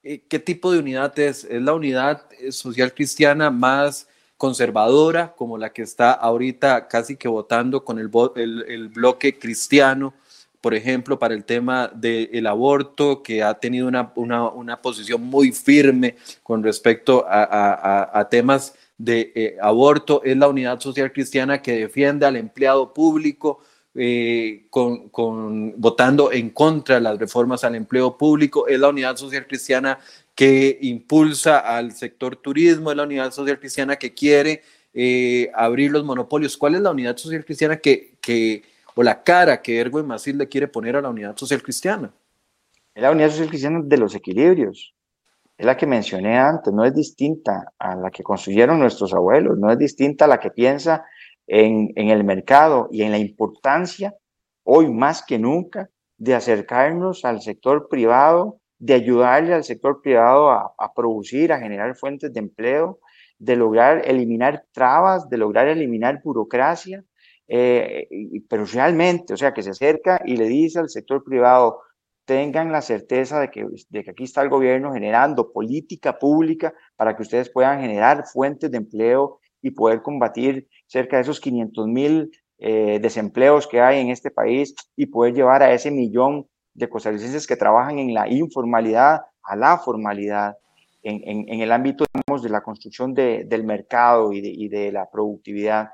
eh, 0.04 0.22
¿qué 0.30 0.40
tipo 0.40 0.72
de 0.72 0.80
unidad 0.80 1.20
es? 1.20 1.44
¿Es 1.44 1.62
la 1.62 1.74
unidad 1.74 2.24
eh, 2.40 2.54
social 2.54 2.94
cristiana 2.94 3.52
más 3.52 4.08
conservadora, 4.38 5.34
como 5.36 5.58
la 5.58 5.74
que 5.74 5.82
está 5.82 6.14
ahorita 6.14 6.88
casi 6.88 7.18
que 7.18 7.28
votando 7.28 7.84
con 7.84 8.00
el, 8.00 8.10
el, 8.38 8.64
el 8.66 8.88
bloque 8.88 9.38
cristiano, 9.38 10.14
por 10.62 10.74
ejemplo, 10.74 11.20
para 11.20 11.34
el 11.34 11.44
tema 11.44 11.92
del 11.94 12.48
aborto, 12.48 13.22
que 13.22 13.44
ha 13.44 13.54
tenido 13.56 13.86
una, 13.86 14.14
una, 14.16 14.48
una, 14.48 14.82
posición 14.82 15.22
muy 15.22 15.52
firme 15.52 16.16
con 16.42 16.64
respecto 16.64 17.26
a, 17.28 17.44
a, 17.44 18.18
a 18.18 18.30
temas 18.30 18.76
de 19.04 19.32
eh, 19.34 19.58
aborto, 19.62 20.22
es 20.24 20.38
la 20.38 20.48
unidad 20.48 20.80
social 20.80 21.12
cristiana 21.12 21.62
que 21.62 21.74
defiende 21.74 22.26
al 22.26 22.36
empleado 22.36 22.94
público, 22.94 23.60
eh, 23.96 24.68
con, 24.70 25.74
votando 25.78 26.32
en 26.32 26.52
contra 26.52 26.96
de 26.96 27.02
las 27.02 27.18
reformas 27.18 27.64
al 27.64 27.76
empleo 27.76 28.16
público, 28.18 28.68
es 28.68 28.80
la 28.80 28.90
unidad 28.90 29.18
social 29.18 29.48
cristiana 29.48 30.00
que 30.36 30.78
impulsa 30.82 31.60
al 31.60 31.94
sector 31.94 32.36
turismo, 32.36 32.92
es 32.92 32.98
la 32.98 33.04
unidad 33.04 33.32
social 33.32 33.60
cristiana 33.60 33.96
que 33.96 34.14
quiere 34.14 34.62
eh, 34.94 35.52
abrir 35.56 35.92
los 35.92 36.06
monopolios. 36.06 36.56
¿Cuál 36.56 36.76
es 36.76 36.82
la 36.82 36.92
unidad 36.92 37.18
social 37.18 37.44
cristiana 37.44 37.78
que, 37.78 38.16
que 38.22 38.64
o 38.96 39.04
la 39.04 39.24
cara 39.24 39.62
que 39.62 39.80
Erwin 39.80 40.06
Masil 40.06 40.38
le 40.38 40.48
quiere 40.48 40.68
poner 40.68 40.96
a 40.96 41.02
la 41.02 41.10
unidad 41.10 41.36
social 41.36 41.62
cristiana? 41.64 42.14
Es 42.94 43.02
la 43.02 43.12
unidad 43.12 43.32
social 43.32 43.50
cristiana 43.50 43.82
de 43.84 43.98
los 43.98 44.14
equilibrios, 44.14 44.94
es 45.58 45.66
la 45.66 45.78
que 45.78 45.86
mencioné 45.86 46.38
antes, 46.38 46.74
no 46.74 46.84
es 46.86 46.94
distinta 46.94 47.72
a 47.78 47.96
la 47.96 48.10
que 48.10 48.24
construyeron 48.24 48.80
nuestros 48.80 49.14
abuelos, 49.14 49.58
no 49.58 49.72
es 49.72 49.78
distinta 49.78 50.26
a 50.26 50.28
la 50.28 50.40
que 50.40 50.52
piensa 50.52 51.06
en, 51.48 51.92
en 51.96 52.10
el 52.10 52.24
mercado 52.24 52.88
y 52.92 53.04
en 53.04 53.12
la 53.12 53.18
importancia, 53.18 54.16
hoy 54.64 54.92
más 54.92 55.24
que 55.24 55.38
nunca, 55.38 55.90
de 56.18 56.36
acercarnos 56.36 57.26
al 57.26 57.42
sector 57.42 57.88
privado 57.90 58.62
de 58.82 58.96
ayudarle 58.96 59.54
al 59.54 59.64
sector 59.64 60.02
privado 60.02 60.50
a, 60.50 60.94
producir, 60.96 61.54
a 61.54 61.60
generar 61.60 61.96
fuentes 61.96 62.34
de 62.34 62.40
empleo, 62.40 63.00
de 63.38 63.56
lograr 63.56 64.02
eliminar 64.06 64.66
trabas, 64.72 65.30
de 65.30 65.38
lograr 65.38 65.68
eliminar 65.68 66.20
burocracia, 66.24 67.04
eh, 67.48 68.08
pero 68.50 68.66
realmente, 68.66 69.36
o 69.36 69.38
sea, 69.38 69.54
que 69.54 69.62
se 69.62 69.70
acerca 69.70 70.20
y 70.26 70.36
le 70.36 70.46
dice 70.46 70.80
al 70.80 70.90
sector 70.90 71.24
privado, 71.24 71.80
tengan 72.26 72.72
la 72.72 72.82
certeza 72.82 73.40
de 73.40 73.50
que, 73.50 73.66
de 73.90 74.04
que 74.04 74.12
aquí 74.12 74.24
está 74.24 74.42
el 74.42 74.50
gobierno 74.50 74.94
generando 74.94 75.52
política 75.52 76.18
pública 76.18 76.74
para 76.96 77.16
que 77.16 77.24
ustedes 77.24 77.50
puedan 77.50 77.82
generar 77.82 78.26
fuentes 78.26 78.72
de 78.72 78.78
empleo 78.78 79.40
y 79.62 79.72
poder 79.72 80.02
combatir 80.02 80.68
cerca 80.88 81.18
de 81.18 81.24
esos 81.24 81.40
500 81.40 81.88
mil 81.88 82.32
eh, 82.58 83.00
desempleos 83.02 83.68
que 83.68 83.82
hay 83.82 84.00
en 84.00 84.10
este 84.10 84.32
país 84.32 84.76
y 84.96 85.08
poder 85.08 85.34
llevar 85.34 85.64
a 85.64 85.74
ese 85.74 85.92
millón 85.92 86.48
de 86.74 86.90
costarricenses 86.90 87.48
que 87.48 87.56
trabajan 87.56 88.00
en 88.00 88.14
la 88.14 88.30
informalidad 88.30 89.22
a 89.44 89.56
la 89.56 89.78
formalidad 89.78 90.56
en, 91.04 91.50
en, 91.50 91.62
el 91.62 91.72
ámbito 91.72 92.06
digamos, 92.14 92.44
de 92.44 92.50
la 92.50 92.62
construcción 92.62 93.14
de, 93.14 93.46
del 93.46 93.64
mercado 93.64 94.32
y 94.34 94.42
de, 94.42 94.50
y 94.50 94.70
de 94.70 94.92
la 94.92 95.10
productividad. 95.10 95.90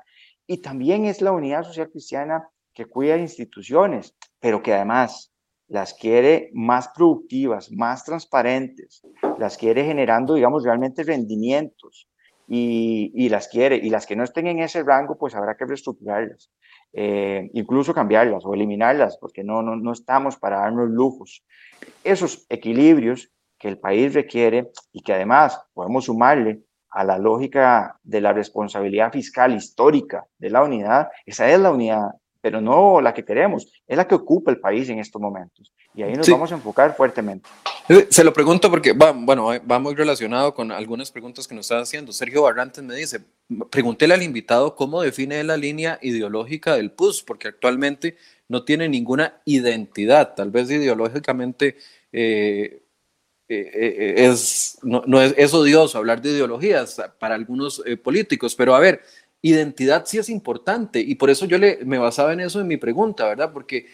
Y 0.46 0.58
también 0.58 1.06
es 1.06 1.22
la 1.22 1.32
unidad 1.32 1.64
social 1.64 1.90
cristiana 1.90 2.46
que 2.74 2.86
cuida 2.86 3.16
instituciones, 3.16 4.14
pero 4.38 4.62
que 4.62 4.74
además 4.74 5.32
las 5.68 5.94
quiere 5.94 6.50
más 6.54 6.88
productivas, 6.88 7.70
más 7.70 8.04
transparentes, 8.04 9.02
las 9.38 9.56
quiere 9.56 9.84
generando, 9.84 10.34
digamos, 10.34 10.64
realmente 10.64 11.04
rendimientos 11.04 12.08
y, 12.46 13.12
y 13.14 13.28
las 13.28 13.48
quiere, 13.48 13.76
y 13.76 13.90
las 13.90 14.06
que 14.06 14.16
no 14.16 14.24
estén 14.24 14.46
en 14.46 14.60
ese 14.60 14.82
rango, 14.82 15.18
pues 15.18 15.34
habrá 15.34 15.56
que 15.56 15.66
reestructurarlas, 15.66 16.50
eh, 16.94 17.50
incluso 17.52 17.92
cambiarlas 17.92 18.44
o 18.46 18.54
eliminarlas, 18.54 19.18
porque 19.18 19.44
no, 19.44 19.62
no, 19.62 19.76
no 19.76 19.92
estamos 19.92 20.36
para 20.38 20.60
darnos 20.60 20.88
lujos. 20.88 21.44
Esos 22.02 22.46
equilibrios 22.48 23.30
que 23.58 23.68
el 23.68 23.78
país 23.78 24.14
requiere 24.14 24.70
y 24.92 25.02
que 25.02 25.12
además 25.12 25.60
podemos 25.74 26.06
sumarle 26.06 26.62
a 26.90 27.04
la 27.04 27.18
lógica 27.18 27.98
de 28.02 28.22
la 28.22 28.32
responsabilidad 28.32 29.12
fiscal 29.12 29.54
histórica 29.54 30.26
de 30.38 30.48
la 30.48 30.62
unidad, 30.62 31.08
esa 31.26 31.50
es 31.50 31.60
la 31.60 31.70
unidad 31.70 32.08
pero 32.40 32.60
no 32.60 33.00
la 33.00 33.12
que 33.12 33.24
queremos, 33.24 33.66
es 33.86 33.96
la 33.96 34.06
que 34.06 34.14
ocupa 34.14 34.50
el 34.50 34.58
país 34.58 34.88
en 34.88 34.98
estos 34.98 35.20
momentos. 35.20 35.72
Y 35.94 36.02
ahí 36.02 36.14
nos 36.14 36.28
vamos 36.28 36.52
a 36.52 36.54
enfocar 36.54 36.96
fuertemente. 36.96 37.48
Eh, 37.88 38.06
se 38.10 38.22
lo 38.22 38.32
pregunto 38.32 38.70
porque 38.70 38.92
va, 38.92 39.12
bueno, 39.12 39.50
va 39.68 39.78
muy 39.78 39.94
relacionado 39.94 40.54
con 40.54 40.70
algunas 40.70 41.10
preguntas 41.10 41.48
que 41.48 41.54
nos 41.54 41.66
está 41.66 41.80
haciendo. 41.80 42.12
Sergio 42.12 42.42
Barrantes 42.42 42.84
me 42.84 42.94
dice, 42.94 43.20
pregúntele 43.70 44.14
al 44.14 44.22
invitado 44.22 44.76
cómo 44.76 45.02
define 45.02 45.42
la 45.42 45.56
línea 45.56 45.98
ideológica 46.02 46.76
del 46.76 46.92
PUS, 46.92 47.22
porque 47.22 47.48
actualmente 47.48 48.16
no 48.46 48.64
tiene 48.64 48.88
ninguna 48.88 49.40
identidad, 49.44 50.34
tal 50.34 50.50
vez 50.50 50.70
ideológicamente 50.70 51.76
eh, 52.12 52.82
eh, 53.48 54.14
es, 54.18 54.78
no, 54.82 55.02
no 55.06 55.20
es, 55.20 55.34
es, 55.36 55.52
odioso 55.54 55.98
hablar 55.98 56.20
de 56.20 56.30
ideologías 56.30 57.00
para 57.18 57.34
algunos 57.34 57.82
políticos, 58.02 58.54
pero 58.54 58.74
a 58.74 58.80
ver, 58.80 59.02
identidad 59.42 60.04
sí 60.06 60.18
es 60.18 60.28
importante 60.28 61.00
y 61.00 61.14
por 61.14 61.30
eso 61.30 61.46
yo 61.46 61.58
le, 61.58 61.78
me 61.84 61.98
basaba 61.98 62.32
en 62.32 62.40
eso 62.40 62.60
en 62.60 62.66
mi 62.66 62.76
pregunta, 62.76 63.26
¿verdad? 63.26 63.52
Porque 63.52 63.86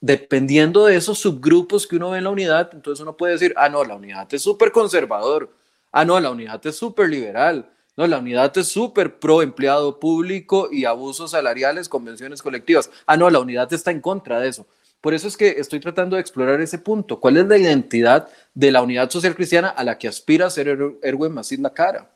dependiendo 0.00 0.86
de 0.86 0.96
esos 0.96 1.18
subgrupos 1.18 1.86
que 1.86 1.96
uno 1.96 2.10
ve 2.10 2.18
en 2.18 2.24
la 2.24 2.30
unidad, 2.30 2.70
entonces 2.72 3.02
uno 3.02 3.16
puede 3.16 3.34
decir, 3.34 3.54
ah, 3.56 3.68
no, 3.68 3.84
la 3.84 3.96
unidad 3.96 4.32
es 4.32 4.42
súper 4.42 4.72
conservador, 4.72 5.54
ah, 5.92 6.04
no, 6.04 6.18
la 6.20 6.30
unidad 6.30 6.64
es 6.66 6.76
súper 6.76 7.08
liberal, 7.08 7.70
no, 7.96 8.06
la 8.06 8.18
unidad 8.18 8.56
es 8.56 8.68
súper 8.68 9.18
pro 9.18 9.42
empleado 9.42 9.98
público 9.98 10.68
y 10.70 10.84
abusos 10.84 11.32
salariales, 11.32 11.88
convenciones 11.88 12.42
colectivas, 12.42 12.90
ah, 13.06 13.16
no, 13.16 13.28
la 13.30 13.40
unidad 13.40 13.72
está 13.72 13.90
en 13.90 14.00
contra 14.00 14.40
de 14.40 14.48
eso. 14.48 14.66
Por 15.00 15.14
eso 15.14 15.28
es 15.28 15.36
que 15.36 15.50
estoy 15.60 15.78
tratando 15.78 16.16
de 16.16 16.20
explorar 16.20 16.60
ese 16.60 16.78
punto. 16.78 17.20
¿Cuál 17.20 17.36
es 17.36 17.46
la 17.46 17.56
identidad 17.56 18.28
de 18.54 18.72
la 18.72 18.82
unidad 18.82 19.08
social 19.10 19.36
cristiana 19.36 19.68
a 19.68 19.84
la 19.84 19.96
que 19.96 20.08
aspira 20.08 20.46
a 20.46 20.50
ser 20.50 20.76
Erwin 21.02 21.32
Macid 21.32 21.60
la 21.60 21.72
cara? 21.72 22.10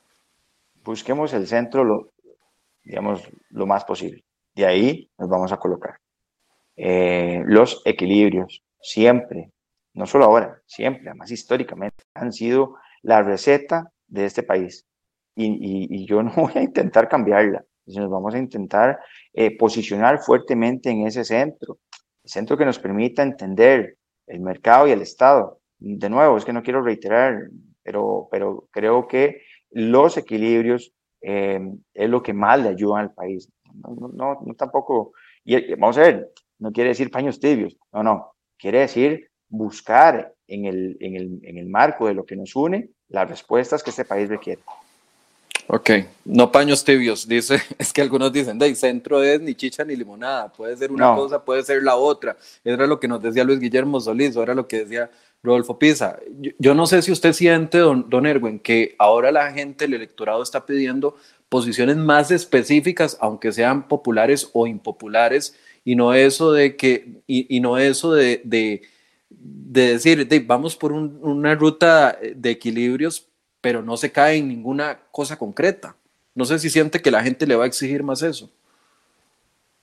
Busquemos 0.83 1.33
el 1.33 1.47
centro, 1.47 1.85
lo, 1.85 2.12
digamos, 2.85 3.23
lo 3.51 3.67
más 3.67 3.85
posible. 3.85 4.25
De 4.55 4.67
ahí 4.67 5.11
nos 5.19 5.29
vamos 5.29 5.53
a 5.53 5.59
colocar. 5.59 5.97
Eh, 6.77 7.43
los 7.47 7.83
equilibrios, 7.85 8.63
siempre, 8.81 9.51
no 9.95 10.07
solo 10.07 10.25
ahora, 10.25 10.61
siempre, 10.67 11.09
además 11.09 11.31
históricamente, 11.31 12.05
han 12.15 12.33
sido 12.33 12.77
la 13.03 13.23
receta 13.23 13.93
de 14.07 14.25
este 14.25 14.43
país. 14.43 14.87
Y, 15.35 16.07
yo 16.07 16.23
no 16.23 16.33
voy 16.35 16.53
a 16.55 16.63
intentar 16.63 17.09
cambiarla. 17.09 17.65
Nos 17.87 18.11
vamos 18.11 18.35
a 18.35 18.39
intentar 18.39 19.01
eh, 19.33 19.57
posicionar 19.57 20.21
fuertemente 20.21 20.91
en 20.91 21.07
ese 21.07 21.25
centro, 21.25 21.79
el 22.23 22.31
centro 22.31 22.57
que 22.57 22.65
nos 22.65 22.79
permita 22.79 23.23
entender 23.23 23.97
el 24.27 24.41
mercado 24.41 24.87
y 24.87 24.93
el 24.93 25.03
Estado. 25.03 25.61
De 25.79 26.09
nuevo, 26.09 26.37
es 26.37 26.45
que 26.45 26.53
no 26.53 26.63
quiero 26.63 26.81
reiterar, 26.81 27.49
pero, 27.83 28.29
pero 28.31 28.69
creo 28.71 29.09
que 29.09 29.43
los 29.71 30.17
equilibrios 30.17 30.93
eh, 31.23 31.61
es 31.95 32.11
lo 32.11 32.23
que 32.23 32.33
más 32.33 32.61
le 32.61 32.71
ayuda 32.71 33.01
al 33.01 33.13
país. 33.13 33.49
No, 33.75 34.11
no, 34.13 34.41
no 34.45 34.55
tampoco, 34.55 35.13
y 35.45 35.75
vamos 35.75 35.97
a 35.99 36.03
ver, 36.03 36.33
no 36.59 36.73
quiere 36.73 36.91
decir 36.91 37.11
paños 37.11 37.41
tibios, 37.41 37.77
no, 37.93 38.03
no, 38.03 38.35
quiere 38.59 38.81
decir 38.81 39.31
buscar 39.49 40.35
en 40.47 40.67
el, 40.67 40.97
en 41.01 41.17
el, 41.17 41.41
en 41.43 41.59
el 41.59 41.67
marco 41.67 42.07
de 42.07 42.15
lo 42.15 42.25
que 42.25 42.37
nos 42.37 42.55
une 42.55 42.91
las 43.09 43.29
respuestas 43.29 43.83
que 43.83 43.91
este 43.91 44.05
país 44.05 44.29
requiere. 44.29 44.63
Ok, 45.69 45.91
no 46.25 46.51
paños 46.51 46.85
tibios, 46.85 47.27
dice, 47.27 47.57
es 47.79 47.93
que 47.93 48.03
algunos 48.03 48.33
dicen, 48.33 48.59
de 48.59 48.75
centro 48.75 49.23
es 49.23 49.41
ni 49.41 49.55
chicha 49.55 49.85
ni 49.85 49.97
limonada, 49.97 50.53
puede 50.53 50.77
ser 50.77 50.91
una 50.91 51.15
cosa, 51.15 51.43
puede 51.43 51.63
ser 51.63 51.83
la 51.83 51.97
otra. 51.97 52.37
Era 52.65 52.87
lo 52.87 52.99
que 52.99 53.09
nos 53.09 53.23
decía 53.23 53.45
Luis 53.45 53.61
Guillermo 53.61 54.01
Solís, 54.01 54.37
era 54.37 54.55
lo 54.55 54.67
que 54.67 54.81
decía 54.81 55.11
Rodolfo 55.43 55.79
Pisa, 55.79 56.21
yo, 56.59 56.75
no 56.75 56.87
sé 56.87 57.03
si 57.03 57.11
usted 57.11 57.33
siente, 57.33 57.79
don, 57.79 58.09
don 58.09 58.27
Erwin, 58.27 58.61
que 58.61 58.95
ahora 58.99 59.33
la 59.33 59.51
gente, 59.53 59.87
el 59.87 59.95
electorado 59.95 60.43
está 60.43 60.65
pidiendo 60.65 61.17
posiciones 61.49 61.97
más 61.97 62.31
específicas, 62.31 63.19
aunque 63.21 63.53
sean 63.53 63.89
populares 63.89 64.49
o 64.53 64.67
impopulares, 64.67 65.57
y 65.85 65.97
no 65.97 66.15
eso 66.15 66.53
de 66.53 66.77
que, 66.77 67.23
y, 67.27 67.61
no 67.61 67.77
eso 67.77 68.13
de, 68.13 68.41
de, 68.45 68.83
decir, 69.29 70.29
vamos 70.47 70.77
por 70.77 70.93
una 70.93 71.57
ruta 71.57 72.17
de 72.35 72.51
equilibrios, 72.51 73.29
pero 73.61 73.83
no 73.83 73.97
se 73.97 74.13
cae 74.13 74.37
en 74.37 74.49
ninguna 74.49 75.01
cosa 75.11 75.37
concreta. 75.37 75.97
No 76.35 76.45
sé 76.45 76.59
si 76.59 76.71
siente 76.71 77.03
que 77.03 77.11
la 77.11 77.23
gente 77.23 77.47
le 77.47 77.57
va 77.57 77.65
a 77.65 77.67
exigir 77.67 78.03
más 78.03 78.23
eso. 78.23 78.51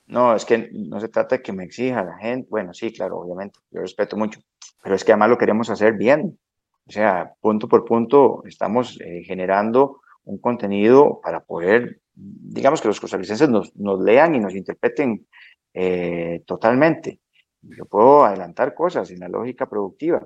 No, 0.08 0.36
es 0.36 0.46
que 0.46 0.70
no 0.74 1.00
se 1.00 1.08
trata 1.08 1.38
de 1.38 1.44
que 1.44 1.52
me 1.52 1.66
exija 1.66 2.04
la 2.04 2.18
gente. 2.18 2.48
Bueno, 2.50 2.74
sí, 2.74 2.92
claro, 2.92 3.20
obviamente, 3.20 3.60
yo 3.72 3.82
respeto 3.82 4.18
mucho 4.18 4.40
pero 4.82 4.96
es 4.96 5.04
que 5.04 5.12
además 5.12 5.30
lo 5.30 5.38
queremos 5.38 5.70
hacer 5.70 5.94
bien. 5.94 6.40
O 6.86 6.92
sea, 6.92 7.34
punto 7.40 7.68
por 7.68 7.86
punto 7.86 8.44
estamos 8.46 9.00
eh, 9.02 9.24
generando 9.24 10.02
un 10.24 10.40
contenido 10.40 11.20
para 11.24 11.44
poder, 11.44 12.02
digamos 12.14 12.82
que 12.82 12.88
los 12.88 13.00
costarricenses 13.00 13.50
nos, 13.50 13.76
nos 13.76 14.00
lean 14.00 14.36
y 14.36 14.40
nos 14.40 14.56
interpreten 14.56 15.28
eh, 15.74 16.44
totalmente. 16.46 17.20
Yo 17.62 17.86
puedo 17.86 18.26
adelantar 18.26 18.74
cosas 18.74 19.12
en 19.12 19.20
la 19.20 19.30
lógica 19.30 19.68
productiva 19.68 20.26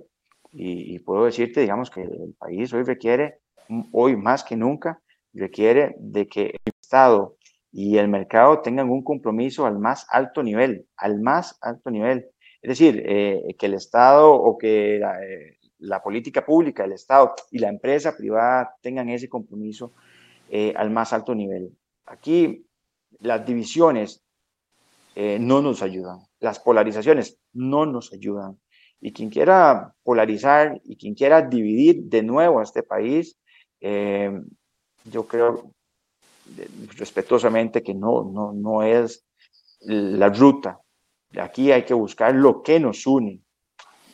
y, 0.51 0.99
puedo 0.99 1.25
decirte, 1.25 1.61
digamos, 1.61 1.89
que 1.89 2.03
el 2.03 2.35
país 2.37 2.71
hoy 2.73 2.83
requiere, 2.83 3.39
hoy 3.91 4.15
más 4.15 4.43
que 4.43 4.55
nunca, 4.55 5.01
requiere 5.33 5.95
de 5.97 6.27
que 6.27 6.41
el 6.63 6.73
Estado 6.79 7.37
y 7.71 7.97
el 7.97 8.07
mercado 8.07 8.61
tengan 8.61 8.91
un 8.91 9.03
compromiso 9.03 9.65
al 9.65 9.79
más 9.79 10.05
alto 10.09 10.43
nivel, 10.43 10.87
al 10.95 11.19
más 11.21 11.57
alto 11.61 11.89
nivel. 11.89 12.27
Es 12.63 12.69
decir, 12.69 13.03
eh, 13.05 13.55
que 13.59 13.65
el 13.65 13.73
Estado 13.73 14.31
o 14.33 14.57
que 14.57 14.95
eh, 14.95 15.57
la, 15.79 16.01
política 16.01 16.45
pública, 16.45 16.85
el 16.85 16.93
Estado 16.93 17.35
y 17.51 17.59
la 17.59 17.67
empresa 17.67 18.15
privada 18.15 18.77
tengan 18.81 19.09
ese 19.09 19.27
compromiso 19.27 19.91
eh, 20.49 20.73
al 20.77 20.89
más 20.89 21.11
alto 21.11 21.35
nivel. 21.35 21.77
Aquí 22.05 22.65
las 23.19 23.45
divisiones 23.45 24.21
no 25.15 25.61
nos 25.61 25.83
ayudan, 25.83 26.21
las 26.39 26.59
polarizaciones 26.59 27.37
no 27.51 27.85
nos 27.85 28.11
ayudan. 28.13 28.59
Y 28.99 29.13
quien 29.13 29.29
quiera 29.29 29.93
polarizar 30.01 30.81
y 30.85 30.95
quien 30.95 31.13
quiera 31.13 31.43
dividir 31.43 32.05
de 32.05 32.23
nuevo 32.23 32.59
a 32.59 32.63
este 32.63 32.81
país, 32.81 33.37
yo 33.79 35.27
creo 35.27 35.71
respetuosamente 36.97 37.83
que 37.83 37.93
no, 37.93 38.23
no, 38.23 38.53
no 38.53 38.81
es 38.81 39.23
la 39.81 40.29
ruta 40.29 40.82
Aquí 41.39 41.71
hay 41.71 41.83
que 41.83 41.93
buscar 41.93 42.33
lo 42.35 42.63
que 42.63 42.79
nos 42.79 43.05
une. 43.07 43.41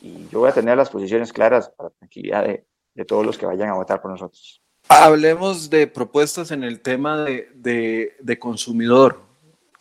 Y 0.02 0.28
yo 0.30 0.40
voy 0.40 0.50
a 0.50 0.54
tener 0.54 0.78
las 0.78 0.90
posiciones 0.90 1.34
claras 1.34 1.70
para 1.70 1.90
tranquilidad 1.90 2.46
de, 2.46 2.66
de 2.94 3.06
todos 3.06 3.26
los 3.26 3.38
que 3.38 3.46
vayan 3.46 3.70
a 3.70 3.76
votar 3.76 4.02
por 4.02 4.12
nosotros. 4.12 4.62
Hablemos 4.88 5.70
de 5.70 5.88
propuestas 5.88 6.52
en 6.52 6.64
el 6.64 6.82
tema 6.82 7.24
de, 7.24 7.50
de, 7.54 8.16
de, 8.20 8.40
consumidor. 8.40 9.20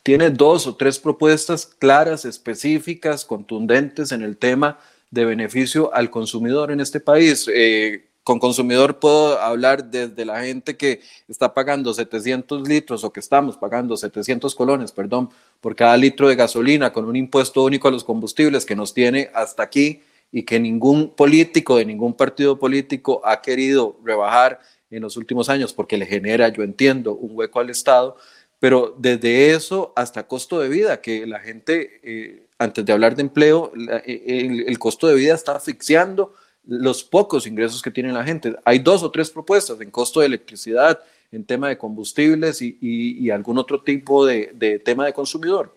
Tiene 0.03 0.31
dos 0.31 0.67
o 0.67 0.77
tres 0.77 0.99
propuestas 0.99 1.67
claras, 1.67 2.25
específicas, 2.25 3.25
contundentes 3.25 4.13
en 4.13 4.23
el 4.23 4.37
tema 4.37 4.79
de 5.11 5.25
beneficio 5.25 5.95
al 5.95 6.11
consumidor 6.11 6.71
en 6.71 6.81
este 6.81 7.01
país. 7.01 7.49
Eh, 7.53 8.08
con 8.29 8.41
consumidor 8.41 8.99
puedo 8.99 9.41
hablar 9.41 9.87
desde 9.87 10.27
la 10.27 10.43
gente 10.43 10.77
que 10.77 11.01
está 11.29 11.55
pagando 11.55 11.95
700 11.95 12.69
litros 12.69 13.03
o 13.03 13.11
que 13.11 13.21
estamos 13.21 13.57
pagando 13.57 13.97
700 13.97 14.55
colones, 14.55 14.93
perdón, 14.93 15.31
por 15.63 15.75
cada 15.75 15.97
litro 15.97 16.29
de 16.29 16.37
gasolina 16.37 16.93
con 16.93 17.07
un 17.07 17.17
impuesto 17.17 17.65
único 17.65 17.89
a 17.89 17.91
los 17.91 18.05
combustibles 18.05 18.67
que 18.67 18.77
nos 18.77 18.93
tiene 18.93 19.31
hasta 19.33 19.63
aquí 19.63 20.03
y 20.31 20.43
que 20.43 20.61
ningún 20.61 21.09
político 21.09 21.79
de 21.79 21.87
ningún 21.87 22.13
partido 22.13 22.59
político 22.59 23.23
ha 23.25 23.41
querido 23.41 23.97
rebajar 24.05 24.61
en 24.91 25.01
los 25.01 25.17
últimos 25.17 25.49
años 25.49 25.73
porque 25.73 25.97
le 25.97 26.05
genera, 26.05 26.51
yo 26.51 26.63
entiendo, 26.63 27.15
un 27.15 27.31
hueco 27.33 27.61
al 27.61 27.71
Estado, 27.71 28.15
pero 28.61 28.95
desde 28.99 29.53
eso 29.55 29.95
hasta 29.97 30.27
costo 30.27 30.61
de 30.61 30.69
vida, 30.69 31.01
que 31.01 31.27
la 31.27 31.41
gente, 31.41 31.99
eh, 32.03 32.43
antes 32.59 32.85
de 32.85 32.93
hablar 32.93 33.17
de 33.17 33.23
empleo, 33.23 33.73
el, 34.05 34.69
el, 34.69 34.79
costo 34.79 35.07
de 35.07 35.15
vida 35.15 35.33
está 35.33 35.53
asfixiando 35.53 36.35
los 36.69 37.03
pocos 37.03 37.47
ingresos 37.47 37.81
que 37.81 37.91
tiene 37.91 38.13
la 38.13 38.23
gente. 38.23 38.55
Hay 38.63 38.79
dos 38.79 39.03
o 39.03 39.11
tres 39.11 39.31
propuestas 39.31 39.81
en 39.81 39.91
costo 39.91 40.21
de 40.21 40.27
electricidad, 40.27 41.01
en 41.33 41.45
tema 41.45 41.69
de 41.69 41.79
combustibles 41.79 42.61
y, 42.61 42.77
y, 42.81 43.31
algún 43.31 43.57
otro 43.59 43.83
tipo 43.83 44.27
de, 44.27 44.81
tema 44.85 45.07
de 45.07 45.15
consumidor. 45.15 45.75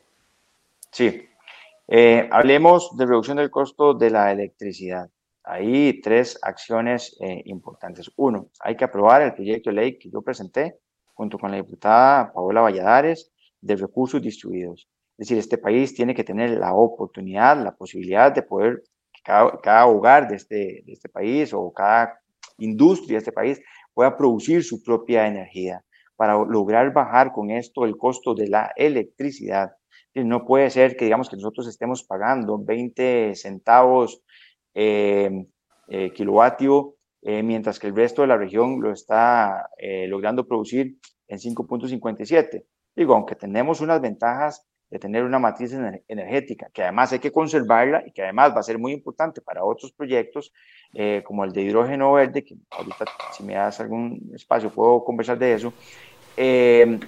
Sí, 0.91 1.27
eh, 1.87 2.27
hablemos 2.29 2.95
de 2.97 3.05
reducción 3.05 3.37
del 3.37 3.49
costo 3.49 3.93
de 3.93 4.09
la 4.09 4.31
electricidad. 4.31 5.09
Hay 5.43 6.01
tres 6.01 6.37
acciones 6.41 7.17
eh, 7.21 7.41
importantes. 7.45 8.11
Uno, 8.17 8.49
hay 8.59 8.75
que 8.75 8.83
aprobar 8.83 9.21
el 9.21 9.33
proyecto 9.33 9.69
de 9.69 9.75
ley 9.77 9.97
que 9.97 10.09
yo 10.09 10.21
presenté 10.21 10.77
junto 11.13 11.39
con 11.39 11.51
la 11.51 11.57
diputada 11.57 12.33
Paola 12.33 12.61
Valladares 12.61 13.31
de 13.61 13.77
recursos 13.77 14.21
distribuidos. 14.21 14.89
Es 15.17 15.27
decir, 15.27 15.37
este 15.37 15.57
país 15.57 15.93
tiene 15.93 16.13
que 16.13 16.23
tener 16.25 16.51
la 16.51 16.73
oportunidad, 16.73 17.63
la 17.63 17.75
posibilidad 17.75 18.31
de 18.33 18.41
poder, 18.41 18.83
cada, 19.23 19.59
cada 19.61 19.85
hogar 19.87 20.27
de 20.27 20.35
este, 20.35 20.83
de 20.85 20.93
este 20.93 21.09
país 21.09 21.53
o 21.53 21.71
cada 21.73 22.19
industria 22.57 23.15
de 23.15 23.19
este 23.19 23.31
país 23.31 23.61
pueda 23.93 24.15
producir 24.15 24.63
su 24.63 24.81
propia 24.83 25.27
energía 25.27 25.83
para 26.15 26.33
lograr 26.45 26.93
bajar 26.93 27.31
con 27.31 27.49
esto 27.49 27.85
el 27.85 27.97
costo 27.97 28.33
de 28.35 28.47
la 28.47 28.71
electricidad. 28.75 29.71
No 30.13 30.45
puede 30.45 30.69
ser 30.69 30.95
que 30.95 31.05
digamos 31.05 31.29
que 31.29 31.35
nosotros 31.35 31.67
estemos 31.67 32.03
pagando 32.03 32.59
20 32.59 33.33
centavos 33.35 34.21
eh, 34.73 35.45
eh, 35.87 36.11
kilovatio, 36.13 36.95
eh, 37.21 37.43
mientras 37.43 37.79
que 37.79 37.87
el 37.87 37.95
resto 37.95 38.21
de 38.21 38.29
la 38.29 38.37
región 38.37 38.81
lo 38.81 38.91
está 38.91 39.69
eh, 39.77 40.07
logrando 40.07 40.47
producir 40.47 40.97
en 41.27 41.37
5.57. 41.37 42.65
Digo, 42.95 43.13
aunque 43.13 43.35
tenemos 43.35 43.81
unas 43.81 44.01
ventajas 44.01 44.65
de 44.91 44.99
tener 44.99 45.23
una 45.23 45.39
matriz 45.39 45.73
energética, 46.09 46.69
que 46.73 46.83
además 46.83 47.13
hay 47.13 47.19
que 47.19 47.31
conservarla 47.31 48.03
y 48.05 48.11
que 48.11 48.23
además 48.23 48.53
va 48.53 48.59
a 48.59 48.63
ser 48.63 48.77
muy 48.77 48.91
importante 48.91 49.39
para 49.39 49.63
otros 49.63 49.93
proyectos, 49.93 50.51
eh, 50.93 51.23
como 51.25 51.45
el 51.45 51.53
de 51.53 51.61
hidrógeno 51.61 52.11
verde, 52.11 52.43
que 52.43 52.55
ahorita 52.69 53.05
si 53.31 53.43
me 53.43 53.53
das 53.53 53.79
algún 53.79 54.31
espacio 54.35 54.69
puedo 54.69 55.01
conversar 55.05 55.39
de 55.39 55.53
eso, 55.53 55.73
eh, 56.35 56.99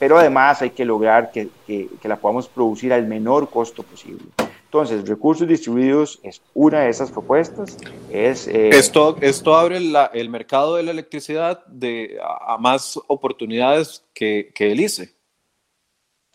pero 0.00 0.18
además 0.18 0.60
hay 0.62 0.70
que 0.70 0.84
lograr 0.84 1.30
que, 1.30 1.48
que, 1.64 1.88
que, 2.02 2.08
la 2.08 2.16
podamos 2.16 2.48
producir 2.48 2.92
al 2.92 3.06
menor 3.06 3.48
costo 3.48 3.84
posible. 3.84 4.24
Entonces, 4.64 5.08
recursos 5.08 5.46
distribuidos 5.46 6.18
es 6.24 6.42
una 6.52 6.80
de 6.80 6.90
esas 6.90 7.10
propuestas. 7.10 7.78
Es, 8.10 8.48
eh, 8.48 8.70
esto, 8.70 9.16
esto 9.20 9.54
abre 9.54 9.80
la, 9.80 10.10
el 10.12 10.28
mercado 10.28 10.76
de 10.76 10.82
la 10.82 10.90
electricidad 10.90 11.64
de, 11.66 12.18
a, 12.20 12.58
más 12.58 12.98
oportunidades 13.06 14.04
que, 14.12 14.50
que 14.54 14.72
el 14.72 14.80
ICE. 14.80 15.15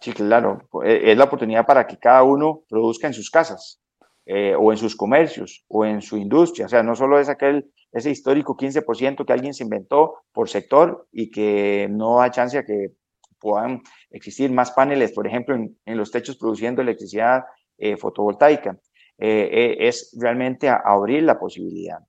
Sí, 0.02 0.14
claro, 0.14 0.68
es 0.84 1.16
la 1.16 1.26
oportunidad 1.26 1.66
para 1.66 1.86
que 1.86 1.98
cada 1.98 2.24
uno 2.24 2.64
produzca 2.68 3.06
en 3.06 3.14
sus 3.14 3.30
casas, 3.30 3.80
eh, 4.26 4.56
o 4.58 4.72
en 4.72 4.78
sus 4.80 4.96
comercios, 4.96 5.64
o 5.68 5.86
en 5.86 6.02
su 6.02 6.18
industria. 6.18 6.66
O 6.66 6.70
sea, 6.70 6.82
no 6.82 6.96
solo 6.96 7.20
es 7.20 7.30
aquel, 7.30 7.72
ese 7.92 8.10
histórico 8.10 8.58
15% 8.58 9.26
que 9.26 9.34
alguien 9.34 9.54
se 9.54 9.64
inventó 9.64 10.16
por 10.32 10.50
sector 10.50 11.08
y 11.12 11.30
que 11.30 11.88
no 11.92 12.18
da 12.18 12.32
chance 12.32 12.58
a 12.58 12.66
que 12.66 12.94
puedan 13.42 13.82
existir 14.12 14.52
más 14.52 14.72
paneles, 14.72 15.12
por 15.12 15.28
ejemplo, 15.28 15.56
en, 15.56 15.98
los 15.98 16.12
techos 16.12 16.38
produciendo 16.38 16.82
electricidad 16.82 17.44
eh, 17.78 17.98
fotovoltaica. 17.98 18.78
Eh, 19.18 19.50
eh, 19.52 19.88
es 19.88 20.18
realmente 20.20 20.70
abrir 20.70 21.24
la 21.24 21.40
posibilidad. 21.40 22.00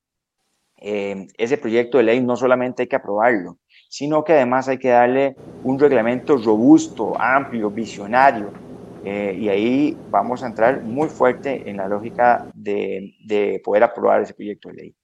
ese 0.76 1.58
proyecto 1.58 1.98
de 1.98 2.04
ley 2.04 2.20
no 2.20 2.36
solamente 2.36 2.82
hay 2.82 2.88
que 2.88 2.96
aprobarlo, 2.96 3.58
sino 3.92 4.24
que 4.24 4.32
además 4.32 4.68
hay 4.68 4.78
que 4.78 4.88
darle 4.88 5.36
un 5.64 5.78
reglamento 5.78 6.38
robusto, 6.38 7.12
amplio, 7.20 7.68
visionario, 7.68 8.50
eh, 9.04 9.36
y 9.38 9.50
ahí 9.50 9.98
vamos 10.08 10.42
a 10.42 10.46
entrar 10.46 10.80
muy 10.80 11.10
fuerte 11.10 11.68
en 11.68 11.76
la 11.76 11.88
lógica 11.88 12.50
de, 12.54 13.14
de 13.22 13.60
poder 13.62 13.82
aprobar 13.82 14.22
ese 14.22 14.32
proyecto 14.32 14.70
de 14.70 14.74
ley. 14.74 14.94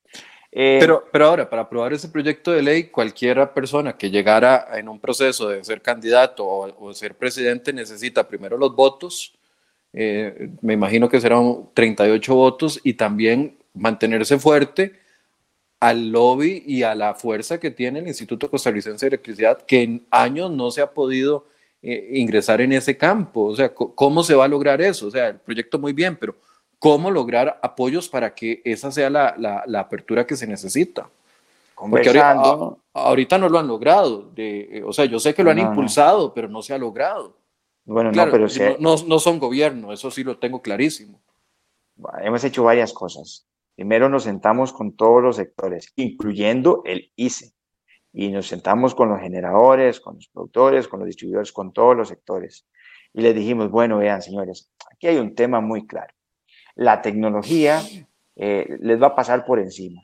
Eh, 0.50 0.78
pero, 0.80 1.04
pero 1.12 1.26
ahora, 1.26 1.50
para 1.50 1.62
aprobar 1.62 1.92
ese 1.92 2.08
proyecto 2.08 2.50
de 2.50 2.62
ley, 2.62 2.84
cualquiera 2.84 3.52
persona 3.52 3.94
que 3.94 4.10
llegara 4.10 4.68
en 4.72 4.88
un 4.88 4.98
proceso 4.98 5.50
de 5.50 5.62
ser 5.62 5.82
candidato 5.82 6.46
o, 6.46 6.86
o 6.88 6.94
ser 6.94 7.14
presidente 7.14 7.74
necesita 7.74 8.26
primero 8.26 8.56
los 8.56 8.74
votos, 8.74 9.34
eh, 9.92 10.48
me 10.62 10.72
imagino 10.72 11.10
que 11.10 11.20
serán 11.20 11.68
38 11.74 12.34
votos, 12.34 12.80
y 12.82 12.94
también 12.94 13.58
mantenerse 13.74 14.38
fuerte 14.38 15.07
al 15.80 16.10
lobby 16.10 16.62
y 16.66 16.82
a 16.82 16.94
la 16.94 17.14
fuerza 17.14 17.60
que 17.60 17.70
tiene 17.70 18.00
el 18.00 18.08
Instituto 18.08 18.50
Costarricense 18.50 19.06
de 19.06 19.08
Electricidad, 19.08 19.62
que 19.62 19.82
en 19.82 20.06
años 20.10 20.50
no 20.50 20.70
se 20.70 20.80
ha 20.80 20.90
podido 20.90 21.46
eh, 21.82 22.10
ingresar 22.14 22.60
en 22.60 22.72
ese 22.72 22.96
campo. 22.96 23.44
O 23.44 23.56
sea, 23.56 23.72
¿cómo 23.72 24.22
se 24.22 24.34
va 24.34 24.44
a 24.44 24.48
lograr 24.48 24.80
eso? 24.80 25.06
O 25.06 25.10
sea, 25.10 25.28
el 25.28 25.36
proyecto 25.36 25.78
muy 25.78 25.92
bien, 25.92 26.16
pero 26.16 26.34
¿cómo 26.78 27.10
lograr 27.10 27.58
apoyos 27.62 28.08
para 28.08 28.34
que 28.34 28.60
esa 28.64 28.90
sea 28.90 29.08
la, 29.10 29.34
la, 29.38 29.62
la 29.66 29.80
apertura 29.80 30.26
que 30.26 30.36
se 30.36 30.46
necesita? 30.46 31.08
Porque 31.76 32.08
ahorita, 32.08 32.76
ahorita, 32.92 33.38
no 33.38 33.48
lo 33.48 33.58
han 33.58 33.68
logrado. 33.68 34.30
De, 34.34 34.82
o 34.84 34.92
sea, 34.92 35.04
yo 35.04 35.20
sé 35.20 35.32
que 35.32 35.44
lo 35.44 35.50
han 35.50 35.58
no, 35.58 35.62
impulsado, 35.62 36.26
no. 36.26 36.34
pero 36.34 36.48
no 36.48 36.60
se 36.60 36.74
ha 36.74 36.78
logrado. 36.78 37.36
Bueno, 37.84 38.10
claro, 38.10 38.36
no, 38.36 38.48
pero 38.48 38.76
no, 38.80 38.96
no 39.06 39.18
son 39.18 39.38
gobierno, 39.38 39.92
eso 39.92 40.10
sí 40.10 40.24
lo 40.24 40.36
tengo 40.36 40.60
clarísimo. 40.60 41.20
Hemos 42.20 42.44
hecho 42.44 42.64
varias 42.64 42.92
cosas. 42.92 43.46
Primero 43.78 44.08
nos 44.08 44.24
sentamos 44.24 44.72
con 44.72 44.96
todos 44.96 45.22
los 45.22 45.36
sectores, 45.36 45.92
incluyendo 45.94 46.82
el 46.84 47.12
ICE, 47.14 47.52
y 48.12 48.28
nos 48.28 48.48
sentamos 48.48 48.92
con 48.92 49.08
los 49.08 49.20
generadores, 49.20 50.00
con 50.00 50.16
los 50.16 50.26
productores, 50.26 50.88
con 50.88 50.98
los 50.98 51.06
distribuidores, 51.06 51.52
con 51.52 51.72
todos 51.72 51.96
los 51.96 52.08
sectores. 52.08 52.66
Y 53.12 53.20
les 53.20 53.36
dijimos, 53.36 53.70
bueno, 53.70 53.98
vean, 53.98 54.20
señores, 54.20 54.72
aquí 54.92 55.06
hay 55.06 55.18
un 55.18 55.36
tema 55.36 55.60
muy 55.60 55.86
claro. 55.86 56.12
La 56.74 57.02
tecnología 57.02 57.80
eh, 58.34 58.66
les 58.80 59.00
va 59.00 59.06
a 59.06 59.14
pasar 59.14 59.46
por 59.46 59.60
encima. 59.60 60.02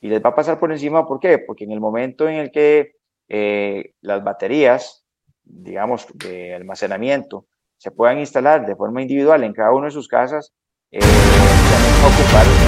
Y 0.00 0.08
les 0.08 0.24
va 0.24 0.30
a 0.30 0.34
pasar 0.34 0.58
por 0.58 0.72
encima, 0.72 1.06
¿por 1.06 1.20
qué? 1.20 1.36
Porque 1.36 1.64
en 1.64 1.72
el 1.72 1.80
momento 1.80 2.26
en 2.26 2.36
el 2.36 2.50
que 2.50 2.94
eh, 3.28 3.92
las 4.00 4.24
baterías, 4.24 5.04
digamos, 5.44 6.06
de 6.14 6.54
almacenamiento, 6.54 7.44
se 7.76 7.90
puedan 7.90 8.18
instalar 8.18 8.64
de 8.64 8.76
forma 8.76 9.02
individual 9.02 9.44
en 9.44 9.52
cada 9.52 9.74
una 9.74 9.88
de 9.88 9.92
sus 9.92 10.08
casas, 10.08 10.54
eh, 10.90 11.00
ocupar 11.00 12.59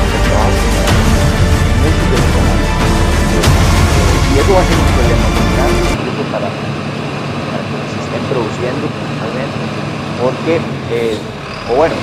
y 4.32 4.38
eso 4.38 4.50
va 4.54 4.60
a 4.60 4.64
ser 4.64 4.76
un 4.80 4.90
problema 4.96 5.26
muy 5.28 5.48
grande 5.56 5.80
incluso 5.92 6.22
para, 6.32 6.48
para 6.48 7.62
que 7.68 7.76
se 7.92 7.98
estén 8.00 8.24
produciendo 8.32 8.84
principalmente 8.88 9.60
porque 10.22 10.54
eh, 10.90 11.18
o 11.70 11.76
bueno 11.76 11.94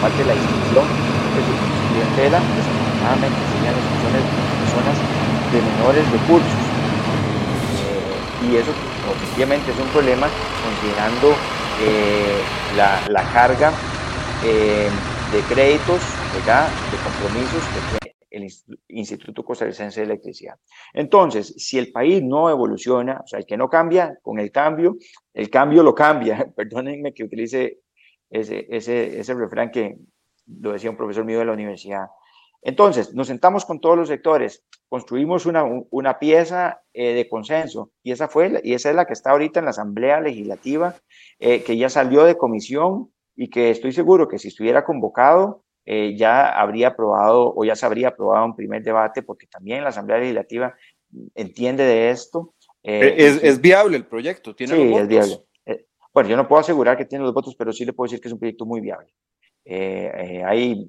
parte 0.00 0.18
de 0.18 0.26
la 0.26 0.34
distinción 0.34 0.86
de 0.86 1.40
su 1.46 1.52
clientela 1.90 2.38
desafortunadamente 2.38 3.38
serían 3.54 3.74
las 3.74 3.86
personas, 3.86 4.22
personas 4.62 4.96
de 5.52 5.58
menores 5.62 6.04
recursos. 6.10 6.62
Eh, 7.82 8.46
y 8.46 8.56
eso 8.56 8.72
obviamente 9.34 9.70
es 9.70 9.78
un 9.78 9.88
problema 9.88 10.26
considerando 10.62 11.34
eh, 11.82 12.38
la, 12.76 13.00
la, 13.08 13.22
carga 13.32 13.72
eh, 14.44 14.90
de 15.32 15.40
créditos, 15.42 16.00
de 16.30 17.00
compromisos 17.00 17.68
que 17.68 17.82
tiene 17.82 18.16
el 18.30 18.46
Instituto 18.88 19.44
Costarricense 19.44 20.00
de 20.00 20.06
Electricidad. 20.06 20.56
Entonces, 20.92 21.54
si 21.56 21.78
el 21.78 21.92
país 21.92 22.22
no 22.22 22.50
evoluciona, 22.50 23.20
o 23.24 23.26
sea, 23.26 23.38
el 23.38 23.46
que 23.46 23.56
no 23.56 23.68
cambia, 23.68 24.18
con 24.22 24.38
el 24.38 24.50
cambio, 24.50 24.96
el 25.32 25.50
cambio 25.50 25.82
lo 25.82 25.94
cambia. 25.94 26.46
Perdónenme 26.56 27.14
que 27.14 27.24
utilice 27.24 27.80
ese, 28.30 28.66
ese, 28.70 29.18
ese 29.18 29.34
refrán 29.34 29.70
que 29.70 29.96
lo 30.46 30.72
decía 30.72 30.90
un 30.90 30.96
profesor 30.96 31.24
mío 31.24 31.38
de 31.38 31.46
la 31.46 31.52
universidad. 31.52 32.06
Entonces, 32.60 33.14
nos 33.14 33.28
sentamos 33.28 33.64
con 33.64 33.80
todos 33.80 33.96
los 33.96 34.08
sectores, 34.08 34.64
construimos 34.88 35.46
una, 35.46 35.64
una 35.90 36.18
pieza 36.18 36.82
eh, 36.92 37.14
de 37.14 37.28
consenso 37.28 37.92
y 38.02 38.10
esa, 38.10 38.26
fue, 38.26 38.60
y 38.64 38.74
esa 38.74 38.90
es 38.90 38.96
la 38.96 39.06
que 39.06 39.12
está 39.12 39.30
ahorita 39.30 39.60
en 39.60 39.66
la 39.66 39.70
Asamblea 39.70 40.20
Legislativa, 40.20 40.96
eh, 41.38 41.62
que 41.62 41.76
ya 41.76 41.88
salió 41.88 42.24
de 42.24 42.36
comisión 42.36 43.12
y 43.36 43.48
que 43.48 43.70
estoy 43.70 43.92
seguro 43.92 44.26
que 44.26 44.38
si 44.38 44.48
estuviera 44.48 44.84
convocado 44.84 45.64
eh, 45.90 46.14
ya 46.14 46.50
habría 46.50 46.88
aprobado 46.88 47.54
o 47.56 47.64
ya 47.64 47.74
se 47.74 47.86
habría 47.86 48.08
aprobado 48.08 48.44
un 48.44 48.54
primer 48.54 48.82
debate 48.82 49.22
porque 49.22 49.46
también 49.46 49.82
la 49.82 49.88
Asamblea 49.88 50.18
Legislativa 50.18 50.74
entiende 51.34 51.82
de 51.82 52.10
esto. 52.10 52.52
Eh, 52.82 53.14
¿Es, 53.16 53.42
¿Es, 53.42 53.58
viable 53.58 53.96
el 53.96 54.04
proyecto? 54.04 54.54
¿Tiene 54.54 54.74
sí, 54.74 54.94
es 54.94 55.08
viable. 55.08 55.38
Eh, 55.64 55.86
bueno, 56.12 56.28
yo 56.28 56.36
no 56.36 56.46
puedo 56.46 56.60
asegurar 56.60 56.98
que 56.98 57.06
tiene 57.06 57.24
los 57.24 57.32
votos, 57.32 57.56
pero 57.56 57.72
sí 57.72 57.86
le 57.86 57.94
puedo 57.94 58.04
decir 58.04 58.20
que 58.20 58.28
es 58.28 58.34
un 58.34 58.38
proyecto 58.38 58.66
muy 58.66 58.82
viable. 58.82 59.14
Eh, 59.64 60.42
hay, 60.44 60.86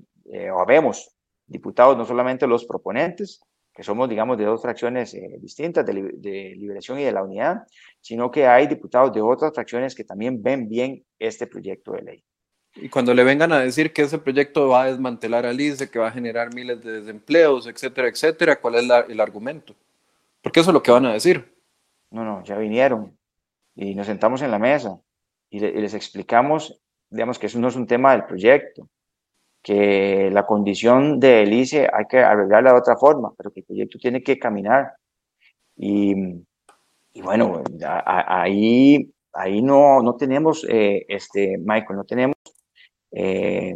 o 0.52 0.60
habemos 0.60 1.16
diputados, 1.48 1.96
no 1.96 2.04
solamente 2.04 2.46
los 2.46 2.66
proponentes, 2.66 3.40
que 3.74 3.84
somos, 3.84 4.10
digamos, 4.10 4.38
de 4.38 4.44
dos 4.44 4.62
fracciones 4.62 5.16
distintas, 5.40 5.86
de, 5.86 5.94
de 5.94 6.56
Liberación 6.58 7.00
y 7.00 7.06
de 7.06 7.14
la 7.14 7.24
Unidad, 7.24 7.60
sino 8.02 8.30
que 8.30 8.48
hay 8.48 8.68
diputados 8.68 9.14
de 9.14 9.22
otras 9.22 9.54
fracciones 9.54 9.96
que 9.96 10.04
también 10.04 10.44
ven 10.44 10.68
bien 10.68 11.06
este 11.18 11.48
proyecto 11.48 11.94
de 11.94 12.02
ley. 12.02 12.24
Y 12.82 12.90
cuando 12.90 13.14
le 13.14 13.24
vengan 13.24 13.52
a 13.52 13.60
decir 13.60 13.92
que 13.92 14.04
ese 14.04 14.20
proyecto 14.20 14.70
va 14.70 14.84
a 14.84 14.86
desmantelar 14.86 15.46
al 15.46 15.60
ICE, 15.60 15.90
que 15.90 16.00
va 16.00 16.08
a 16.08 16.12
generar 16.12 16.54
miles 16.54 16.82
de 16.84 17.02
desempleos, 17.02 17.68
etcétera, 17.68 18.08
etcétera, 18.08 18.60
¿cuál 18.60 18.76
es 18.76 18.90
el 19.10 19.20
argumento? 19.20 19.76
Porque 20.42 20.62
eso 20.62 20.70
es 20.70 20.74
lo 20.74 20.84
que 20.84 20.92
van 20.92 21.06
a 21.06 21.14
decir. 21.14 21.54
No, 22.12 22.24
no, 22.24 22.44
ya 22.44 22.58
vinieron 22.58 23.18
y 23.76 23.96
nos 23.96 24.08
sentamos 24.08 24.42
en 24.42 24.52
la 24.52 24.60
mesa 24.60 25.00
y, 25.50 25.60
les 25.60 25.94
explicamos, 25.94 26.82
digamos, 27.10 27.38
que 27.38 27.48
eso 27.48 27.60
no 27.60 27.68
es 27.68 27.76
un 27.76 27.88
tema 27.88 28.12
del 28.14 28.26
proyecto, 28.26 28.88
que 29.62 30.30
la 30.32 30.46
condición 30.46 31.20
del 31.20 31.52
ICE 31.54 31.90
hay 31.92 32.06
que 32.10 32.20
arreglarla 32.20 32.72
de 32.74 32.80
otra 32.80 32.98
forma, 32.98 33.32
pero 33.38 33.52
que 33.52 33.60
el 33.60 33.66
proyecto 33.66 34.00
tiene 34.00 34.24
que 34.24 34.40
caminar. 34.40 34.94
Y, 35.76 36.14
y 37.14 37.22
bueno, 37.22 37.64
ahí, 38.06 39.14
ahí 39.34 39.62
no, 39.62 40.02
no 40.02 40.16
tenemos, 40.16 40.66
eh, 40.70 41.06
este, 41.08 41.58
Michael, 41.58 41.98
no 41.98 42.06
tenemos 42.06 42.39
eh, 43.12 43.76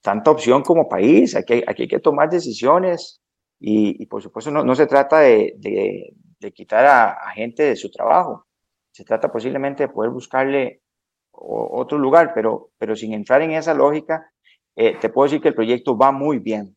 tanta 0.00 0.30
opción 0.30 0.62
como 0.62 0.88
país. 0.88 1.36
Aquí, 1.36 1.62
aquí 1.66 1.82
hay 1.82 1.88
que 1.88 2.00
tomar 2.00 2.28
decisiones 2.30 3.20
y, 3.58 4.06
por 4.06 4.22
supuesto 4.22 4.50
no, 4.50 4.74
se 4.74 4.86
trata 4.86 5.20
de, 5.20 6.14
quitar 6.52 6.84
a, 6.86 7.30
gente 7.32 7.62
de 7.62 7.76
su 7.76 7.90
trabajo. 7.90 8.46
Se 8.90 9.04
trata 9.04 9.30
posiblemente 9.30 9.84
de 9.84 9.88
poder 9.88 10.10
buscarle 10.10 10.82
otro 11.30 11.96
lugar, 11.98 12.32
pero, 12.34 12.70
pero 12.78 12.96
sin 12.96 13.14
entrar 13.14 13.40
en 13.42 13.52
esa 13.52 13.72
lógica, 13.72 14.30
eh, 14.76 14.96
te 15.00 15.08
puedo 15.08 15.26
decir 15.26 15.40
que 15.40 15.48
el 15.48 15.54
proyecto 15.54 15.96
va 15.96 16.12
muy 16.12 16.38
bien. 16.38 16.76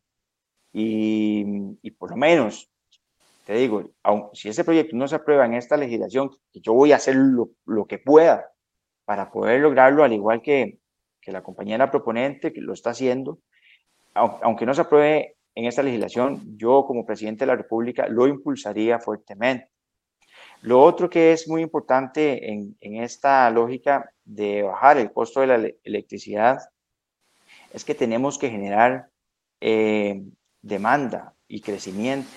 Y, 0.72 1.90
por 1.98 2.10
lo 2.10 2.16
menos, 2.16 2.70
te 3.46 3.54
digo, 3.54 3.90
aun, 4.02 4.28
si 4.32 4.48
ese 4.48 4.64
proyecto 4.64 4.96
no 4.96 5.08
se 5.08 5.16
aprueba 5.16 5.46
en 5.46 5.54
esta 5.54 5.76
legislación, 5.76 6.30
yo 6.52 6.74
voy 6.74 6.92
a 6.92 6.96
hacer 6.96 7.16
lo 7.16 7.86
que 7.86 7.98
pueda 7.98 8.52
para 9.04 9.30
poder 9.30 9.60
lograrlo, 9.60 10.04
al 10.04 10.12
igual 10.12 10.42
que, 10.42 10.78
que 11.26 11.32
la 11.32 11.42
compañera 11.42 11.90
proponente 11.90 12.52
que 12.52 12.60
lo 12.60 12.72
está 12.72 12.90
haciendo, 12.90 13.40
aunque 14.14 14.64
no 14.64 14.72
se 14.72 14.82
apruebe 14.82 15.34
en 15.56 15.64
esta 15.64 15.82
legislación, 15.82 16.56
yo 16.56 16.84
como 16.86 17.04
presidente 17.04 17.44
de 17.44 17.48
la 17.48 17.56
República 17.56 18.06
lo 18.06 18.28
impulsaría 18.28 19.00
fuertemente. 19.00 19.68
Lo 20.62 20.80
otro 20.80 21.10
que 21.10 21.32
es 21.32 21.48
muy 21.48 21.62
importante 21.62 22.52
en, 22.52 22.76
en 22.80 23.02
esta 23.02 23.50
lógica 23.50 24.08
de 24.24 24.62
bajar 24.62 24.98
el 24.98 25.12
costo 25.12 25.40
de 25.40 25.46
la 25.48 25.68
electricidad 25.82 26.58
es 27.72 27.84
que 27.84 27.96
tenemos 27.96 28.38
que 28.38 28.48
generar 28.48 29.08
eh, 29.60 30.22
demanda 30.62 31.34
y 31.48 31.60
crecimiento. 31.60 32.30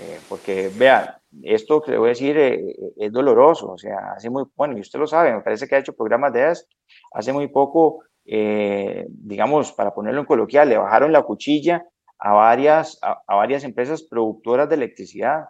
Eh, 0.00 0.18
porque 0.28 0.70
vea, 0.76 1.20
esto 1.42 1.80
que 1.80 1.92
le 1.92 1.98
voy 1.98 2.08
a 2.08 2.16
decir 2.16 2.36
eh, 2.36 2.76
es 2.96 3.12
doloroso, 3.12 3.72
o 3.72 3.78
sea, 3.78 4.14
hace 4.16 4.28
muy, 4.28 4.44
bueno, 4.56 4.76
y 4.76 4.80
usted 4.80 4.98
lo 4.98 5.06
sabe, 5.06 5.32
me 5.32 5.40
parece 5.40 5.68
que 5.68 5.76
ha 5.76 5.78
hecho 5.78 5.94
programas 5.94 6.32
de 6.32 6.50
esto, 6.50 6.74
hace 7.12 7.32
muy 7.32 7.46
poco 7.46 8.02
eh, 8.26 9.06
digamos, 9.08 9.72
para 9.72 9.94
ponerlo 9.94 10.20
en 10.20 10.26
coloquial, 10.26 10.68
le 10.68 10.78
bajaron 10.78 11.12
la 11.12 11.22
cuchilla 11.22 11.84
a 12.18 12.32
varias, 12.32 12.98
a, 13.02 13.34
varias 13.34 13.64
empresas 13.64 14.02
productoras 14.02 14.68
de 14.68 14.76
electricidad. 14.76 15.44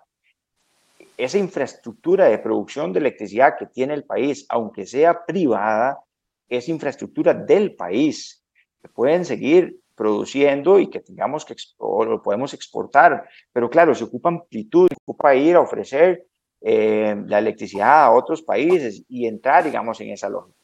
Esa 1.16 1.38
infraestructura 1.38 2.26
de 2.26 2.38
producción 2.38 2.92
de 2.92 3.00
electricidad 3.00 3.56
que 3.56 3.66
tiene 3.66 3.94
el 3.94 4.04
país, 4.04 4.46
aunque 4.48 4.86
sea 4.86 5.24
privada, 5.24 6.00
es 6.48 6.68
infraestructura 6.68 7.32
del 7.32 7.74
país, 7.76 8.44
que 8.82 8.88
pueden 8.88 9.24
seguir 9.24 9.80
produciendo 9.94 10.80
y 10.80 10.90
que 10.90 11.00
tengamos 11.00 11.44
que 11.44 11.54
lo 11.78 12.20
podemos 12.20 12.52
exportar. 12.54 13.28
Pero 13.52 13.70
claro, 13.70 13.94
se 13.94 14.04
ocupa 14.04 14.28
amplitud, 14.28 14.88
se 14.88 14.96
ocupa 15.04 15.34
ir 15.36 15.54
a 15.54 15.60
ofrecer 15.60 16.26
eh, 16.60 17.14
la 17.26 17.38
electricidad 17.38 18.04
a 18.04 18.10
otros 18.10 18.42
países 18.42 19.04
y 19.08 19.26
entrar, 19.26 19.62
digamos, 19.62 20.00
en 20.00 20.10
esa 20.10 20.28
lógica. 20.28 20.63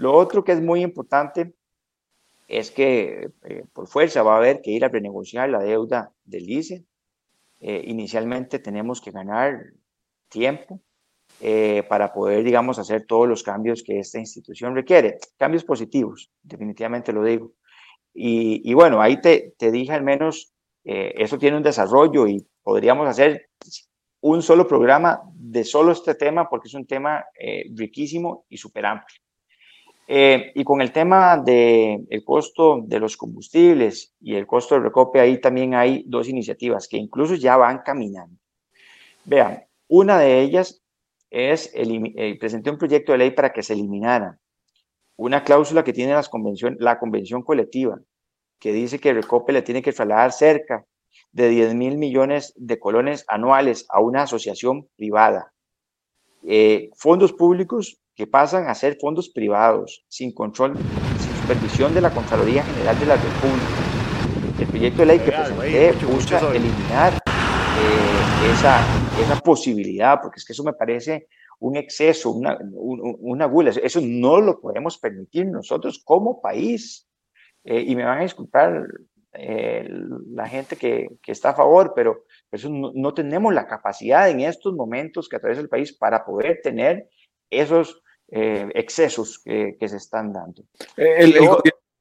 Lo 0.00 0.14
otro 0.14 0.44
que 0.44 0.52
es 0.52 0.62
muy 0.62 0.80
importante 0.80 1.52
es 2.48 2.70
que 2.70 3.32
eh, 3.44 3.64
por 3.74 3.86
fuerza 3.86 4.22
va 4.22 4.32
a 4.32 4.38
haber 4.38 4.62
que 4.62 4.70
ir 4.70 4.82
a 4.82 4.88
renegociar 4.88 5.50
la 5.50 5.58
deuda 5.58 6.10
del 6.24 6.48
ICE. 6.48 6.86
Eh, 7.60 7.84
inicialmente 7.86 8.60
tenemos 8.60 9.02
que 9.02 9.10
ganar 9.10 9.60
tiempo 10.30 10.80
eh, 11.42 11.82
para 11.86 12.14
poder, 12.14 12.42
digamos, 12.44 12.78
hacer 12.78 13.04
todos 13.04 13.28
los 13.28 13.42
cambios 13.42 13.82
que 13.82 13.98
esta 13.98 14.18
institución 14.18 14.74
requiere. 14.74 15.18
Cambios 15.36 15.64
positivos, 15.64 16.30
definitivamente 16.42 17.12
lo 17.12 17.22
digo. 17.22 17.52
Y, 18.14 18.72
bueno, 18.72 19.02
ahí 19.02 19.20
te, 19.20 19.52
te, 19.58 19.70
dije 19.70 19.92
al 19.92 20.02
menos, 20.02 20.54
eso 20.82 21.36
tiene 21.36 21.58
un 21.58 21.62
desarrollo 21.62 22.26
y 22.26 22.48
podríamos 22.62 23.06
hacer 23.06 23.50
un 24.22 24.40
solo 24.40 24.66
programa 24.66 25.20
de 25.34 25.62
solo 25.62 25.92
este 25.92 26.14
tema 26.14 26.48
porque 26.48 26.68
es 26.68 26.74
un 26.74 26.86
tema 26.86 27.22
riquísimo 27.76 28.46
y 28.48 28.56
súper 28.56 28.86
amplio. 28.86 29.20
Eh, 30.12 30.50
y 30.56 30.64
con 30.64 30.80
el 30.80 30.90
tema 30.90 31.36
del 31.36 32.04
el 32.10 32.24
costo 32.24 32.80
de 32.84 32.98
los 32.98 33.16
combustibles 33.16 34.12
y 34.20 34.34
el 34.34 34.44
costo 34.44 34.74
del 34.74 34.82
recope, 34.82 35.20
ahí 35.20 35.40
también 35.40 35.76
hay 35.76 36.02
dos 36.04 36.28
iniciativas 36.28 36.88
que 36.88 36.96
incluso 36.96 37.36
ya 37.36 37.56
van 37.56 37.82
caminando. 37.84 38.36
Vean, 39.24 39.62
una 39.86 40.18
de 40.18 40.40
ellas 40.40 40.82
es, 41.30 41.70
eh, 41.74 42.36
presenté 42.40 42.70
un 42.70 42.78
proyecto 42.78 43.12
de 43.12 43.18
ley 43.18 43.30
para 43.30 43.52
que 43.52 43.62
se 43.62 43.74
eliminara 43.74 44.36
una 45.14 45.44
cláusula 45.44 45.84
que 45.84 45.92
tiene 45.92 46.14
las 46.14 46.28
convención, 46.28 46.76
la 46.80 46.98
convención 46.98 47.42
colectiva, 47.42 48.00
que 48.58 48.72
dice 48.72 48.98
que 48.98 49.10
el 49.10 49.22
recope 49.22 49.52
le 49.52 49.62
tiene 49.62 49.80
que 49.80 49.92
trasladar 49.92 50.32
cerca 50.32 50.84
de 51.30 51.48
10 51.50 51.74
mil 51.74 51.98
millones 51.98 52.52
de 52.56 52.80
colones 52.80 53.24
anuales 53.28 53.86
a 53.88 54.00
una 54.00 54.22
asociación 54.22 54.88
privada. 54.96 55.52
Eh, 56.42 56.90
fondos 56.96 57.32
públicos 57.32 57.99
que 58.20 58.26
pasan 58.26 58.68
a 58.68 58.74
ser 58.74 58.98
fondos 59.00 59.30
privados, 59.30 60.04
sin 60.10 60.34
control, 60.34 60.76
sin 60.76 61.34
supervisión 61.40 61.94
de 61.94 62.02
la 62.02 62.10
Contraloría 62.10 62.62
General 62.62 63.00
de 63.00 63.06
la 63.06 63.16
República. 63.16 64.60
El 64.60 64.66
proyecto 64.66 64.98
de 65.00 65.06
ley 65.06 65.18
que 65.20 65.32
presenté 65.32 65.92
busca 66.04 66.38
eliminar 66.54 67.14
eh, 67.14 68.52
esa, 68.52 68.78
esa 69.22 69.40
posibilidad, 69.40 70.20
porque 70.20 70.38
es 70.38 70.44
que 70.44 70.52
eso 70.52 70.62
me 70.62 70.74
parece 70.74 71.28
un 71.60 71.76
exceso, 71.76 72.32
una, 72.32 72.58
una 72.70 73.46
gula. 73.46 73.70
Eso 73.70 74.02
no 74.02 74.38
lo 74.38 74.60
podemos 74.60 74.98
permitir 74.98 75.46
nosotros 75.46 76.02
como 76.04 76.42
país. 76.42 77.08
Eh, 77.64 77.84
y 77.86 77.96
me 77.96 78.04
van 78.04 78.18
a 78.18 78.22
disculpar 78.24 78.86
eh, 79.32 79.88
la 80.30 80.46
gente 80.46 80.76
que, 80.76 81.08
que, 81.22 81.32
está 81.32 81.50
a 81.50 81.54
favor, 81.54 81.94
pero 81.96 82.24
eso 82.52 82.68
no, 82.68 82.92
no, 82.94 83.14
tenemos 83.14 83.54
la 83.54 83.66
capacidad 83.66 84.28
en 84.28 84.40
estos 84.40 84.74
momentos 84.74 85.26
que 85.26 85.36
atraviesa 85.36 85.62
el 85.62 85.70
país 85.70 85.96
para 85.96 86.22
poder 86.22 86.60
tener 86.62 87.08
esos 87.50 88.02
eh, 88.30 88.70
excesos 88.74 89.38
que, 89.38 89.76
se 89.80 89.96
están 89.96 90.32
dando. 90.32 90.62
Eh, 90.96 91.16
el, 91.18 91.34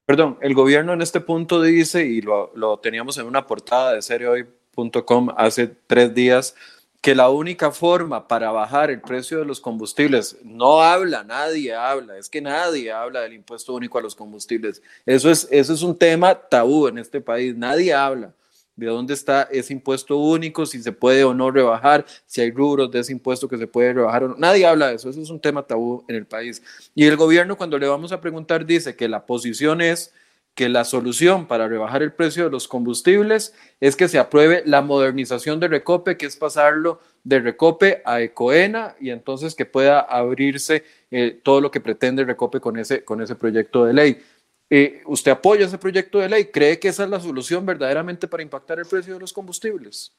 perdón, 0.05 0.38
el 0.41 0.53
gobierno 0.53 0.93
en 0.93 1.01
este 1.01 1.21
punto 1.21 1.61
dice, 1.61 2.05
y 2.05 2.21
lo, 2.21 2.51
lo 2.55 2.80
teníamos 2.80 3.17
en 3.17 3.25
una 3.25 3.47
portada 3.47 3.93
de 3.93 4.01
seriohoy.com 4.01 5.30
hace 5.36 5.67
tres 5.67 6.13
días, 6.13 6.55
que 7.01 7.15
la 7.15 7.30
única 7.30 7.71
forma 7.71 8.27
para 8.27 8.51
bajar 8.51 8.91
el 8.91 9.01
precio 9.01 9.39
de 9.39 9.45
los 9.45 9.61
combustibles, 9.61 10.38
no 10.43 10.82
habla, 10.82 11.23
nadie 11.23 11.73
habla, 11.73 12.17
es 12.17 12.30
que 12.30 12.41
nadie 12.41 12.91
habla 12.91 13.21
del 13.21 13.34
impuesto 13.34 13.73
único 13.73 13.97
a 13.97 14.01
los 14.01 14.15
combustibles. 14.15 14.82
Eso 15.05 15.32
es, 15.32 15.47
eso 15.49 15.73
es 15.73 15.82
un 15.82 15.97
tema 15.97 16.36
tabú 16.36 16.88
en 16.88 16.97
este 16.97 17.21
país, 17.21 17.55
nadie 17.55 17.93
habla 17.93 18.34
de 18.80 18.88
dónde 18.88 19.13
está 19.13 19.43
ese 19.51 19.73
impuesto 19.73 20.17
único, 20.17 20.65
si 20.65 20.82
se 20.82 20.91
puede 20.91 21.23
o 21.23 21.34
no 21.34 21.51
rebajar, 21.51 22.05
si 22.25 22.41
hay 22.41 22.51
rubros 22.51 22.89
de 22.91 22.99
ese 22.99 23.11
impuesto 23.11 23.47
que 23.47 23.57
se 23.57 23.67
puede 23.67 23.93
rebajar 23.93 24.23
o 24.23 24.27
no. 24.30 24.36
Nadie 24.38 24.65
habla 24.65 24.88
de 24.89 24.95
eso, 24.95 25.09
eso 25.09 25.21
es 25.21 25.30
un 25.30 25.39
tema 25.39 25.63
tabú 25.63 26.03
en 26.07 26.15
el 26.15 26.25
país. 26.25 26.61
Y 26.95 27.05
el 27.05 27.17
gobierno 27.17 27.57
cuando 27.57 27.77
le 27.77 27.88
vamos 27.88 28.11
a 28.11 28.21
preguntar 28.21 28.65
dice 28.65 28.95
que 28.95 29.07
la 29.07 29.25
posición 29.25 29.82
es 29.82 30.13
que 30.59 30.67
la 30.67 30.84
solución 30.84 31.47
para 31.47 31.69
rebajar 31.69 32.03
el 32.03 32.11
precio 32.11 32.43
de 32.43 32.49
los 32.49 32.67
combustibles 32.67 33.53
es 33.80 33.95
que 33.95 34.09
se 34.09 34.19
apruebe 34.19 34.61
la 34.65 34.82
modernización 34.82 35.59
de 35.59 35.69
Recope, 35.69 36.17
que 36.17 36.25
es 36.25 36.36
pasarlo 36.36 36.99
de 37.23 37.39
Recope 37.39 38.01
a 38.03 38.19
Ecoena 38.19 38.95
y 38.99 39.11
entonces 39.11 39.55
que 39.55 39.65
pueda 39.65 40.01
abrirse 40.01 40.84
eh, 41.11 41.39
todo 41.43 41.61
lo 41.61 41.71
que 41.71 41.80
pretende 41.80 42.25
Recope 42.25 42.59
con 42.59 42.77
ese, 42.77 43.05
con 43.05 43.21
ese 43.21 43.36
proyecto 43.36 43.86
de 43.86 43.93
ley. 43.93 44.21
Eh, 44.70 45.01
¿Usted 45.07 45.32
apoya 45.32 45.65
ese 45.65 45.80
proyecto 45.80 46.20
de 46.20 46.30
ley? 46.30 46.45
¿Cree 46.45 46.80
que 46.80 46.89
esa 46.89 47.03
es 47.03 47.09
la 47.09 47.20
solución 47.20 47.65
verdaderamente 47.65 48.28
para 48.28 48.43
impactar 48.43 48.80
el 48.80 48.86
precio 48.86 49.15
de 49.15 49.20
los 49.20 49.34
combustibles? 49.34 50.15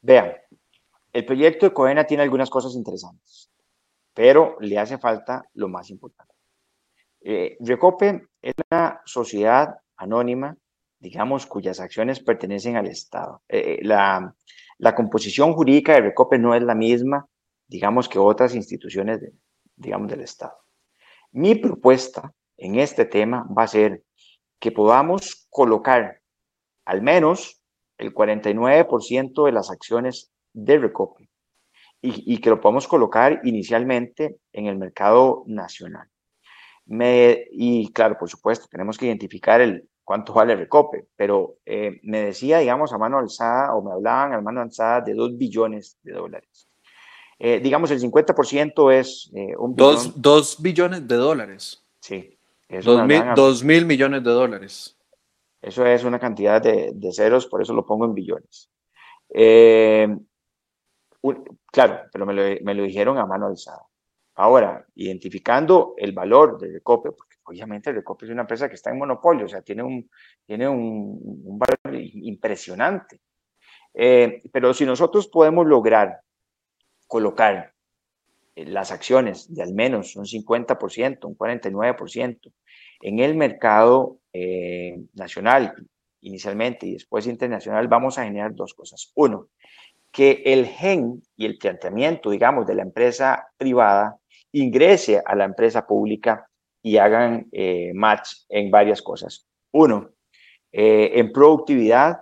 Vean, 0.00 0.32
el 1.12 1.24
proyecto 1.24 1.66
de 1.66 1.72
Coena 1.72 2.04
tiene 2.04 2.24
algunas 2.24 2.50
cosas 2.50 2.74
interesantes, 2.74 3.50
pero 4.12 4.56
le 4.60 4.78
hace 4.78 4.98
falta 4.98 5.44
lo 5.54 5.68
más 5.68 5.90
importante. 5.90 6.34
Eh, 7.20 7.56
Recope 7.60 8.28
es 8.42 8.54
una 8.70 9.00
sociedad 9.04 9.76
anónima, 9.96 10.56
digamos, 10.98 11.46
cuyas 11.46 11.78
acciones 11.78 12.20
pertenecen 12.20 12.76
al 12.76 12.86
Estado. 12.86 13.42
Eh, 13.48 13.78
la, 13.82 14.34
la, 14.78 14.94
composición 14.94 15.52
jurídica 15.52 15.94
de 15.94 16.00
Recope 16.00 16.38
no 16.38 16.54
es 16.54 16.62
la 16.62 16.74
misma, 16.74 17.26
digamos, 17.68 18.08
que 18.08 18.18
otras 18.18 18.54
instituciones, 18.54 19.20
digamos, 19.76 20.08
del 20.08 20.20
Estado. 20.22 20.56
Mi 21.32 21.54
propuesta 21.54 22.32
en 22.58 22.78
este 22.78 23.04
tema 23.04 23.46
va 23.56 23.62
a 23.62 23.68
ser 23.68 24.02
que 24.58 24.72
podamos 24.72 25.46
colocar 25.50 26.20
al 26.84 27.02
menos 27.02 27.62
el 27.96 28.14
49% 28.14 29.44
de 29.44 29.52
las 29.52 29.70
acciones 29.70 30.30
de 30.52 30.78
Recope 30.78 31.28
y, 32.00 32.40
que 32.40 32.50
lo 32.50 32.60
podamos 32.60 32.86
colocar 32.86 33.40
inicialmente 33.44 34.38
en 34.52 34.66
el 34.66 34.76
mercado 34.76 35.42
nacional. 35.46 36.08
Me, 36.86 37.44
y 37.50 37.92
claro, 37.92 38.16
por 38.18 38.30
supuesto, 38.30 38.66
tenemos 38.70 38.96
que 38.96 39.06
identificar 39.06 39.60
el 39.60 39.88
cuánto 40.04 40.32
vale 40.32 40.56
recope, 40.56 41.06
pero 41.16 41.56
eh, 41.66 42.00
me 42.02 42.22
decía, 42.22 42.58
digamos, 42.60 42.92
a 42.92 42.98
mano 42.98 43.18
alzada, 43.18 43.74
o 43.74 43.82
me 43.82 43.92
hablaban 43.92 44.32
a 44.32 44.40
mano 44.40 44.62
alzada 44.62 45.00
de 45.02 45.12
2 45.12 45.36
billones 45.36 45.98
de 46.02 46.12
dólares. 46.12 46.68
Eh, 47.38 47.60
digamos, 47.60 47.90
el 47.90 48.00
50% 48.00 48.92
es 48.92 49.30
eh, 49.34 49.54
un 49.56 49.74
billón. 49.74 50.12
Dos, 50.16 50.62
billones 50.62 51.06
de 51.06 51.16
dólares. 51.16 51.84
Sí. 52.00 52.37
Dos 52.68 53.06
mil, 53.06 53.22
dos 53.34 53.64
mil, 53.64 53.86
millones 53.86 54.22
de 54.22 54.30
dólares. 54.30 54.98
Eso 55.60 55.86
es 55.86 56.04
una 56.04 56.18
cantidad 56.18 56.62
de, 56.62 56.92
de 56.94 57.12
ceros, 57.12 57.46
por 57.46 57.62
eso 57.62 57.72
lo 57.72 57.84
pongo 57.84 58.04
en 58.04 58.14
billones. 58.14 58.70
Eh, 59.30 60.08
claro, 61.72 62.02
pero 62.12 62.26
me 62.26 62.34
lo, 62.34 62.42
me 62.62 62.74
lo, 62.74 62.82
dijeron 62.82 63.18
a 63.18 63.26
mano 63.26 63.46
alzada. 63.46 63.82
Ahora, 64.34 64.86
identificando 64.94 65.94
el 65.96 66.12
valor 66.12 66.58
del 66.58 66.74
Recope, 66.74 67.10
porque 67.10 67.36
obviamente 67.44 67.90
el 67.90 67.96
Recope 67.96 68.26
es 68.26 68.30
una 68.30 68.42
empresa 68.42 68.68
que 68.68 68.76
está 68.76 68.90
en 68.90 68.98
monopolio, 68.98 69.46
o 69.46 69.48
sea, 69.48 69.62
tiene 69.62 69.82
un, 69.82 70.08
tiene 70.46 70.68
un, 70.68 71.18
un 71.44 71.58
valor 71.58 71.78
impresionante. 71.94 73.20
Eh, 73.94 74.42
pero 74.52 74.72
si 74.74 74.84
nosotros 74.84 75.26
podemos 75.26 75.66
lograr 75.66 76.20
colocar 77.08 77.74
las 78.66 78.90
acciones 78.90 79.52
de 79.52 79.62
al 79.62 79.74
menos 79.74 80.16
un 80.16 80.24
50%, 80.24 81.24
un 81.24 81.36
49% 81.36 82.52
en 83.00 83.18
el 83.20 83.34
mercado 83.34 84.18
eh, 84.32 84.98
nacional 85.14 85.74
inicialmente 86.20 86.86
y 86.86 86.94
después 86.94 87.26
internacional, 87.26 87.86
vamos 87.88 88.18
a 88.18 88.24
generar 88.24 88.54
dos 88.54 88.74
cosas. 88.74 89.12
Uno, 89.14 89.48
que 90.10 90.42
el 90.46 90.66
gen 90.66 91.22
y 91.36 91.46
el 91.46 91.58
planteamiento, 91.58 92.30
digamos, 92.30 92.66
de 92.66 92.74
la 92.74 92.82
empresa 92.82 93.46
privada 93.56 94.18
ingrese 94.52 95.22
a 95.24 95.34
la 95.36 95.44
empresa 95.44 95.86
pública 95.86 96.48
y 96.82 96.96
hagan 96.96 97.46
eh, 97.52 97.92
match 97.94 98.30
en 98.48 98.70
varias 98.70 99.02
cosas. 99.02 99.46
Uno, 99.72 100.10
en 100.72 101.32
productividad, 101.32 102.20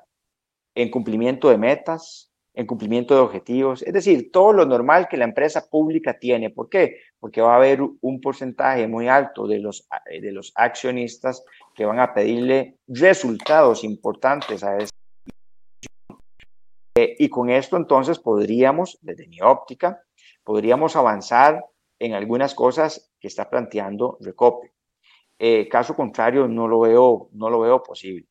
en 0.74 0.91
cumplimiento 0.91 1.49
de 1.49 1.59
metas, 1.59 2.30
en 2.57 2.66
cumplimiento 2.66 3.14
de 3.14 3.20
objetivos, 3.20 3.82
es 3.82 3.92
decir, 3.92 4.32
todo 4.32 4.54
lo 4.54 4.64
normal 4.64 5.09
que 5.09 5.18
la 5.18 5.26
empresa 5.26 5.68
pública 5.68 6.18
tiene. 6.18 6.48
¿Por 6.48 6.70
qué? 6.70 6.96
Porque 7.20 7.42
va 7.42 7.52
a 7.52 7.57
haber 7.57 7.80
un 8.00 8.20
porcentaje 8.22 8.88
muy 8.88 9.09
alto 9.09 9.46
de 9.46 9.59
los, 9.59 9.86
eh, 10.11 10.22
de 10.22 10.32
los 10.32 10.52
accionistas 10.57 11.44
que 11.74 11.84
van 11.84 12.00
a 12.00 12.14
pedirle 12.14 12.78
resultados 12.88 13.84
importantes 13.84 14.64
a 14.64 14.78
esa 14.78 14.90
eh, 16.96 17.14
y 17.18 17.28
con 17.28 17.50
esto 17.50 17.76
entonces 17.76 18.18
podríamos, 18.18 18.98
desde 19.02 19.28
mi 19.28 19.42
óptica, 19.42 20.00
podríamos 20.42 20.96
avanzar 20.96 21.62
en 21.98 22.14
algunas 22.14 22.54
cosas 22.54 23.12
que 23.20 23.28
está 23.28 23.50
planteando 23.50 24.16
Recope. 24.18 24.72
Eh, 25.38 25.68
caso 25.68 25.94
contrario, 25.94 26.48
no 26.48 26.66
lo 26.66 26.80
veo, 26.80 27.28
no 27.32 27.50
lo 27.50 27.61
veo 27.61 27.82
posible. 27.82 28.26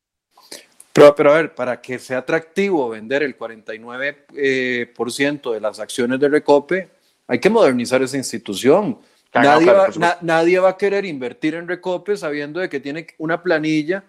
Pero, 0.96 1.14
pero, 1.14 1.32
a 1.32 1.36
ver, 1.36 1.54
para 1.54 1.80
que 1.80 1.98
sea 1.98 2.18
atractivo 2.18 2.88
vender 2.88 3.22
el 3.22 3.36
49% 3.36 4.16
eh, 4.34 4.90
por 4.96 5.12
ciento 5.12 5.52
de 5.52 5.60
las 5.60 5.78
acciones 5.78 6.18
de 6.18 6.28
Recope, 6.28 6.88
hay 7.26 7.38
que 7.38 7.50
modernizar 7.50 8.02
esa 8.02 8.16
institución. 8.16 8.98
nadie, 9.34 9.66
va, 9.66 10.18
nadie 10.22 10.58
va 10.58 10.70
a 10.70 10.76
querer 10.76 11.04
invertir 11.04 11.54
en 11.54 11.68
Recope 11.68 12.16
sabiendo 12.16 12.60
de 12.60 12.68
que 12.68 12.80
tiene 12.80 13.06
una 13.18 13.42
planilla 13.42 14.04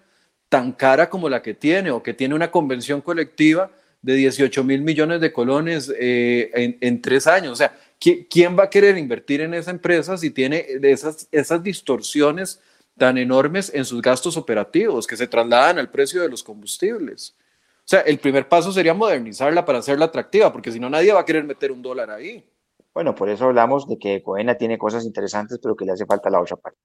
tan 0.48 0.72
cara 0.72 1.10
como 1.10 1.28
la 1.28 1.42
que 1.42 1.54
tiene 1.54 1.90
o 1.90 2.02
que 2.02 2.14
tiene 2.14 2.34
una 2.34 2.50
convención 2.50 3.02
colectiva 3.02 3.70
de 4.00 4.14
18 4.14 4.64
mil 4.64 4.82
millones 4.82 5.20
de 5.20 5.32
colones 5.32 5.92
eh, 5.98 6.50
en, 6.54 6.78
en, 6.80 7.02
tres 7.02 7.26
años. 7.26 7.52
O 7.52 7.56
sea, 7.56 7.76
¿quién 7.98 8.58
va 8.58 8.64
a 8.64 8.70
querer 8.70 8.96
invertir 8.96 9.40
en 9.40 9.54
esa 9.54 9.70
empresa 9.70 10.16
si 10.16 10.30
tiene 10.30 10.64
esas, 10.82 11.28
esas 11.32 11.62
distorsiones 11.62 12.60
tan 12.98 13.16
enormes 13.16 13.72
en 13.74 13.84
sus 13.84 14.02
gastos 14.02 14.36
operativos 14.36 15.06
que 15.06 15.16
se 15.16 15.26
trasladan 15.26 15.78
al 15.78 15.90
precio 15.90 16.20
de 16.20 16.28
los 16.28 16.42
combustibles. 16.42 17.36
O 17.78 17.88
sea, 17.90 18.00
el 18.00 18.18
primer 18.18 18.48
paso 18.48 18.70
sería 18.70 18.92
modernizarla 18.92 19.64
para 19.64 19.78
hacerla 19.78 20.06
atractiva, 20.06 20.52
porque 20.52 20.70
si 20.70 20.78
no 20.78 20.90
nadie 20.90 21.12
va 21.12 21.20
a 21.20 21.24
querer 21.24 21.44
meter 21.44 21.72
un 21.72 21.80
dólar 21.80 22.10
ahí. 22.10 22.46
Bueno, 22.92 23.14
por 23.14 23.30
eso 23.30 23.46
hablamos 23.46 23.88
de 23.88 23.98
que 23.98 24.22
Coena 24.22 24.56
tiene 24.56 24.76
cosas 24.76 25.04
interesantes, 25.04 25.58
pero 25.62 25.74
que 25.74 25.86
le 25.86 25.92
hace 25.92 26.04
falta 26.04 26.28
la 26.28 26.40
otra 26.40 26.56
parte. 26.56 26.80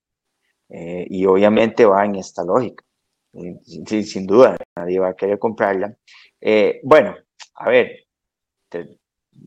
Eh, 0.70 1.06
y 1.10 1.26
obviamente 1.26 1.86
va 1.86 2.06
en 2.06 2.16
esta 2.16 2.44
lógica. 2.44 2.86
Eh, 3.34 3.60
sin, 4.04 4.28
duda, 4.28 4.56
nadie 4.76 5.00
va 5.00 5.10
a 5.10 5.16
querer 5.16 5.40
comprarla. 5.40 5.98
Eh, 6.40 6.80
bueno, 6.84 7.16
a 7.56 7.70
ver, 7.70 8.06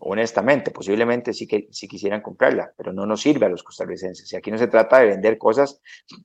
honestamente, 0.01 0.70
posiblemente 0.70 1.32
sí 1.32 1.47
que 1.47 1.68
sí 1.70 1.89
quisieran 1.89 2.22
comprarla, 2.22 2.72
pero 2.76 2.93
no 2.93 3.07
nos 3.07 3.20
sirve 3.20 3.47
a 3.47 3.49
los 3.49 3.62
costarricenses. 3.62 4.32
Y 4.32 4.37
aquí 4.37 4.51
no 4.51 4.59
se 4.59 4.68
trata 4.68 4.99
de 4.99 5.07
vender 5.07 5.39
cosas 5.39 5.80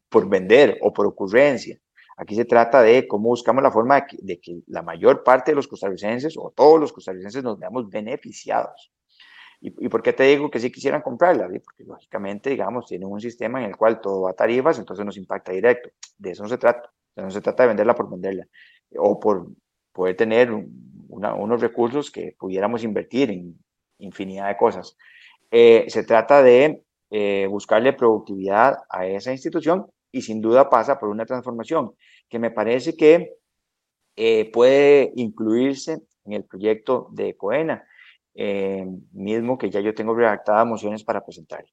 por 0.09 0.29
vender 0.29 0.77
o 0.81 0.93
por 0.93 1.05
ocurrencia. 1.05 1.79
Aquí 2.17 2.35
se 2.35 2.45
trata 2.45 2.81
de 2.81 3.07
cómo 3.07 3.29
buscamos 3.29 3.63
la 3.63 3.71
forma 3.71 4.05
de 4.19 4.39
que, 4.39 4.61
la 4.67 4.81
mayor 4.81 5.23
parte 5.23 5.51
de 5.51 5.55
los 5.55 5.67
costarricenses 5.67 6.35
o 6.37 6.51
todos 6.51 6.79
los 6.79 6.93
costarricenses 6.93 7.43
nos 7.43 7.57
veamos 7.57 7.89
beneficiados. 7.89 8.91
¿Y, 9.63 9.89
por 9.89 10.01
qué 10.01 10.11
te 10.13 10.23
digo 10.23 10.49
que 10.49 10.59
sí 10.59 10.71
quisieran 10.71 11.03
comprarla? 11.03 11.47
Porque 11.47 11.83
lógicamente, 11.83 12.49
digamos, 12.49 12.87
tienen 12.87 13.07
un 13.07 13.21
sistema 13.21 13.59
en 13.59 13.69
el 13.69 13.77
cual 13.77 14.01
todo 14.01 14.21
va 14.21 14.31
a 14.31 14.33
tarifas, 14.33 14.79
entonces 14.79 15.05
nos 15.05 15.17
impacta 15.17 15.51
directo. 15.51 15.89
De 16.17 16.31
eso 16.31 16.41
no 16.41 16.49
se 16.49 16.57
trata. 16.57 16.91
no 17.15 17.29
se 17.29 17.41
trata 17.41 17.63
de 17.63 17.67
venderla 17.67 17.93
por 17.93 18.09
venderla 18.09 18.47
o 18.97 19.19
por 19.19 19.47
poder 19.91 20.15
tener 20.15 20.51
unos 21.11 21.61
recursos 21.61 22.09
que 22.09 22.35
pudiéramos 22.39 22.83
invertir 22.83 23.29
en 23.31 23.55
infinidad 23.99 24.47
de 24.47 24.57
cosas. 24.57 24.97
Eh, 25.51 25.85
se 25.87 26.03
trata 26.03 26.41
de 26.41 26.81
eh, 27.09 27.47
buscarle 27.49 27.93
productividad 27.93 28.77
a 28.89 29.05
esa 29.05 29.31
institución 29.31 29.87
y 30.11 30.21
sin 30.21 30.41
duda 30.41 30.69
pasa 30.69 30.99
por 30.99 31.09
una 31.09 31.25
transformación 31.25 31.93
que 32.29 32.39
me 32.39 32.51
parece 32.51 32.95
que 32.95 33.33
eh, 34.15 34.49
puede 34.51 35.11
incluirse 35.15 36.01
en 36.25 36.33
el 36.33 36.45
proyecto 36.45 37.09
de 37.11 37.35
Coena, 37.35 37.85
mismo 39.11 39.57
que 39.57 39.69
ya 39.69 39.81
yo 39.81 39.93
tengo 39.93 40.15
redactadas 40.15 40.65
mociones 40.65 41.03
para 41.03 41.23
presentar. 41.23 41.65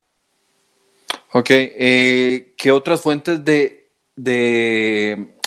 Ok, 1.33 1.47
¿qué 1.47 2.73
otras 2.73 3.01
fuentes 3.01 3.45
de, 3.45 3.91
de 4.17 5.38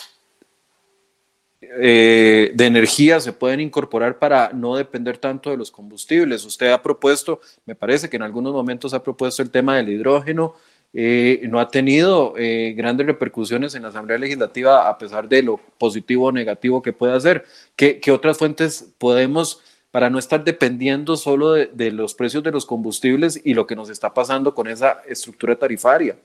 eh, 1.64 2.50
de 2.54 2.66
energía 2.66 3.20
se 3.20 3.32
pueden 3.32 3.60
incorporar 3.60 4.18
para 4.18 4.50
no 4.52 4.74
depender 4.74 5.18
tanto 5.18 5.50
de 5.50 5.56
los 5.56 5.70
combustibles. 5.70 6.44
Usted 6.44 6.72
ha 6.72 6.82
propuesto, 6.82 7.40
me 7.64 7.76
parece 7.76 8.10
que 8.10 8.16
en 8.16 8.22
algunos 8.22 8.52
momentos 8.52 8.92
ha 8.94 9.02
propuesto 9.02 9.42
el 9.42 9.50
tema 9.50 9.76
del 9.76 9.88
hidrógeno, 9.88 10.54
eh, 10.92 11.40
no 11.48 11.60
ha 11.60 11.68
tenido 11.68 12.34
eh, 12.36 12.74
grandes 12.76 13.06
repercusiones 13.06 13.74
en 13.74 13.82
la 13.82 13.88
Asamblea 13.88 14.18
Legislativa 14.18 14.88
a 14.88 14.98
pesar 14.98 15.28
de 15.28 15.42
lo 15.42 15.58
positivo 15.78 16.26
o 16.26 16.32
negativo 16.32 16.82
que 16.82 16.92
puede 16.92 17.14
hacer. 17.14 17.44
¿Qué, 17.76 18.00
otras 18.10 18.38
fuentes 18.38 18.92
podemos, 18.98 19.62
para 19.92 20.10
no 20.10 20.18
estar 20.18 20.42
dependiendo 20.42 21.16
solo 21.16 21.52
de 21.52 21.90
los 21.92 22.14
precios 22.14 22.42
de 22.42 22.50
los 22.50 22.66
combustibles 22.66 23.40
y 23.44 23.54
lo 23.54 23.66
que 23.68 23.76
nos 23.76 23.88
está 23.88 24.12
pasando 24.12 24.54
con 24.54 24.66
esa 24.66 25.00
estructura 25.06 25.56
tarifaria? 25.56 26.16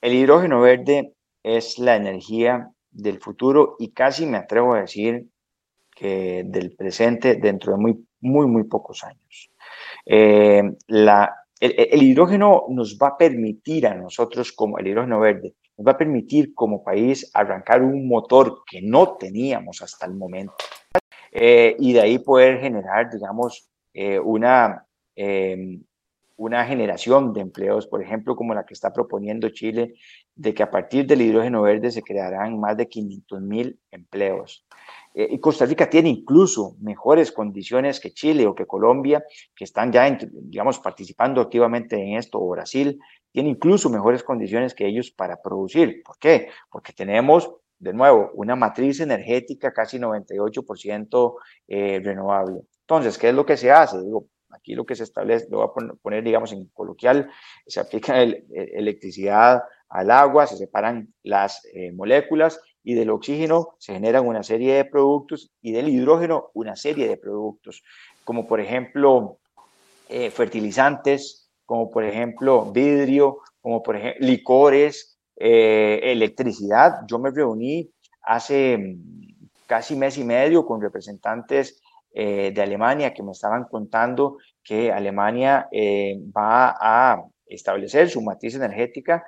El 0.00 0.14
hidrógeno 0.14 0.60
verde 0.60 1.12
es 1.42 1.78
la 1.78 1.96
energía 1.96 2.70
del 2.98 3.20
futuro 3.20 3.76
y 3.78 3.92
casi 3.92 4.26
me 4.26 4.36
atrevo 4.36 4.74
a 4.74 4.80
decir 4.80 5.26
que 5.94 6.42
del 6.44 6.74
presente 6.74 7.36
dentro 7.36 7.72
de 7.72 7.78
muy, 7.78 8.06
muy, 8.20 8.46
muy 8.46 8.64
pocos 8.64 9.04
años. 9.04 9.50
Eh, 10.04 10.62
la, 10.88 11.34
el, 11.60 12.02
hidrógeno 12.02 12.64
nos 12.68 12.98
va 12.98 13.08
a 13.08 13.16
permitir 13.16 13.86
a 13.86 13.94
nosotros, 13.94 14.52
como 14.52 14.78
el 14.78 14.88
hidrógeno 14.88 15.20
verde, 15.20 15.54
nos 15.76 15.86
va 15.86 15.92
a 15.92 15.98
permitir 15.98 16.54
como 16.54 16.82
país 16.82 17.30
arrancar 17.34 17.82
un 17.82 18.08
motor 18.08 18.62
que 18.68 18.80
no 18.82 19.16
teníamos 19.16 19.80
hasta 19.82 20.06
el 20.06 20.14
momento. 20.14 20.54
Eh, 21.30 21.76
y 21.78 21.92
de 21.92 22.00
ahí 22.00 22.18
poder 22.18 22.60
generar, 22.60 23.10
digamos, 23.10 23.68
eh, 23.94 24.18
una, 24.18 24.84
una 26.38 26.64
generación 26.64 27.32
de 27.32 27.40
empleos, 27.40 27.88
por 27.88 28.00
ejemplo, 28.00 28.36
como 28.36 28.54
la 28.54 28.64
que 28.64 28.72
está 28.72 28.92
proponiendo 28.92 29.48
Chile, 29.50 29.94
de 30.36 30.54
que 30.54 30.62
a 30.62 30.70
partir 30.70 31.04
del 31.04 31.20
hidrógeno 31.20 31.62
verde 31.62 31.90
se 31.90 32.02
crearán 32.02 32.60
más 32.60 32.76
de 32.76 32.88
500 32.88 33.42
mil 33.42 33.80
empleos. 33.90 34.64
Eh, 35.14 35.26
y 35.32 35.40
Costa 35.40 35.66
Rica 35.66 35.90
tiene 35.90 36.10
incluso 36.10 36.76
mejores 36.80 37.32
condiciones 37.32 37.98
que 37.98 38.12
Chile 38.12 38.46
o 38.46 38.54
que 38.54 38.66
Colombia, 38.66 39.24
que 39.56 39.64
están 39.64 39.90
ya, 39.90 40.16
digamos, 40.30 40.78
participando 40.78 41.40
activamente 41.40 41.96
en 41.96 42.16
esto, 42.16 42.40
o 42.40 42.48
Brasil, 42.50 43.00
tiene 43.32 43.50
incluso 43.50 43.90
mejores 43.90 44.22
condiciones 44.22 44.74
que 44.74 44.86
ellos 44.86 45.10
para 45.10 45.42
producir. 45.42 46.04
¿Por 46.04 46.18
qué? 46.18 46.50
Porque 46.70 46.92
tenemos, 46.92 47.52
de 47.80 47.92
nuevo, 47.92 48.30
una 48.34 48.54
matriz 48.54 49.00
energética 49.00 49.72
casi 49.72 49.98
98% 49.98 51.34
eh, 51.66 52.00
renovable. 52.00 52.60
Entonces, 52.82 53.18
¿qué 53.18 53.30
es 53.30 53.34
lo 53.34 53.44
que 53.44 53.56
se 53.56 53.72
hace? 53.72 54.00
Digo, 54.00 54.26
Aquí 54.50 54.74
lo 54.74 54.86
que 54.86 54.96
se 54.96 55.04
establece, 55.04 55.48
lo 55.50 55.58
voy 55.58 55.68
a 55.68 55.96
poner, 56.02 56.24
digamos, 56.24 56.52
en 56.52 56.66
coloquial, 56.68 57.30
se 57.66 57.80
aplica 57.80 58.22
el, 58.22 58.46
electricidad 58.50 59.62
al 59.88 60.10
agua, 60.10 60.46
se 60.46 60.56
separan 60.56 61.12
las 61.22 61.64
eh, 61.72 61.92
moléculas 61.92 62.60
y 62.82 62.94
del 62.94 63.10
oxígeno 63.10 63.74
se 63.78 63.92
generan 63.92 64.26
una 64.26 64.42
serie 64.42 64.74
de 64.74 64.84
productos 64.84 65.50
y 65.60 65.72
del 65.72 65.88
hidrógeno 65.88 66.50
una 66.54 66.76
serie 66.76 67.08
de 67.08 67.16
productos, 67.16 67.82
como 68.24 68.46
por 68.46 68.60
ejemplo 68.60 69.38
eh, 70.08 70.30
fertilizantes, 70.30 71.50
como 71.66 71.90
por 71.90 72.04
ejemplo 72.04 72.64
vidrio, 72.72 73.40
como 73.60 73.82
por 73.82 73.96
ejemplo 73.96 74.26
licores, 74.26 75.18
eh, 75.36 76.00
electricidad. 76.02 77.00
Yo 77.06 77.18
me 77.18 77.30
reuní 77.30 77.90
hace 78.22 78.78
mm, 78.78 79.48
casi 79.66 79.94
mes 79.94 80.16
y 80.16 80.24
medio 80.24 80.64
con 80.64 80.80
representantes 80.80 81.80
eh, 82.12 82.52
de 82.54 82.62
Alemania 82.62 83.12
que 83.12 83.22
me 83.22 83.32
estaban 83.32 83.64
contando 83.64 84.38
que 84.62 84.90
Alemania 84.92 85.68
eh, 85.72 86.16
va 86.36 86.76
a 86.80 87.22
establecer 87.46 88.10
su 88.10 88.22
matriz 88.22 88.54
energética 88.54 89.24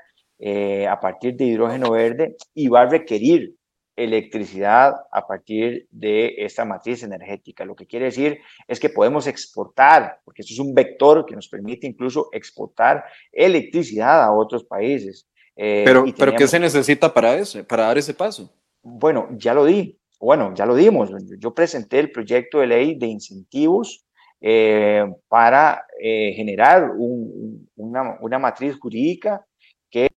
a 0.88 0.98
partir 0.98 1.36
de 1.36 1.44
hidrógeno 1.44 1.90
verde 1.90 2.34
y 2.54 2.68
va 2.68 2.80
a 2.80 2.86
requerir 2.86 3.54
electricidad 4.02 4.94
a 5.12 5.26
partir 5.26 5.86
de 5.90 6.34
esta 6.38 6.64
matriz 6.64 7.02
energética. 7.02 7.64
Lo 7.64 7.74
que 7.74 7.86
quiere 7.86 8.06
decir 8.06 8.38
es 8.66 8.80
que 8.80 8.88
podemos 8.88 9.26
exportar, 9.26 10.20
porque 10.24 10.42
esto 10.42 10.54
es 10.54 10.60
un 10.60 10.74
vector 10.74 11.26
que 11.26 11.34
nos 11.34 11.48
permite 11.48 11.86
incluso 11.86 12.28
exportar 12.32 13.04
electricidad 13.32 14.22
a 14.22 14.32
otros 14.32 14.64
países. 14.64 15.28
Eh, 15.56 15.82
pero, 15.84 16.04
pero 16.16 16.34
¿qué 16.34 16.46
se 16.46 16.58
necesita 16.58 17.12
para 17.12 17.34
eso, 17.34 17.62
para 17.64 17.86
dar 17.86 17.98
ese 17.98 18.14
paso? 18.14 18.50
Bueno, 18.82 19.28
ya 19.32 19.52
lo 19.52 19.64
di. 19.66 19.99
Bueno, 20.20 20.54
ya 20.54 20.66
lo 20.66 20.74
dimos. 20.74 21.10
Yo 21.38 21.54
presenté 21.54 21.98
el 21.98 22.12
proyecto 22.12 22.58
de 22.60 22.66
ley 22.66 22.98
de 22.98 23.06
incentivos 23.06 24.04
eh, 24.40 25.04
para 25.28 25.86
eh, 25.98 26.32
generar 26.34 26.90
una, 26.96 28.18
una, 28.20 28.38
matriz 28.38 28.78
jurídica 28.78 29.44
que 29.90 30.08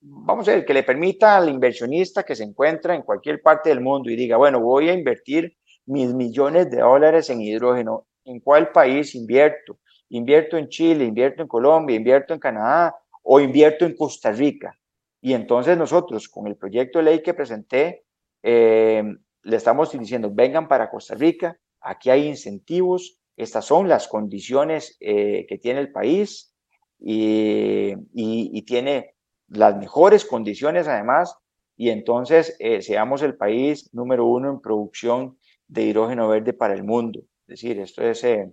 vamos 0.00 0.48
a 0.48 0.52
ver, 0.52 0.64
que 0.64 0.74
le 0.74 0.82
permita 0.82 1.36
al 1.36 1.48
inversionista 1.48 2.22
que 2.22 2.36
se 2.36 2.44
encuentra 2.44 2.94
en 2.94 3.02
cualquier 3.02 3.42
parte 3.42 3.68
del 3.68 3.80
mundo 3.80 4.10
y 4.10 4.16
diga, 4.16 4.36
bueno, 4.36 4.60
voy 4.60 4.88
a 4.88 4.94
invertir 4.94 5.56
mis 5.86 6.12
millones 6.12 6.70
de 6.70 6.78
dólares 6.78 7.30
en 7.30 7.40
hidrógeno, 7.40 8.06
¿en 8.24 8.40
cuál 8.40 8.70
país 8.72 9.14
invierto? 9.14 9.78
Invierto 10.10 10.56
en 10.56 10.68
Chile, 10.68 11.04
invierto 11.04 11.42
en 11.42 11.48
Colombia, 11.48 11.96
invierto 11.96 12.34
en 12.34 12.40
Canadá 12.40 12.94
o 13.22 13.40
invierto 13.40 13.84
en 13.84 13.96
Costa 13.96 14.32
Rica. 14.32 14.72
Y 15.20 15.32
entonces 15.32 15.76
nosotros, 15.76 16.28
con 16.28 16.46
el 16.46 16.56
proyecto 16.56 16.98
de 16.98 17.04
ley 17.04 17.22
que 17.22 17.34
presenté, 17.34 18.04
eh, 18.46 19.02
le 19.42 19.56
estamos 19.56 19.90
diciendo, 19.90 20.30
vengan 20.32 20.68
para 20.68 20.88
Costa 20.88 21.14
Rica, 21.16 21.58
aquí 21.80 22.10
hay 22.10 22.26
incentivos, 22.28 23.18
estas 23.36 23.64
son 23.64 23.88
las 23.88 24.06
condiciones 24.08 24.96
eh, 25.00 25.44
que 25.48 25.58
tiene 25.58 25.80
el 25.80 25.90
país 25.90 26.54
y, 26.98 27.94
y 28.14 28.62
tiene 28.62 29.16
las 29.48 29.76
mejores 29.76 30.24
condiciones 30.24 30.88
además, 30.88 31.36
y 31.76 31.90
entonces 31.90 32.56
eh, 32.58 32.80
seamos 32.80 33.22
el 33.22 33.36
país 33.36 33.90
número 33.92 34.24
uno 34.24 34.50
en 34.50 34.60
producción 34.60 35.38
de 35.68 35.82
hidrógeno 35.82 36.28
verde 36.28 36.52
para 36.52 36.74
el 36.74 36.84
mundo. 36.84 37.20
Es 37.46 37.60
decir, 37.60 37.78
esto 37.78 38.02
es, 38.02 38.24
eh, 38.24 38.50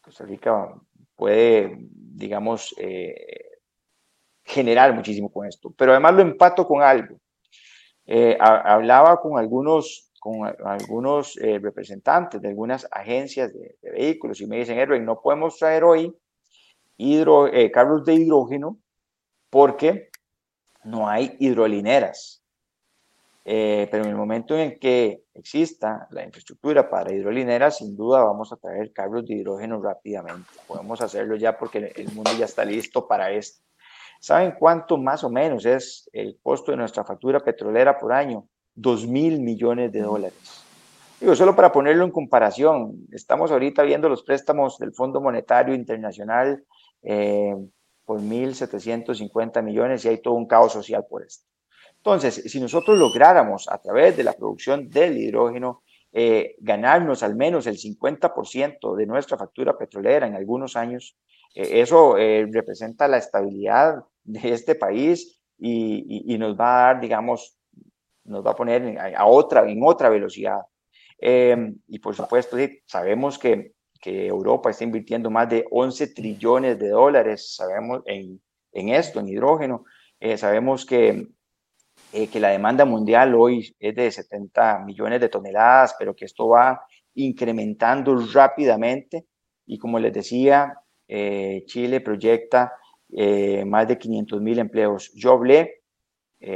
Costa 0.00 0.24
Rica 0.24 0.74
puede, 1.14 1.76
digamos, 1.78 2.74
eh, 2.78 3.60
generar 4.42 4.94
muchísimo 4.94 5.30
con 5.30 5.46
esto, 5.46 5.72
pero 5.76 5.92
además 5.92 6.14
lo 6.14 6.22
empato 6.22 6.66
con 6.66 6.82
algo. 6.82 7.18
Hablaba 8.38 9.20
con 9.20 9.38
algunos, 9.38 10.10
con 10.20 10.46
algunos 10.64 11.36
representantes 11.36 12.40
de 12.40 12.48
algunas 12.48 12.86
agencias 12.90 13.52
de, 13.52 13.76
vehículos 13.82 14.40
y 14.40 14.46
me 14.46 14.58
dicen, 14.58 14.78
Erwin, 14.78 15.04
no 15.04 15.20
podemos 15.20 15.58
traer 15.58 15.84
hoy 15.84 16.14
hidro, 16.96 17.50
carros 17.72 18.04
de 18.04 18.14
hidrógeno 18.14 18.78
porque 19.50 20.10
no 20.84 21.08
hay 21.08 21.36
hidrolineras. 21.38 22.44
Eh, 23.46 23.88
pero 23.90 24.04
en 24.04 24.10
el 24.10 24.16
momento 24.16 24.56
en 24.56 24.78
que 24.78 25.24
exista 25.34 26.08
la 26.10 26.24
infraestructura 26.24 26.88
para 26.88 27.12
hidrolineras, 27.12 27.78
sin 27.78 27.94
duda 27.94 28.24
vamos 28.24 28.52
a 28.52 28.56
traer 28.56 28.92
carros 28.92 29.26
de 29.26 29.34
hidrógeno 29.34 29.82
rápidamente. 29.82 30.48
Podemos 30.66 31.00
hacerlo 31.02 31.36
ya 31.36 31.58
porque 31.58 31.92
el 31.94 32.10
mundo 32.12 32.30
ya 32.38 32.46
está 32.46 32.64
listo 32.64 33.06
para 33.06 33.30
esto. 33.30 33.62
¿Saben 34.24 34.54
cuánto 34.58 34.96
más 34.96 35.22
o 35.22 35.28
menos 35.28 35.66
es 35.66 36.08
el 36.10 36.38
costo 36.42 36.70
de 36.70 36.78
nuestra 36.78 37.04
factura 37.04 37.40
petrolera 37.40 37.98
por 37.98 38.10
año? 38.10 38.48
Dos 38.74 39.06
mil 39.06 39.38
millones 39.40 39.92
de 39.92 40.00
dólares. 40.00 40.64
Digo, 41.20 41.36
solo 41.36 41.54
para 41.54 41.70
ponerlo 41.70 42.06
en 42.06 42.10
comparación, 42.10 43.06
estamos 43.12 43.50
ahorita 43.50 43.82
viendo 43.82 44.08
los 44.08 44.22
préstamos 44.22 44.78
del 44.78 44.94
Fondo 44.94 45.20
Monetario 45.20 45.74
Internacional 45.74 46.64
eh, 47.02 47.54
por 48.06 48.18
1.750 48.20 49.62
millones 49.62 50.06
y 50.06 50.08
hay 50.08 50.22
todo 50.22 50.32
un 50.32 50.46
caos 50.46 50.72
social 50.72 51.04
por 51.06 51.22
esto. 51.22 51.44
Entonces, 51.96 52.50
si 52.50 52.58
nosotros 52.62 52.96
lográramos 52.96 53.68
a 53.68 53.76
través 53.76 54.16
de 54.16 54.24
la 54.24 54.32
producción 54.32 54.88
del 54.88 55.18
hidrógeno 55.18 55.82
eh, 56.14 56.56
ganarnos 56.60 57.22
al 57.22 57.36
menos 57.36 57.66
el 57.66 57.76
50% 57.76 58.96
de 58.96 59.04
nuestra 59.04 59.36
factura 59.36 59.76
petrolera 59.76 60.26
en 60.26 60.34
algunos 60.34 60.76
años, 60.76 61.14
eso 61.54 62.18
eh, 62.18 62.46
representa 62.50 63.08
la 63.08 63.18
estabilidad 63.18 64.04
de 64.24 64.52
este 64.52 64.74
país 64.74 65.40
y, 65.58 66.36
nos 66.38 66.58
va 66.58 66.66
a 66.66 66.86
dar, 66.86 67.00
digamos, 67.00 67.56
nos 68.24 68.44
va 68.44 68.50
a 68.50 68.56
poner 68.56 68.98
a, 68.98 69.26
otra, 69.26 69.68
en 69.68 69.80
otra 69.82 70.08
velocidad. 70.08 70.60
y 71.18 71.98
por 72.00 72.14
supuesto, 72.14 72.56
sabemos 72.86 73.38
que 73.38 73.74
que 74.04 74.26
Europa 74.26 74.68
está 74.68 74.84
invirtiendo 74.84 75.30
más 75.30 75.48
de 75.48 75.64
11 75.70 76.08
trillones 76.08 76.78
de 76.78 76.90
dólares, 76.90 77.54
sabemos, 77.54 78.02
en, 78.04 78.38
en 78.70 78.90
esto, 78.90 79.18
en 79.18 79.28
hidrógeno. 79.30 79.86
Eh, 80.20 80.36
sabemos 80.36 80.84
que, 80.84 81.28
eh, 82.12 82.28
que 82.28 82.38
la 82.38 82.50
demanda 82.50 82.84
mundial 82.84 83.34
hoy 83.34 83.74
es 83.78 83.94
de 83.94 84.10
70 84.10 84.80
millones 84.80 85.22
de 85.22 85.30
toneladas, 85.30 85.96
pero 85.98 86.14
que 86.14 86.26
esto 86.26 86.48
va 86.48 86.82
incrementando 87.14 88.14
rápidamente. 88.30 89.24
Y 89.64 89.78
como 89.78 89.98
les 89.98 90.12
decía, 90.12 90.74
eh, 91.08 91.64
Chile 91.66 92.00
proyecta 92.00 92.72
más 93.66 93.86
de 93.86 93.96
500 93.96 94.40
mil 94.40 94.58
empleos. 94.58 95.12
Yo 95.14 95.32
hablé 95.32 95.82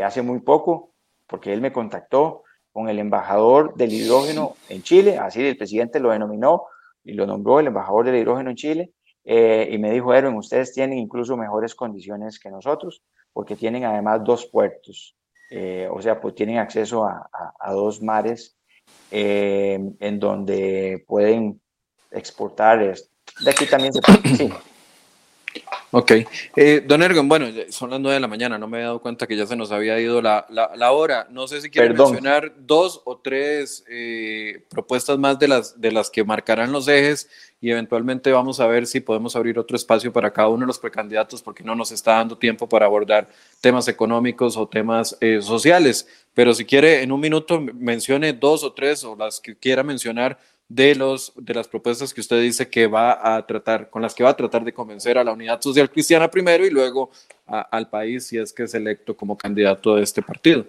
hace 0.03 0.23
muy 0.23 0.41
poco, 0.41 0.93
porque 1.29 1.53
él 1.53 1.61
me 1.61 1.73
contactó 1.73 2.43
con 2.73 2.89
el 2.89 2.99
embajador 2.99 3.75
del 3.77 3.93
hidrógeno 3.93 4.57
en 4.69 4.83
Chile, 4.83 5.19
así 5.19 5.45
el 5.45 5.57
presidente 5.57 6.01
lo 6.01 6.11
denominó, 6.11 6.65
y 7.05 7.13
lo 7.13 7.27
nombró 7.27 7.61
el 7.61 7.69
embajador 7.69 8.07
del 8.07 8.17
hidrógeno 8.17 8.51
en 8.51 8.57
Chile, 8.57 8.93
eh, 9.25 9.69
y 9.71 9.79
me 9.79 9.91
dijo, 9.91 10.15
Erwin, 10.15 10.37
ustedes 10.37 10.73
tienen 10.73 10.99
incluso 10.99 11.37
mejores 11.37 11.75
condiciones 11.75 12.39
que 12.39 12.51
nosotros, 12.51 13.03
porque 13.33 13.57
tienen 13.57 13.85
además 13.85 14.25
dos 14.25 14.47
puertos, 14.47 15.17
eh, 15.51 15.89
o 15.93 16.01
sea, 16.01 16.21
pues 16.21 16.35
tienen 16.35 16.59
acceso 16.59 17.05
a, 17.05 17.29
dos 17.73 18.03
mares 18.03 18.57
eh, 19.11 19.79
en 20.01 20.19
donde 20.19 21.05
pueden 21.07 21.61
exportar. 22.11 22.95
De 23.41 23.51
aquí 23.51 23.67
también 23.67 23.93
se 23.93 24.01
puede, 24.01 24.37
sí, 24.37 24.51
Ok. 25.91 26.13
Eh, 26.55 26.85
don 26.87 27.03
Ergen, 27.03 27.29
bueno, 27.29 27.47
son 27.71 27.89
las 27.89 27.99
nueve 27.99 28.15
de 28.15 28.21
la 28.21 28.29
mañana, 28.29 28.59
no 28.59 28.69
me 28.69 28.79
he 28.79 28.83
dado 28.83 29.01
cuenta 29.01 29.27
que 29.27 29.37
ya 29.37 29.47
se 29.47 29.57
nos 29.57 29.73
había 29.73 29.99
ido 29.99 30.21
la, 30.21 30.47
la, 30.51 30.93
hora. 30.93 31.27
No 31.31 31.49
sé 31.49 31.63
si 31.63 31.71
quiere 31.71 31.95
mencionar 31.95 32.53
dos 32.59 33.01
o 33.07 33.17
tres 33.17 33.85
eh, 33.89 34.65
propuestas 34.69 35.19
más 35.19 35.39
de 35.39 35.49
las, 35.49 35.81
de 35.81 35.91
las 35.91 36.11
que 36.11 36.25
marcarán 36.25 36.73
los 36.73 36.89
ejes 36.89 37.31
y 37.63 37.71
eventualmente 37.71 38.31
vamos 38.33 38.61
a 38.61 38.67
ver 38.67 38.87
si 38.87 39.01
podemos 39.01 39.35
abrir 39.35 39.59
otro 39.59 39.77
espacio 39.77 40.13
para 40.13 40.31
cada 40.31 40.49
uno 40.49 40.61
de 40.61 40.67
los 40.67 40.79
precandidatos 40.79 41.41
porque 41.43 41.65
no 41.65 41.75
nos 41.75 41.91
está 41.91 42.17
dando 42.17 42.37
tiempo 42.37 42.69
para 42.69 42.85
abordar 42.85 43.29
temas 43.63 43.89
económicos 43.89 44.59
o 44.59 44.69
temas 44.69 45.17
eh, 45.21 45.41
sociales. 45.41 46.07
Pero 46.35 46.53
si 46.53 46.67
quiere, 46.67 47.03
en 47.03 47.13
un 47.13 47.21
minuto 47.21 47.61
mencione 47.61 48.35
dos 48.35 48.63
o 48.63 48.75
tres 48.75 49.05
o 49.05 49.17
las 49.17 49.41
que 49.41 49.57
quiera 49.57 49.83
mencionar 49.83 50.39
de, 50.69 50.95
los, 50.95 51.33
de 51.37 51.55
las 51.55 51.67
propuestas 51.67 52.13
que 52.13 52.21
usted 52.21 52.41
dice 52.43 52.69
que 52.69 52.87
va 52.87 53.37
a 53.37 53.47
tratar, 53.47 53.89
con 53.89 54.03
las 54.03 54.15
que 54.15 54.23
va 54.23 54.31
a 54.31 54.37
tratar 54.37 54.65
de 54.65 54.73
convencer 54.73 55.17
a 55.17 55.25
la 55.25 55.33
unidad 55.33 55.61
social 55.61 55.91
cristiana 55.91 56.31
primero 56.31 56.67
y 56.67 56.71
luego 56.71 57.11
al 57.47 57.89
país 57.89 58.27
si 58.27 58.37
es 58.37 58.53
que 58.53 58.65
es 58.65 58.75
electo 58.75 59.17
como 59.17 59.37
candidato 59.37 59.97
de 59.97 60.03
este 60.03 60.21
partido? 60.21 60.67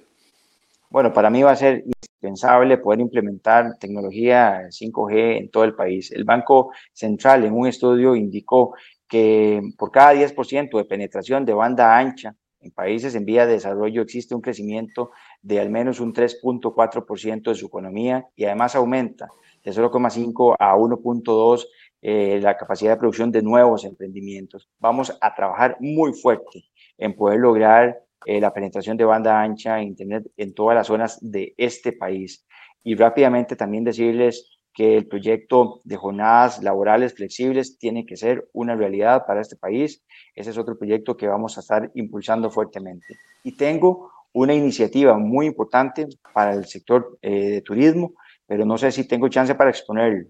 Bueno, 0.89 1.13
para 1.13 1.29
mí 1.29 1.43
va 1.43 1.51
a 1.51 1.55
ser 1.55 1.83
indispensable 1.85 2.77
poder 2.77 3.01
implementar 3.01 3.77
tecnología 3.77 4.69
5G 4.69 5.37
en 5.37 5.49
todo 5.51 5.65
el 5.65 5.75
país. 5.75 6.11
El 6.11 6.23
Banco 6.23 6.71
Central 6.93 7.43
en 7.43 7.53
un 7.53 7.67
estudio 7.67 8.15
indicó 8.15 8.73
que 9.07 9.61
por 9.77 9.91
cada 9.91 10.13
10% 10.13 10.77
de 10.77 10.85
penetración 10.85 11.45
de 11.45 11.53
banda 11.53 11.97
ancha 11.97 12.35
en 12.61 12.71
países 12.71 13.15
en 13.15 13.25
vía 13.25 13.45
de 13.45 13.53
desarrollo 13.53 14.01
existe 14.01 14.35
un 14.35 14.41
crecimiento 14.41 15.11
de 15.41 15.59
al 15.59 15.69
menos 15.69 15.99
un 15.99 16.13
3.4% 16.13 17.43
de 17.43 17.55
su 17.55 17.67
economía 17.67 18.25
y 18.35 18.45
además 18.45 18.75
aumenta 18.75 19.29
de 19.63 19.71
0,5 19.71 20.55
a 20.57 20.75
1.2 20.75 21.65
eh, 22.01 22.39
la 22.41 22.55
capacidad 22.55 22.93
de 22.93 22.97
producción 22.97 23.31
de 23.31 23.41
nuevos 23.41 23.83
emprendimientos. 23.83 24.69
Vamos 24.79 25.15
a 25.19 25.35
trabajar 25.35 25.75
muy 25.81 26.13
fuerte 26.13 26.63
en 26.97 27.13
poder 27.13 27.39
lograr 27.39 27.99
eh, 28.25 28.39
la 28.39 28.53
penetración 28.53 28.95
de 28.95 29.05
banda 29.05 29.41
ancha 29.41 29.79
e 29.79 29.83
Internet 29.83 30.25
en 30.37 30.53
todas 30.53 30.75
las 30.75 30.87
zonas 30.87 31.17
de 31.21 31.53
este 31.57 31.91
país. 31.91 32.45
Y 32.83 32.95
rápidamente 32.95 33.57
también 33.57 33.83
decirles 33.83 34.59
que 34.73 34.95
el 34.95 35.07
proyecto 35.07 35.81
de 35.83 35.97
jornadas 35.97 36.63
laborales 36.63 37.13
flexibles 37.13 37.77
tiene 37.77 38.05
que 38.05 38.15
ser 38.15 38.47
una 38.53 38.75
realidad 38.75 39.25
para 39.25 39.41
este 39.41 39.57
país. 39.57 40.01
Ese 40.35 40.51
es 40.51 40.57
otro 40.57 40.77
proyecto 40.77 41.17
que 41.17 41.27
vamos 41.27 41.57
a 41.57 41.61
estar 41.61 41.91
impulsando 41.95 42.49
fuertemente. 42.49 43.17
Y 43.43 43.57
tengo 43.57 44.11
una 44.31 44.53
iniciativa 44.53 45.17
muy 45.17 45.47
importante 45.47 46.07
para 46.33 46.53
el 46.53 46.65
sector 46.65 47.17
eh, 47.21 47.49
de 47.49 47.61
turismo 47.61 48.13
pero 48.49 48.65
no 48.65 48.79
sé 48.79 48.91
si 48.91 49.07
tengo 49.07 49.29
chance 49.29 49.53
para 49.53 49.69
exponerlo. 49.69 50.27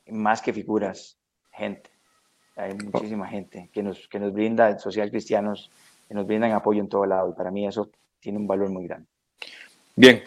más 0.08 0.42
que 0.42 0.54
figuras, 0.54 1.18
gente. 1.52 1.90
Hay 2.56 2.74
muchísima 2.74 3.28
gente 3.28 3.70
que 3.74 3.84
nos, 3.84 4.08
que 4.08 4.20
nos 4.20 4.32
brinda, 4.32 4.78
social 4.80 5.10
cristianos, 5.10 5.72
que 6.08 6.14
nos 6.14 6.26
brindan 6.26 6.52
apoyo 6.52 6.80
en 6.82 6.90
todo 6.90 7.06
lado. 7.06 7.30
Y 7.30 7.34
para 7.34 7.52
mí 7.52 7.68
eso 7.68 7.90
tiene 8.20 8.38
un 8.38 8.48
valor 8.48 8.70
muy 8.70 8.88
grande. 8.88 9.08
Bien, 9.96 10.24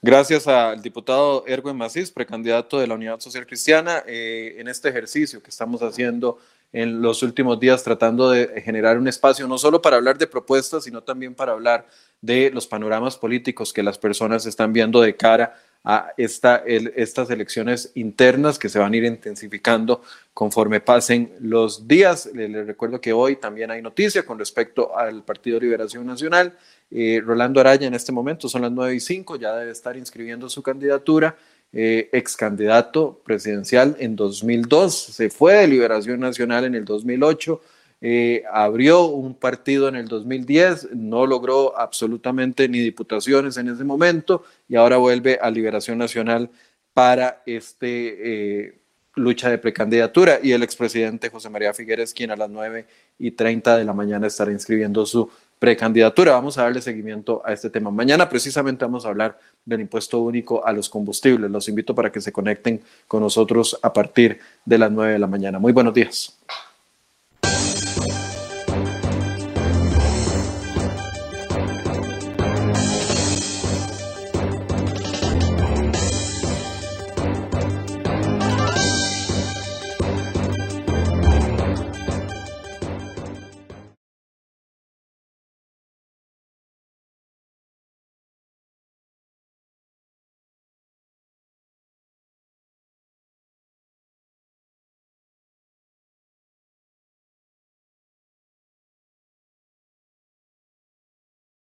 gracias 0.00 0.46
al 0.46 0.80
diputado 0.80 1.44
Erwin 1.46 1.76
Macís, 1.76 2.10
precandidato 2.10 2.78
de 2.78 2.86
la 2.86 2.94
Unidad 2.94 3.20
Social 3.20 3.46
Cristiana, 3.46 4.02
eh, 4.06 4.56
en 4.58 4.68
este 4.68 4.88
ejercicio 4.88 5.42
que 5.42 5.50
estamos 5.50 5.82
haciendo 5.82 6.38
en 6.72 7.02
los 7.02 7.22
últimos 7.22 7.60
días 7.60 7.82
tratando 7.82 8.30
de 8.30 8.62
generar 8.62 8.98
un 8.98 9.08
espacio 9.08 9.46
no 9.46 9.58
solo 9.58 9.82
para 9.82 9.96
hablar 9.96 10.18
de 10.18 10.26
propuestas, 10.26 10.84
sino 10.84 11.02
también 11.02 11.34
para 11.34 11.52
hablar 11.52 11.86
de 12.20 12.50
los 12.50 12.66
panoramas 12.66 13.16
políticos 13.16 13.72
que 13.72 13.82
las 13.82 13.98
personas 13.98 14.46
están 14.46 14.72
viendo 14.72 15.00
de 15.00 15.16
cara 15.16 15.54
a 15.84 16.12
esta, 16.16 16.62
estas 16.64 17.28
elecciones 17.30 17.90
internas 17.94 18.58
que 18.58 18.68
se 18.68 18.78
van 18.78 18.92
a 18.92 18.96
ir 18.96 19.04
intensificando 19.04 20.02
conforme 20.32 20.80
pasen 20.80 21.32
los 21.40 21.88
días. 21.88 22.30
Les, 22.32 22.66
recuerdo 22.66 23.00
que 23.00 23.12
hoy 23.12 23.36
también 23.36 23.70
hay 23.70 23.82
noticia 23.82 24.24
con 24.24 24.38
respecto 24.38 24.96
al 24.96 25.24
Partido 25.24 25.58
Liberación 25.58 26.06
Nacional. 26.06 26.56
Eh, 26.90 27.20
Rolando 27.24 27.60
Araya 27.60 27.86
en 27.88 27.94
este 27.94 28.12
momento 28.12 28.48
son 28.48 28.62
las 28.62 28.70
9 28.70 28.94
y 28.94 29.00
5, 29.00 29.36
ya 29.36 29.56
debe 29.56 29.72
estar 29.72 29.96
inscribiendo 29.96 30.48
su 30.48 30.62
candidatura. 30.62 31.36
Eh, 31.74 32.10
ex 32.12 32.36
candidato 32.36 33.22
presidencial 33.24 33.96
en 33.98 34.14
2002, 34.14 34.94
se 34.94 35.30
fue 35.30 35.54
de 35.54 35.68
Liberación 35.68 36.20
Nacional 36.20 36.64
en 36.66 36.74
el 36.74 36.84
2008, 36.84 37.62
eh, 38.04 38.42
abrió 38.52 39.06
un 39.06 39.34
partido 39.34 39.88
en 39.88 39.94
el 39.94 40.06
2010, 40.06 40.88
no 40.92 41.24
logró 41.24 41.78
absolutamente 41.78 42.68
ni 42.68 42.80
diputaciones 42.80 43.56
en 43.56 43.68
ese 43.68 43.84
momento 43.84 44.44
y 44.68 44.76
ahora 44.76 44.98
vuelve 44.98 45.38
a 45.40 45.50
Liberación 45.50 45.96
Nacional 45.96 46.50
para 46.92 47.42
este 47.46 48.66
eh, 48.66 48.78
lucha 49.14 49.48
de 49.48 49.58
precandidatura. 49.58 50.40
Y 50.42 50.52
el 50.52 50.62
expresidente 50.62 51.30
José 51.30 51.48
María 51.48 51.72
Figueres, 51.72 52.12
quien 52.12 52.32
a 52.32 52.36
las 52.36 52.50
9 52.50 52.86
y 53.18 53.30
30 53.30 53.78
de 53.78 53.84
la 53.84 53.92
mañana 53.92 54.26
estará 54.26 54.52
inscribiendo 54.52 55.06
su 55.06 55.30
precandidatura. 55.62 56.32
Vamos 56.32 56.58
a 56.58 56.64
darle 56.64 56.82
seguimiento 56.82 57.40
a 57.44 57.52
este 57.52 57.70
tema. 57.70 57.88
Mañana 57.92 58.28
precisamente 58.28 58.84
vamos 58.84 59.06
a 59.06 59.10
hablar 59.10 59.38
del 59.64 59.82
impuesto 59.82 60.18
único 60.18 60.66
a 60.66 60.72
los 60.72 60.88
combustibles. 60.88 61.48
Los 61.48 61.68
invito 61.68 61.94
para 61.94 62.10
que 62.10 62.20
se 62.20 62.32
conecten 62.32 62.82
con 63.06 63.22
nosotros 63.22 63.78
a 63.80 63.92
partir 63.92 64.40
de 64.64 64.78
las 64.78 64.90
9 64.90 65.12
de 65.12 65.18
la 65.20 65.28
mañana. 65.28 65.60
Muy 65.60 65.72
buenos 65.72 65.94
días. 65.94 66.36